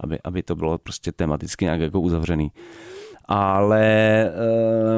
Aby, 0.00 0.18
aby 0.24 0.42
to 0.42 0.56
bylo 0.56 0.78
prostě 0.78 1.12
tematicky 1.12 1.64
nějak 1.64 1.80
jako 1.80 2.00
uzavřený. 2.00 2.52
Ale 3.24 4.26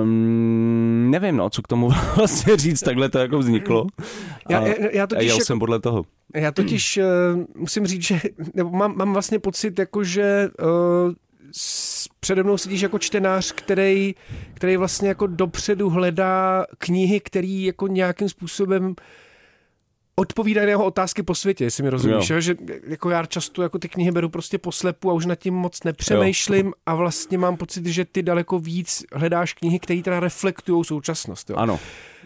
um, 0.02 1.10
nevím, 1.10 1.36
no, 1.36 1.50
co 1.50 1.62
k 1.62 1.68
tomu 1.68 1.90
vlastně 2.16 2.56
říct, 2.56 2.80
takhle 2.80 3.08
to 3.08 3.18
jako 3.18 3.38
vzniklo. 3.38 3.86
Já, 4.48 4.66
já, 4.66 4.74
já 4.92 5.06
totiž, 5.06 5.28
jel 5.28 5.40
jsem 5.40 5.58
podle 5.58 5.80
toho. 5.80 6.04
Já 6.34 6.52
totiž 6.52 6.98
uh, 6.98 7.44
musím 7.56 7.86
říct, 7.86 8.02
že 8.02 8.20
nebo 8.54 8.70
mám, 8.70 8.96
mám 8.96 9.12
vlastně 9.12 9.38
pocit, 9.38 9.78
jako 9.78 10.04
že 10.04 10.48
uh, 10.62 11.12
přede 12.24 12.42
mnou 12.42 12.58
sedíš 12.58 12.80
jako 12.80 12.98
čtenář, 12.98 13.52
který, 13.52 14.14
který 14.54 14.76
vlastně 14.76 15.08
jako 15.08 15.26
dopředu 15.26 15.90
hledá 15.90 16.66
knihy, 16.78 17.20
který 17.20 17.64
jako 17.64 17.86
nějakým 17.86 18.28
způsobem 18.28 18.94
odpovídají 20.16 20.66
na 20.66 20.70
jeho 20.70 20.84
otázky 20.84 21.22
po 21.22 21.34
světě, 21.34 21.64
jestli 21.64 21.82
mi 21.82 21.90
rozumíš, 21.90 22.30
jo. 22.30 22.40
že 22.40 22.56
jako 22.86 23.10
já 23.10 23.26
často 23.26 23.62
jako 23.62 23.78
ty 23.78 23.88
knihy 23.88 24.10
beru 24.10 24.28
prostě 24.28 24.58
poslepu 24.58 25.10
a 25.10 25.12
už 25.12 25.26
nad 25.26 25.34
tím 25.34 25.54
moc 25.54 25.84
nepřemýšlím 25.84 26.66
jo. 26.66 26.72
a 26.86 26.94
vlastně 26.94 27.38
mám 27.38 27.56
pocit, 27.56 27.86
že 27.86 28.04
ty 28.04 28.22
daleko 28.22 28.58
víc 28.58 29.04
hledáš 29.12 29.52
knihy, 29.52 29.78
které 29.78 30.02
teda 30.02 30.20
reflektují 30.20 30.84
současnost. 30.84 31.50
Jo. 31.50 31.56
Ano. 31.56 31.80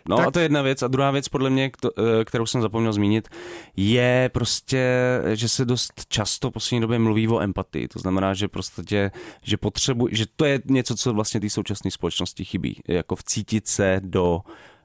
No 0.08 0.16
tak... 0.16 0.26
a 0.26 0.30
to 0.30 0.38
je 0.38 0.44
jedna 0.44 0.62
věc. 0.62 0.82
A 0.82 0.88
druhá 0.88 1.10
věc, 1.10 1.28
podle 1.28 1.50
mě, 1.50 1.70
eh, 1.84 2.24
kterou 2.24 2.46
jsem 2.46 2.62
zapomněl 2.62 2.92
zmínit, 2.92 3.28
je 3.76 4.30
prostě, 4.32 4.88
že 5.34 5.48
se 5.48 5.64
dost 5.64 5.92
často 6.08 6.50
v 6.50 6.52
poslední 6.52 6.80
době 6.80 6.98
mluví 6.98 7.28
o 7.28 7.40
empatii. 7.40 7.88
To 7.88 7.98
znamená, 7.98 8.34
že 8.34 8.48
prostě, 8.48 9.10
že 9.42 9.56
potřebuji, 9.56 10.08
že 10.12 10.24
to 10.36 10.44
je 10.44 10.62
něco, 10.64 10.96
co 10.96 11.12
vlastně 11.12 11.40
té 11.40 11.50
současné 11.50 11.90
společnosti 11.90 12.44
chybí. 12.44 12.80
Jako 12.88 13.16
vcítit 13.16 13.68
se 13.68 14.00
do 14.04 14.40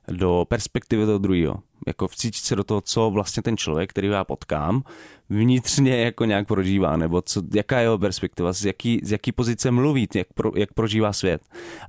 do 0.08 0.46
perspektivy 0.50 1.06
toho 1.06 1.18
druhého. 1.18 1.60
Jako 1.88 2.08
vcítit 2.08 2.44
se 2.44 2.56
do 2.56 2.63
toho, 2.63 2.82
co 2.82 3.10
vlastně 3.10 3.44
ten 3.44 3.58
člověk, 3.58 3.89
který 3.89 4.08
já 4.08 4.24
potkám, 4.24 4.84
vnitřně 5.32 5.98
jako 5.98 6.26
nějak 6.26 6.48
prožívá, 6.48 6.98
nebo 6.98 7.22
co, 7.22 7.41
jaká 7.54 7.78
je 7.78 7.84
jeho 7.84 7.98
perspektiva, 7.98 8.54
z 8.54 8.65
jaký, 8.65 9.00
z 9.04 9.12
jaký 9.12 9.32
pozice 9.32 9.72
mluví, 9.72 10.08
jak, 10.15 10.28
pro, 10.34 10.52
jak 10.56 10.74
prožívá 10.74 11.13
svět. 11.13 11.41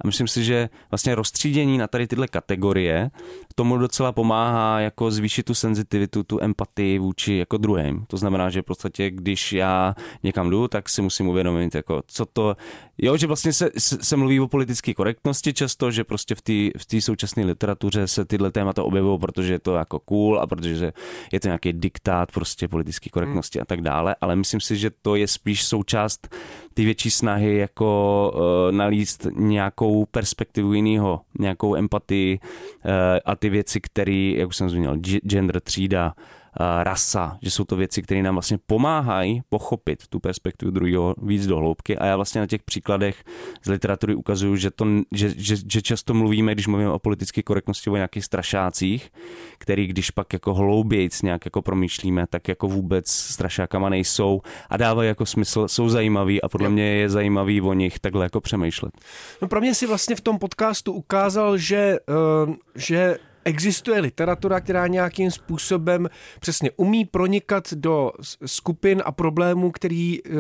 A 0.05 0.07
myslím 0.07 0.29
si, 0.29 0.45
že 0.45 0.69
vlastně 0.91 1.15
rozstřídění 1.15 1.79
na 1.79 1.87
tady 1.87 2.07
tyhle 2.07 2.29
kategorie 2.29 3.11
tomu 3.55 3.79
docela 3.79 4.13
pomáhá 4.13 4.81
jako 4.81 5.11
zvýšit 5.11 5.43
tu 5.43 5.55
senzitivitu, 5.55 6.23
tu 6.23 6.43
empatii 6.43 6.99
vůči 6.99 7.35
jako 7.37 7.57
druhým. 7.57 8.05
To 8.07 8.17
znamená, 8.17 8.51
že 8.51 8.63
v 8.63 8.65
podstatě, 8.65 9.11
když 9.11 9.53
já 9.53 9.95
někam 10.23 10.51
jdu, 10.51 10.69
tak 10.69 10.89
si 10.89 11.03
musím 11.03 11.29
uvědomit, 11.29 11.75
jako 11.75 12.03
co 12.07 12.27
to, 12.27 12.57
jo, 12.99 13.17
že 13.17 13.27
vlastně 13.27 13.53
se, 13.53 13.71
se, 13.79 14.17
mluví 14.17 14.41
o 14.41 14.49
politické 14.49 14.95
korektnosti 14.95 15.53
často, 15.53 15.91
že 15.91 16.05
prostě 16.05 16.35
v 16.35 16.43
té 16.43 16.99
v 16.99 17.03
současné 17.03 17.45
literatuře 17.45 18.07
se 18.07 18.25
tyhle 18.25 18.51
témata 18.51 18.83
objevují, 18.83 19.19
protože 19.19 19.53
je 19.53 19.59
to 19.59 19.75
jako 19.83 19.99
cool 19.99 20.41
a 20.41 20.47
protože 20.47 20.93
je 21.33 21.41
to 21.41 21.49
nějaký 21.49 21.73
diktát 21.73 22.33
prostě 22.33 22.69
politické 22.69 23.11
korektnosti 23.11 23.43
transparentnosti 23.43 23.61
a 23.61 23.65
tak 23.65 23.81
dále, 23.81 24.17
ale 24.21 24.37
myslím 24.37 24.61
si, 24.61 24.77
že 24.77 24.91
to 25.03 25.17
je 25.17 25.27
spíš 25.27 25.65
součást 25.65 26.35
ty 26.75 26.85
větší 26.85 27.11
snahy 27.11 27.57
jako 27.57 28.33
uh, 28.35 28.77
nalíst 28.77 29.27
nějakou 29.37 30.05
perspektivu 30.05 30.73
jiného, 30.73 31.21
nějakou 31.39 31.77
empatii 31.77 32.39
uh, 32.39 32.91
a 33.25 33.37
ty 33.37 33.51
věci, 33.51 33.81
které, 33.81 34.33
jak 34.37 34.49
už 34.49 34.57
jsem 34.57 34.71
zmínil, 34.71 34.97
gender, 35.01 35.61
třída, 35.61 36.15
rasa, 36.83 37.39
že 37.43 37.51
jsou 37.51 37.65
to 37.65 37.77
věci, 37.77 38.03
které 38.03 38.23
nám 38.23 38.35
vlastně 38.35 38.59
pomáhají 38.67 39.43
pochopit 39.49 40.07
tu 40.09 40.21
perspektivu 40.21 40.71
druhého 40.71 41.15
víc 41.23 41.47
do 41.47 41.57
hloubky 41.57 41.99
a 41.99 42.07
já 42.07 42.17
vlastně 42.17 42.41
na 42.41 42.47
těch 42.47 42.63
příkladech 42.63 43.25
z 43.63 43.69
literatury 43.69 44.15
ukazuju, 44.15 44.57
že, 44.57 44.71
to, 44.71 44.87
že, 45.13 45.33
že, 45.37 45.57
že 45.73 45.83
často 45.83 46.15
mluvíme, 46.15 46.55
když 46.55 46.67
mluvíme 46.67 46.91
o 46.91 46.99
politické 46.99 47.43
korektnosti, 47.43 47.91
o 47.91 47.97
nějakých 47.97 48.25
strašácích, 48.25 49.11
který 49.59 49.87
když 49.87 50.11
pak 50.11 50.33
jako 50.33 50.55
hloubějc 50.55 51.23
nějak 51.23 51.45
jako 51.45 51.63
promýšlíme, 51.63 52.27
tak 52.31 52.49
jako 52.49 52.69
vůbec 52.69 53.11
strašákama 53.11 53.89
nejsou 53.89 54.41
a 54.71 54.77
dávají 54.77 55.09
jako 55.09 55.27
smysl, 55.27 55.69
jsou 55.69 55.89
zajímaví 55.89 56.43
a 56.43 56.49
podle 56.49 56.69
mě 56.69 56.85
je 56.85 57.09
zajímavý 57.09 57.61
o 57.61 57.73
nich 57.73 57.99
takhle 57.99 58.25
jako 58.25 58.41
přemýšlet. 58.41 58.93
No 59.43 59.49
pro 59.49 59.61
mě 59.61 59.75
si 59.75 59.87
vlastně 59.87 60.17
v 60.17 60.21
tom 60.21 60.39
podcastu 60.39 60.93
ukázal, 60.93 61.57
že, 61.57 61.99
uh, 62.47 62.55
že 62.75 63.19
existuje 63.45 64.01
literatura, 64.01 64.61
která 64.61 64.87
nějakým 64.87 65.31
způsobem 65.31 66.09
přesně 66.41 66.71
umí 66.77 67.05
pronikat 67.05 67.73
do 67.75 68.13
skupin 68.47 69.03
a 69.05 69.13
problémů, 69.13 69.71
který 69.71 70.23
uh, 70.23 70.37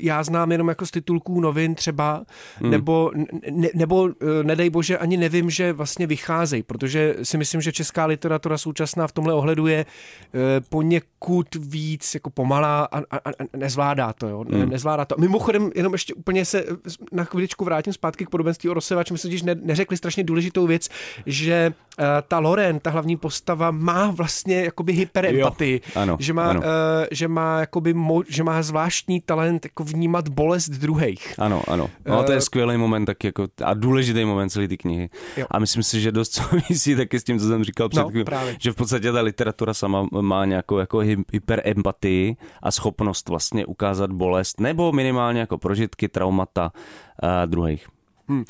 já 0.00 0.22
znám 0.22 0.52
jenom 0.52 0.68
jako 0.68 0.86
z 0.86 0.90
titulků 0.90 1.40
novin 1.40 1.74
třeba, 1.74 2.24
hmm. 2.56 2.70
nebo, 2.70 3.10
ne, 3.50 3.68
nebo 3.74 4.02
uh, 4.02 4.10
nedej 4.42 4.70
bože 4.70 4.98
ani 4.98 5.16
nevím, 5.16 5.50
že 5.50 5.72
vlastně 5.72 6.06
vycházejí, 6.06 6.62
protože 6.62 7.16
si 7.22 7.38
myslím, 7.38 7.60
že 7.60 7.72
česká 7.72 8.06
literatura 8.06 8.58
současná 8.58 9.06
v 9.06 9.12
tomhle 9.12 9.34
ohledu 9.34 9.66
je 9.66 9.86
uh, 9.86 10.40
poněkud 10.68 11.54
víc 11.54 12.14
jako 12.14 12.30
pomalá 12.30 12.84
a, 12.84 12.98
a, 12.98 13.16
a 13.16 13.30
nezvládá 13.56 14.12
to, 14.12 14.28
jo, 14.28 14.44
hmm. 14.50 14.70
nezvládá 14.70 15.04
to. 15.04 15.14
Mimochodem, 15.18 15.70
jenom 15.74 15.92
ještě 15.92 16.14
úplně 16.14 16.44
se 16.44 16.64
na 17.12 17.24
chviličku 17.24 17.64
vrátím 17.64 17.92
zpátky 17.92 18.26
k 18.26 18.30
podobenství 18.30 18.70
o 18.70 18.74
Rosevač, 18.74 19.10
myslím, 19.10 19.36
že 19.38 19.44
ne, 19.44 19.54
neřekli 19.62 19.96
strašně 19.96 20.24
důležitou 20.24 20.66
věc, 20.66 20.88
že 21.26 21.72
ta 22.28 22.38
Loren, 22.38 22.80
ta 22.80 22.90
hlavní 22.90 23.16
postava, 23.16 23.70
má 23.70 24.10
vlastně 24.10 24.60
jakoby 24.64 24.92
hyperempatii. 24.92 25.80
Ano, 25.94 26.16
že 26.20 26.32
má, 26.32 26.50
ano. 26.50 26.60
Uh, 26.60 26.66
že 27.10 27.28
má 27.28 27.60
jakoby 27.60 27.94
mo, 27.94 28.22
že 28.28 28.44
má 28.44 28.62
zvláštní 28.62 29.20
talent 29.20 29.64
jako 29.64 29.84
vnímat 29.84 30.28
bolest 30.28 30.68
druhých. 30.68 31.34
Ano, 31.38 31.62
ano. 31.68 31.90
No, 32.06 32.22
to 32.22 32.32
je 32.32 32.40
skvělý 32.40 32.76
moment 32.76 33.04
tak 33.04 33.24
jako, 33.24 33.46
a 33.64 33.74
důležitý 33.74 34.24
moment 34.24 34.50
celé 34.50 34.68
ty 34.68 34.76
knihy. 34.76 35.10
Jo. 35.36 35.46
A 35.50 35.58
myslím 35.58 35.82
si, 35.82 36.00
že 36.00 36.12
dost 36.12 36.32
souvisí 36.32 36.96
taky 37.04 37.20
s 37.20 37.24
tím, 37.24 37.38
co 37.38 37.46
jsem 37.46 37.64
říkal 37.64 37.88
před 37.88 38.14
no, 38.14 38.24
právě. 38.24 38.56
že 38.60 38.72
v 38.72 38.74
podstatě 38.74 39.12
ta 39.12 39.20
literatura 39.20 39.74
sama 39.74 40.06
má 40.20 40.44
nějakou 40.44 40.78
jako 40.78 40.98
hyperempatii 41.32 42.36
a 42.62 42.70
schopnost 42.70 43.28
vlastně 43.28 43.66
ukázat 43.66 44.12
bolest 44.12 44.60
nebo 44.60 44.92
minimálně 44.92 45.40
jako 45.40 45.58
prožitky, 45.58 46.08
traumata 46.08 46.72
uh, 47.22 47.28
druhých. 47.46 47.93
Hmm. 48.28 48.44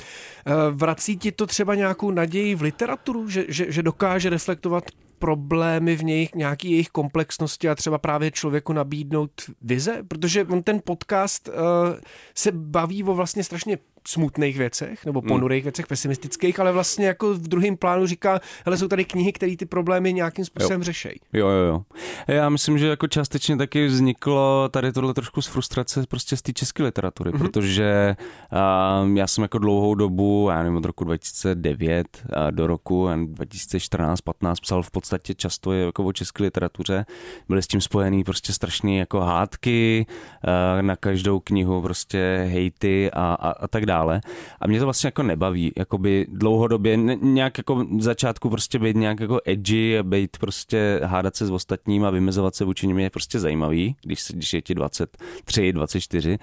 Vrací 0.70 1.16
ti 1.16 1.33
to 1.33 1.47
třeba 1.47 1.75
nějakou 1.75 2.11
naději 2.11 2.55
v 2.55 2.62
literaturu, 2.62 3.29
že, 3.29 3.45
že, 3.49 3.72
že 3.72 3.83
dokáže 3.83 4.31
reflektovat 4.31 4.85
problémy 5.18 5.97
v 5.97 6.05
něj, 6.05 6.29
nějaký 6.35 6.70
jejich 6.70 6.89
komplexnosti 6.89 7.68
a 7.68 7.75
třeba 7.75 7.99
právě 7.99 8.31
člověku 8.31 8.72
nabídnout 8.72 9.31
vize? 9.61 10.03
Protože 10.09 10.45
on 10.45 10.62
ten 10.62 10.81
podcast 10.85 11.49
uh, 11.49 11.55
se 12.35 12.53
baví 12.53 13.05
o 13.05 13.14
vlastně 13.14 13.45
strašně 13.45 13.79
smutných 14.09 14.59
věcech 14.59 15.07
nebo 15.07 15.21
hmm. 15.21 15.29
ponurých 15.29 15.63
hmm. 15.63 15.65
věcech, 15.65 15.87
pesimistických, 15.87 16.61
ale 16.61 16.73
vlastně 16.73 17.07
jako 17.07 17.35
v 17.35 17.49
druhém 17.49 17.77
plánu 17.77 18.07
říká, 18.07 18.41
hele, 18.65 18.77
jsou 18.77 18.89
tady 18.89 19.05
knihy, 19.05 19.33
které 19.33 19.57
ty 19.57 19.67
problémy 19.67 20.13
nějakým 20.13 20.45
způsobem 20.45 20.81
jo. 20.81 20.85
řešejí. 20.85 21.15
Jo, 21.33 21.49
jo, 21.49 21.65
jo. 21.67 21.83
Já 22.29 22.49
myslím, 22.49 22.79
že 22.79 22.89
jako 22.89 23.09
částečně 23.09 23.57
taky 23.57 23.87
vzniklo 23.87 24.69
tady 24.69 24.93
tohle 24.93 25.15
trošku 25.15 25.43
z 25.43 25.47
frustrace 25.47 26.05
prostě 26.09 26.37
z 26.37 26.43
té 26.43 26.53
české 26.53 26.83
literatury, 26.83 27.31
mm-hmm. 27.31 27.39
protože 27.39 28.17
uh, 28.53 29.17
já 29.17 29.27
jsem 29.27 29.43
jako 29.43 29.59
dlouhou 29.59 29.95
dobu, 29.95 30.49
já 30.51 30.63
nevím, 30.63 30.77
od 30.77 30.85
roku 30.85 31.05
2009 31.05 32.07
uh, 32.25 32.51
do 32.51 32.67
roku 32.67 33.07
2014-15 33.07 34.55
psal 34.63 34.83
v 34.83 34.91
podstatě 34.91 35.35
často 35.35 35.73
jako 35.73 36.05
o 36.05 36.13
české 36.13 36.43
literatuře. 36.43 37.07
Byly 37.49 37.63
s 37.63 37.67
tím 37.67 37.81
spojený 37.81 38.25
prostě 38.25 38.53
strašné 38.53 38.97
jako 38.97 39.21
hádky, 39.21 40.07
na 40.81 40.97
každou 40.97 41.41
knihu 41.41 41.83
prostě 41.83 42.49
hejty 42.51 43.11
a, 43.11 43.35
a, 43.35 43.51
a 43.51 43.69
tak 43.69 43.87
dále 43.87 43.93
dále. 43.95 44.20
A 44.61 44.66
mě 44.66 44.78
to 44.78 44.84
vlastně 44.84 45.09
jako 45.09 45.22
nebaví, 45.22 45.72
jakoby 45.76 46.26
dlouhodobě, 46.28 46.97
nějak 46.97 47.59
jako 47.59 47.74
v 47.74 48.03
začátku 48.03 48.51
prostě 48.51 48.78
být 48.78 48.97
nějak 48.97 49.20
jako 49.20 49.40
edgy 49.45 50.03
být 50.03 50.38
prostě 50.38 51.01
hádat 51.05 51.36
se 51.36 51.47
s 51.47 51.51
ostatním 51.51 52.05
a 52.05 52.11
vymezovat 52.11 52.55
se 52.55 52.64
vůči 52.64 52.86
nim 52.86 52.99
je 52.99 53.11
prostě 53.11 53.40
zajímavý, 53.40 53.97
když, 54.03 54.20
když 54.30 54.53
je 54.53 54.62
ti 54.62 54.74
23, 54.74 55.72
24, 55.72 56.38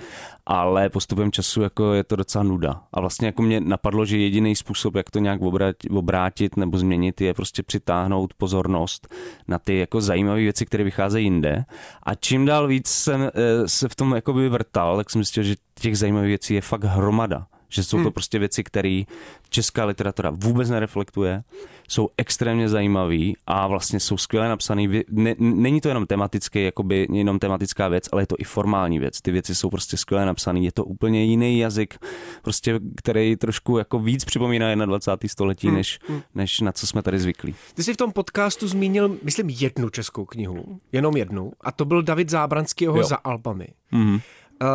ale 0.45 0.89
postupem 0.89 1.31
času 1.31 1.61
jako 1.61 1.93
je 1.93 2.03
to 2.03 2.15
docela 2.15 2.43
nuda. 2.43 2.81
A 2.93 2.99
vlastně 2.99 3.27
jako 3.27 3.41
mě 3.41 3.59
napadlo, 3.59 4.05
že 4.05 4.17
jediný 4.17 4.55
způsob, 4.55 4.95
jak 4.95 5.11
to 5.11 5.19
nějak 5.19 5.41
obrátit, 5.41 5.89
obrátit 5.91 6.57
nebo 6.57 6.77
změnit, 6.77 7.21
je 7.21 7.33
prostě 7.33 7.63
přitáhnout 7.63 8.33
pozornost 8.33 9.07
na 9.47 9.59
ty 9.59 9.77
jako 9.77 10.01
zajímavé 10.01 10.39
věci, 10.39 10.65
které 10.65 10.83
vycházejí 10.83 11.25
jinde. 11.25 11.65
A 12.03 12.15
čím 12.15 12.45
dál 12.45 12.67
víc 12.67 12.87
jsem 12.87 13.21
eh, 13.21 13.67
se 13.67 13.89
v 13.89 13.95
tom 13.95 14.15
jako 14.15 14.33
vrtal, 14.33 14.97
tak 14.97 15.09
jsem 15.09 15.23
zjistil, 15.23 15.43
že 15.43 15.55
těch 15.81 15.97
zajímavých 15.97 16.27
věcí 16.27 16.53
je 16.53 16.61
fakt 16.61 16.83
hromada. 16.83 17.47
Že 17.69 17.83
jsou 17.83 17.97
to 17.97 18.03
hmm. 18.03 18.13
prostě 18.13 18.39
věci, 18.39 18.63
které 18.63 19.03
česká 19.49 19.85
literatura 19.85 20.31
vůbec 20.33 20.69
nereflektuje, 20.69 21.43
jsou 21.87 22.09
extrémně 22.17 22.69
zajímavý 22.69 23.37
a 23.47 23.67
vlastně 23.67 23.99
jsou 23.99 24.17
skvěle 24.17 24.49
napsaný. 24.49 25.03
Ne, 25.09 25.35
není 25.39 25.81
to 25.81 25.87
jenom 25.87 26.07
tematický, 26.07 26.63
jakoby 26.63 27.07
jenom 27.11 27.39
tematická 27.39 27.87
věc, 27.87 28.09
ale 28.11 28.21
je 28.21 28.27
to 28.27 28.35
i 28.39 28.43
formální 28.43 28.99
věc. 28.99 29.21
Ty 29.21 29.31
věci 29.31 29.55
jsou 29.55 29.69
prostě 29.69 29.97
skvěle 29.97 30.25
napsané. 30.25 30.59
Je 30.59 30.71
to 30.71 30.85
úplně 30.85 31.23
jiný 31.23 31.59
jazyk, 31.59 31.97
prostě, 32.41 32.79
který 32.95 33.35
trošku 33.35 33.77
jako 33.77 33.99
víc 33.99 34.25
připomíná 34.25 34.75
21. 34.75 35.29
století, 35.29 35.67
hmm. 35.67 35.77
Než, 35.77 35.99
hmm. 36.07 36.21
než 36.35 36.59
na 36.59 36.71
co 36.71 36.87
jsme 36.87 37.01
tady 37.01 37.19
zvyklí. 37.19 37.55
Ty 37.73 37.83
jsi 37.83 37.93
v 37.93 37.97
tom 37.97 38.11
podcastu 38.11 38.67
zmínil, 38.67 39.17
myslím, 39.23 39.49
jednu 39.49 39.89
českou 39.89 40.25
knihu, 40.25 40.79
jenom 40.91 41.17
jednu, 41.17 41.51
a 41.61 41.71
to 41.71 41.85
byl 41.85 42.03
David 42.03 42.29
Zábranského 42.29 43.03
za 43.03 43.15
Alpami. 43.15 43.67
Hmm. 43.91 44.19
Uh, 44.61 44.67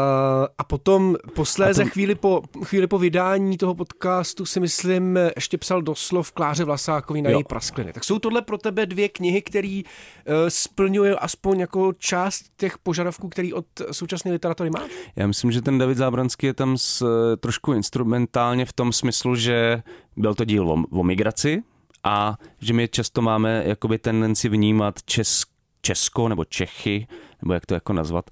a 0.58 0.64
potom 0.64 1.16
posléze 1.34 1.82
a 1.82 1.84
to... 1.84 1.90
chvíli, 1.90 2.14
po, 2.14 2.42
chvíli 2.64 2.86
po 2.86 2.98
vydání 2.98 3.58
toho 3.58 3.74
podcastu 3.74 4.46
si 4.46 4.60
myslím 4.60 5.18
ještě 5.36 5.58
psal 5.58 5.82
doslov 5.82 6.32
Kláře 6.32 6.64
Vlasákovi 6.64 7.22
na 7.22 7.30
jo. 7.30 7.38
její 7.38 7.44
praskliny. 7.44 7.92
Tak 7.92 8.04
jsou 8.04 8.18
tohle 8.18 8.42
pro 8.42 8.58
tebe 8.58 8.86
dvě 8.86 9.08
knihy, 9.08 9.42
které 9.42 9.82
uh, 9.82 10.34
splňují 10.48 11.12
aspoň 11.12 11.60
jako 11.60 11.92
část 11.92 12.44
těch 12.56 12.78
požadavků, 12.78 13.28
který 13.28 13.52
od 13.52 13.66
současné 13.92 14.32
literatury 14.32 14.70
máš? 14.70 14.90
Já 15.16 15.26
myslím, 15.26 15.52
že 15.52 15.62
ten 15.62 15.78
David 15.78 15.98
Zábranský 15.98 16.46
je 16.46 16.54
tam 16.54 16.78
s, 16.78 17.06
trošku 17.40 17.72
instrumentálně 17.72 18.66
v 18.66 18.72
tom 18.72 18.92
smyslu, 18.92 19.36
že 19.36 19.82
byl 20.16 20.34
to 20.34 20.44
díl 20.44 20.70
o, 20.70 20.84
o 20.90 21.02
migraci 21.02 21.62
a 22.04 22.36
že 22.58 22.72
my 22.72 22.88
často 22.88 23.22
máme 23.22 23.62
jakoby 23.66 23.98
tendenci 23.98 24.48
vnímat 24.48 25.02
česk, 25.04 25.48
Česko 25.80 26.28
nebo 26.28 26.44
Čechy 26.44 27.06
nebo 27.46 27.54
jak 27.54 27.66
to 27.66 27.74
jako 27.74 27.92
nazvat, 27.92 28.30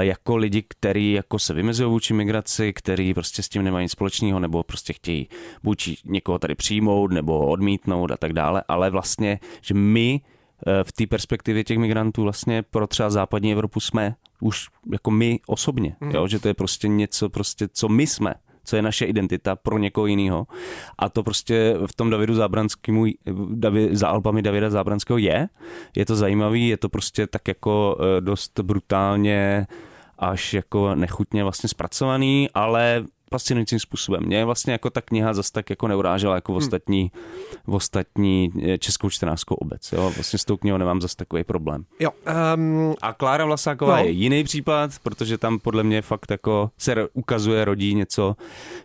jako 0.00 0.36
lidi, 0.36 0.62
kteří 0.68 1.12
jako 1.12 1.38
se 1.38 1.54
vymezují 1.54 1.90
vůči 1.90 2.14
migraci, 2.14 2.72
který 2.72 3.14
prostě 3.14 3.42
s 3.42 3.48
tím 3.48 3.62
nemají 3.62 3.84
nic 3.84 3.92
společného, 3.92 4.40
nebo 4.40 4.62
prostě 4.62 4.92
chtějí 4.92 5.28
buď 5.62 5.90
někoho 6.04 6.38
tady 6.38 6.54
přijmout, 6.54 7.12
nebo 7.12 7.46
odmítnout 7.46 8.10
a 8.10 8.16
tak 8.16 8.32
dále, 8.32 8.62
ale 8.68 8.90
vlastně, 8.90 9.40
že 9.60 9.74
my 9.74 10.20
e, 10.66 10.84
v 10.84 10.92
té 10.92 11.06
perspektivě 11.06 11.64
těch 11.64 11.78
migrantů 11.78 12.22
vlastně 12.22 12.62
pro 12.62 12.86
třeba 12.86 13.10
západní 13.10 13.52
Evropu 13.52 13.80
jsme 13.80 14.14
už 14.40 14.68
jako 14.92 15.10
my 15.10 15.40
osobně, 15.46 15.96
mm. 16.00 16.10
jo? 16.10 16.28
že 16.28 16.38
to 16.38 16.48
je 16.48 16.54
prostě 16.54 16.88
něco, 16.88 17.28
prostě, 17.28 17.68
co 17.68 17.88
my 17.88 18.06
jsme 18.06 18.34
co 18.64 18.76
je 18.76 18.82
naše 18.82 19.04
identita 19.04 19.56
pro 19.56 19.78
někoho 19.78 20.06
jiného. 20.06 20.46
A 20.98 21.08
to 21.08 21.22
prostě 21.22 21.74
v 21.86 21.94
tom 21.96 22.10
Davidu 22.10 22.34
Zábranskému, 22.34 23.04
David, 23.50 23.96
za 23.96 24.08
albami 24.08 24.42
Davida 24.42 24.70
Zábranského 24.70 25.18
je. 25.18 25.48
Je 25.96 26.06
to 26.06 26.16
zajímavý, 26.16 26.68
je 26.68 26.76
to 26.76 26.88
prostě 26.88 27.26
tak 27.26 27.48
jako 27.48 27.98
eh, 28.00 28.20
dost 28.20 28.60
brutálně 28.60 29.66
až 30.18 30.54
jako 30.54 30.94
nechutně 30.94 31.42
vlastně 31.42 31.68
zpracovaný, 31.68 32.48
ale 32.54 33.04
fascinujícím 33.32 33.78
způsobem. 33.78 34.22
Mě 34.26 34.44
vlastně 34.44 34.72
jako 34.72 34.90
ta 34.90 35.00
kniha 35.00 35.34
zase 35.34 35.52
tak 35.52 35.70
jako 35.70 35.88
neurážela 35.88 36.34
jako 36.34 36.52
v 36.52 36.54
hmm. 36.54 36.64
ostatní, 36.64 37.12
v 37.66 37.74
ostatní 37.74 38.50
eh, 38.62 38.78
českou 38.78 39.10
čtenářskou 39.10 39.54
obec. 39.54 39.92
Jo? 39.92 40.12
Vlastně 40.14 40.38
s 40.38 40.44
tou 40.44 40.56
knihou 40.56 40.76
nemám 40.78 41.00
zase 41.00 41.16
takový 41.16 41.44
problém. 41.44 41.84
Jo, 42.00 42.10
um, 42.56 42.94
a 43.02 43.12
Klára 43.12 43.44
Vlasáková 43.44 43.96
no. 43.96 44.04
je 44.04 44.10
jiný 44.10 44.44
případ, 44.44 44.90
protože 45.02 45.38
tam 45.38 45.58
podle 45.58 45.82
mě 45.82 46.02
fakt 46.02 46.30
jako 46.30 46.70
se 46.78 47.08
ukazuje, 47.12 47.64
rodí 47.64 47.94
něco, 47.94 48.36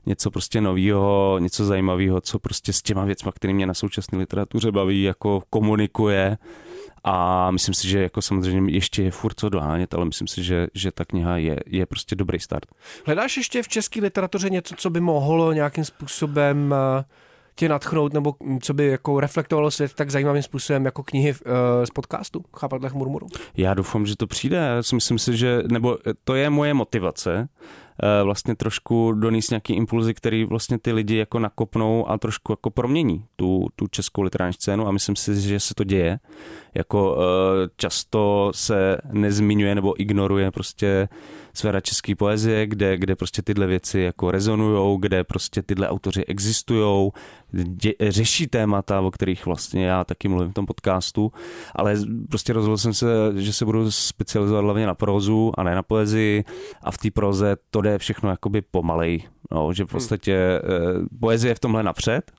něco 0.06 0.32
prostě 0.32 0.62
nového, 0.62 1.38
něco 1.40 1.66
zajímavého, 1.66 2.22
co 2.22 2.40
prostě 2.40 2.74
s 2.74 2.82
těma 2.82 3.06
věcma, 3.06 3.32
které 3.32 3.54
mě 3.54 3.66
na 3.66 3.74
současné 3.74 4.18
literatuře 4.18 4.72
baví, 4.72 5.04
jako 5.04 5.44
komunikuje 5.50 6.38
a 7.10 7.52
myslím 7.52 7.74
si, 7.74 7.88
že 7.88 8.02
jako 8.02 8.22
samozřejmě 8.22 8.74
ještě 8.74 9.04
je 9.04 9.12
furt 9.12 9.40
co 9.40 9.50
dohánět, 9.50 9.94
ale 9.94 10.06
myslím 10.06 10.28
si, 10.28 10.44
že, 10.44 10.68
že 10.74 10.92
ta 10.92 11.06
kniha 11.06 11.38
je, 11.38 11.60
je 11.66 11.86
prostě 11.86 12.16
dobrý 12.16 12.40
start. 12.40 12.66
Hledáš 13.06 13.38
ještě 13.38 13.64
v 13.64 13.68
české 13.68 14.02
literatuře 14.02 14.50
něco, 14.50 14.76
co 14.76 14.90
by 14.90 15.00
mohlo 15.00 15.54
nějakým 15.54 15.86
způsobem 15.86 16.76
eh, 17.00 17.04
tě 17.56 17.70
natchnout, 17.70 18.14
nebo 18.14 18.36
co 18.62 18.74
by 18.74 18.88
jako 18.88 19.20
reflektovalo 19.20 19.72
svět 19.72 19.94
tak 19.94 20.10
zajímavým 20.10 20.44
způsobem 20.44 20.86
jako 20.86 21.04
knihy 21.04 21.32
uh, 21.32 21.38
z 21.84 21.90
podcastu 21.90 22.44
Chápatlech 22.58 22.94
murmuru? 22.94 23.28
Já 23.58 23.74
doufám, 23.74 24.06
že 24.06 24.18
to 24.18 24.28
přijde. 24.28 24.58
Já 24.58 24.84
si 24.84 24.96
myslím 24.96 25.20
si, 25.20 25.38
že, 25.38 25.64
nebo 25.72 25.98
to 26.24 26.36
je 26.36 26.50
moje 26.50 26.74
motivace, 26.74 27.50
Eh, 28.04 28.24
vlastně 28.24 28.56
trošku 28.56 29.12
donést 29.12 29.52
nějaký 29.52 29.74
impulzy, 29.74 30.14
který 30.14 30.46
vlastně 30.46 30.80
ty 30.80 30.92
lidi 30.92 31.16
jako 31.16 31.40
nakopnou 31.40 32.10
a 32.10 32.18
trošku 32.18 32.52
jako 32.52 32.70
promění 32.70 33.26
tu, 33.36 33.68
tu 33.76 33.88
českou 33.88 34.22
literární 34.22 34.54
scénu 34.54 34.88
a 34.88 34.92
myslím 34.92 35.16
si, 35.16 35.42
že 35.42 35.60
se 35.60 35.74
to 35.74 35.84
děje. 35.84 36.20
Jako 36.78 37.18
eh, 37.20 37.70
často 37.78 38.52
se 38.56 38.98
nezmiňuje 39.12 39.76
nebo 39.76 40.02
ignoruje 40.02 40.52
prostě 40.52 41.10
sféra 41.54 41.82
české 41.82 42.16
poezie, 42.16 42.68
kde, 42.68 42.98
kde 42.98 43.16
prostě 43.16 43.42
tyhle 43.42 43.68
věci 43.68 44.00
jako 44.00 44.32
rezonujou, 44.32 44.98
kde 44.98 45.24
prostě 45.24 45.62
tyhle 45.62 45.90
autoři 45.90 46.26
existují, 46.26 47.12
řeší 48.02 48.48
témata, 48.48 49.02
o 49.02 49.12
kterých 49.12 49.46
vlastně 49.46 49.86
já 49.86 50.04
taky 50.04 50.28
mluvím 50.28 50.52
v 50.52 50.54
tom 50.54 50.66
podcastu, 50.66 51.32
ale 51.76 51.96
prostě 52.30 52.54
rozhodl 52.54 52.78
jsem 52.78 52.94
se, 52.94 53.08
že 53.36 53.54
se 53.54 53.66
budu 53.66 53.92
specializovat 53.92 54.64
hlavně 54.64 54.88
na 54.88 54.96
prozu 54.96 55.52
a 55.58 55.64
ne 55.64 55.76
na 55.76 55.84
poezii 55.84 56.44
a 56.84 56.92
v 56.92 56.98
té 56.98 57.12
proze 57.12 57.56
to 57.72 57.82
jde 57.82 57.98
všechno 57.98 58.30
jakoby 58.30 58.62
pomalej, 58.62 59.24
no, 59.52 59.74
že 59.74 59.86
v 59.86 59.90
podstatě 59.90 60.34
eh, 60.34 60.62
poezie 61.20 61.52
je 61.52 61.56
v 61.56 61.60
tomhle 61.60 61.84
napřed, 61.84 62.32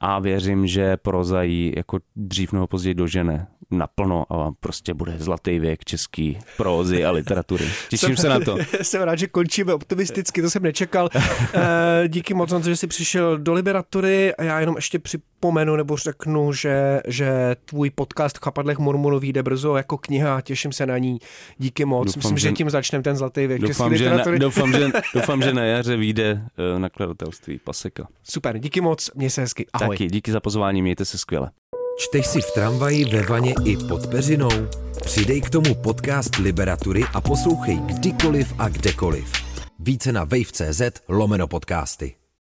a 0.00 0.18
věřím, 0.18 0.66
že 0.66 0.96
proza 0.96 1.42
jí 1.42 1.72
jako 1.76 1.98
dřív 2.16 2.52
nebo 2.52 2.66
později 2.66 2.94
dožene 2.94 3.46
naplno 3.70 4.32
a 4.32 4.52
prostě 4.60 4.94
bude 4.94 5.14
zlatý 5.18 5.58
věk 5.58 5.84
český 5.84 6.38
prózy 6.56 7.04
a 7.04 7.10
literatury. 7.10 7.64
Těším 7.88 8.16
se 8.16 8.28
na 8.28 8.40
to. 8.40 8.56
Jsem 8.82 9.02
rád, 9.02 9.16
že 9.16 9.26
končíme 9.26 9.74
optimisticky, 9.74 10.42
to 10.42 10.50
jsem 10.50 10.62
nečekal. 10.62 11.08
Eh, 11.14 12.08
díky 12.08 12.34
moc, 12.34 12.64
že 12.64 12.76
jsi 12.76 12.86
přišel 12.86 13.38
do 13.38 13.52
literatury 13.52 14.34
a 14.34 14.42
já 14.42 14.60
jenom 14.60 14.76
ještě 14.76 14.98
připomenu 14.98 15.76
nebo 15.76 15.96
řeknu, 15.96 16.52
že, 16.52 17.00
že 17.06 17.56
tvůj 17.64 17.90
podcast 17.90 18.38
v 18.38 18.40
Chapadlech 18.40 18.78
Murmuru 18.78 19.18
vyjde 19.18 19.42
brzo 19.42 19.76
jako 19.76 19.98
kniha, 19.98 20.40
těším 20.40 20.72
se 20.72 20.86
na 20.86 20.98
ní. 20.98 21.18
Díky 21.58 21.84
moc. 21.84 22.06
Doufám, 22.06 22.18
Myslím, 22.18 22.38
že, 22.38 22.48
že 22.48 22.54
tím 22.54 22.70
začneme 22.70 23.02
ten 23.02 23.16
zlatý 23.16 23.46
věk 23.46 23.60
doufám, 23.60 23.96
že 23.96 24.10
na, 24.10 24.24
doufám, 24.38 24.72
že, 24.72 24.88
doufám, 25.14 25.42
že 25.42 25.52
na 25.52 25.64
jaře 25.64 25.96
vyjde 25.96 26.42
uh, 26.72 26.78
nakladatelství 26.78 27.58
Paseka. 27.58 28.08
Super, 28.22 28.58
díky 28.58 28.80
moc, 28.80 29.10
měj 29.14 29.30
se 29.30 29.40
hezky. 29.40 29.66
Ahoj. 29.72 29.96
Taky, 29.96 30.06
díky 30.06 30.32
za 30.32 30.40
pozvání, 30.40 30.82
mějte 30.82 31.04
se 31.04 31.18
skvěle. 31.18 31.50
Čteš 32.00 32.26
si 32.26 32.40
v 32.40 32.50
tramvaji, 32.50 33.04
ve 33.04 33.22
vaně 33.22 33.54
i 33.64 33.76
pod 33.76 34.06
peřinou? 34.06 34.68
Přidej 35.04 35.40
k 35.40 35.50
tomu 35.50 35.74
podcast 35.74 36.36
Liberatury 36.36 37.04
a 37.14 37.20
poslouchej 37.20 37.76
kdykoliv 37.76 38.54
a 38.58 38.68
kdekoliv. 38.68 39.32
Více 39.78 40.12
na 40.12 40.24
wave.cz 40.24 40.82
lomeno 41.08 41.48
podcasty. 41.48 42.19